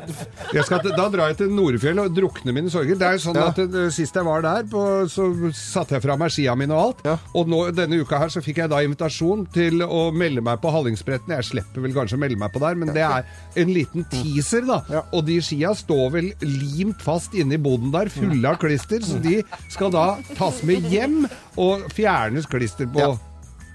Jeg 0.52 0.64
skal, 0.66 0.82
da 0.96 1.06
drar 1.12 1.30
jeg 1.32 1.38
til 1.42 1.50
Norefjell 1.54 2.00
og 2.02 2.12
drukner 2.16 2.54
mine 2.56 2.70
sorger. 2.72 2.98
Det 2.98 3.06
er 3.08 3.16
jo 3.18 3.22
sånn 3.26 3.38
at 3.42 3.58
eh, 3.62 3.88
Sist 3.94 4.16
jeg 4.18 4.26
var 4.26 4.42
der, 4.44 4.66
på, 4.70 4.82
så 5.12 5.26
satte 5.56 5.96
jeg 5.96 6.04
fra 6.04 6.16
meg 6.20 6.32
skia 6.34 6.54
mine 6.58 6.74
og 6.76 6.82
alt. 6.84 7.02
Ja. 7.06 7.16
Og 7.38 7.48
nå, 7.52 7.62
denne 7.76 8.00
uka 8.02 8.18
her 8.20 8.32
så 8.34 8.42
fikk 8.44 8.60
jeg 8.62 8.72
da 8.72 8.82
invitasjon 8.84 9.46
til 9.54 9.82
å 9.86 10.04
melde 10.14 10.42
meg 10.44 10.60
på 10.62 10.72
Hallingsbretten. 10.74 11.34
Jeg 11.38 11.48
slipper 11.50 11.84
vel 11.86 11.94
kanskje 11.96 12.18
å 12.18 12.22
melde 12.24 12.40
meg 12.42 12.52
på 12.54 12.62
der, 12.64 12.78
men 12.82 12.92
det 12.94 13.04
er 13.06 13.26
en 13.62 13.72
liten 13.72 14.04
teaser, 14.12 14.66
da. 14.68 14.80
Ja. 14.92 15.04
Og 15.12 15.24
de 15.28 15.38
skia 15.44 15.72
står 15.78 16.10
vel 16.18 16.32
limt 16.42 17.02
fast 17.04 17.34
inne 17.38 17.56
i 17.58 17.62
boden 17.62 17.92
der, 17.94 18.10
fulle 18.12 18.48
av 18.52 18.58
klister. 18.62 19.00
Så 19.06 19.20
de 19.22 19.40
skal 19.72 19.92
da 19.94 20.06
tas 20.38 20.62
med 20.66 20.88
hjem 20.92 21.22
og 21.60 21.88
fjernes 21.94 22.46
klister 22.50 22.88
på. 22.92 23.12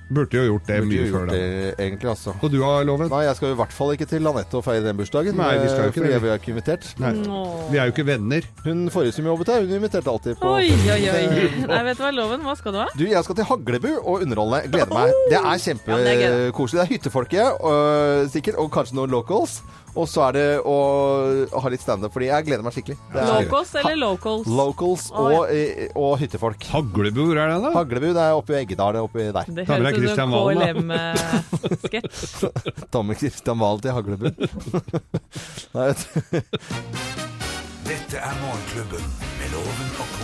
Ja. 0.07 0.13
Burde 0.15 0.37
jo 0.39 0.43
gjort 0.47 0.67
det 0.67 0.77
Burde 0.79 0.87
mye 0.87 1.05
gjort 1.05 1.15
før 1.17 1.31
det, 1.31 1.39
egentlig, 1.83 2.09
altså. 2.09 2.33
Og 2.41 2.51
du 2.51 2.61
har 2.63 2.85
loven? 2.87 3.09
Nei, 3.11 3.23
jeg 3.27 3.35
skal 3.39 3.49
jo 3.51 3.57
i 3.57 3.59
hvert 3.59 3.73
fall 3.75 3.93
ikke 3.95 4.07
til 4.07 4.29
Anette 4.31 4.59
og 4.59 4.63
feire 4.63 4.83
den 4.85 4.99
bursdagen. 4.99 5.35
Nei, 5.35 5.49
vi 5.59 5.67
skal 5.67 5.81
jo 5.81 5.87
eh, 5.87 5.91
ikke 5.91 6.01
fordi 6.01 6.13
det. 6.13 6.21
vi 6.23 6.31
er 6.31 6.41
ikke 6.41 6.53
invitert. 6.53 6.87
Nei. 7.03 7.13
Vi 7.71 7.81
er 7.81 7.89
jo 7.89 7.95
ikke 7.95 8.07
venner. 8.07 8.47
Hun 8.63 8.85
forrige 8.93 9.17
som 9.17 9.27
jobbet 9.27 9.51
her, 9.51 9.65
hun 9.67 9.79
inviterte 9.79 10.13
alltid 10.13 10.39
på 10.39 10.53
Oi, 10.53 10.69
oi, 10.71 11.01
oi. 11.11 11.23
Nei, 11.71 11.81
vet 11.89 11.99
du 11.99 12.05
hva, 12.05 12.13
Loven, 12.15 12.45
hva 12.47 12.55
skal 12.59 12.75
du 12.75 12.81
ha? 12.83 12.87
Du, 12.95 13.03
jeg 13.09 13.23
skal 13.27 13.39
til 13.41 13.49
Haglebu 13.51 13.89
og 13.97 14.23
underholde. 14.23 14.63
Gleder 14.71 14.93
meg. 14.95 15.11
Det 15.27 15.41
er 15.41 15.49
Ja, 15.67 15.97
men 15.97 16.05
det 16.07 16.15
er 16.15 16.51
det 16.55 16.83
er 16.83 16.91
hyttefolket, 16.91 17.59
og, 17.59 18.29
sikkert, 18.31 18.55
og 18.61 18.71
kanskje 18.71 18.95
noen 18.99 19.11
locals. 19.11 19.59
Og 19.97 20.05
så 20.09 20.27
er 20.27 20.35
det 20.37 20.45
å 20.61 20.77
ha 21.57 21.71
litt 21.73 21.81
standup, 21.81 22.13
fordi 22.13 22.29
jeg 22.29 22.45
gleder 22.47 22.65
meg 22.65 22.75
skikkelig. 22.75 22.97
Det 23.13 23.21
er 23.23 23.27
Locals 23.31 23.71
eller 23.81 23.97
locals? 24.01 24.47
locals 24.59 25.07
og, 25.13 25.25
og, 25.25 25.53
ja. 25.53 25.89
og 25.97 26.13
hyttefolk. 26.21 26.67
Haglebu, 26.73 27.23
hvor 27.31 27.41
er 27.41 27.53
det 27.53 27.59
da? 27.65 27.71
Haglebu, 27.77 28.09
det 28.13 28.23
er 28.27 28.37
oppe 28.37 28.55
i 28.55 28.59
Eggedal, 28.61 28.99
oppi 29.01 29.27
der. 29.35 29.51
Det 29.57 29.67
høres 29.69 29.97
ut 29.97 30.09
som 30.13 30.29
Christian 30.29 30.29
KLM-sketsj. 30.37 32.25
Ta 32.93 33.03
med 33.05 33.19
Kristian 33.21 33.59
Valen 33.61 33.81
til 33.83 33.97
Haglebu. 33.97 34.29
Nei, 35.75 35.89
vet 35.89 35.99
du. 36.05 36.13
Dette 37.87 38.19
er 38.19 38.33
Morgenklubben 38.41 39.05
med 39.39 39.53
Loven 39.55 39.93
og 40.03 40.16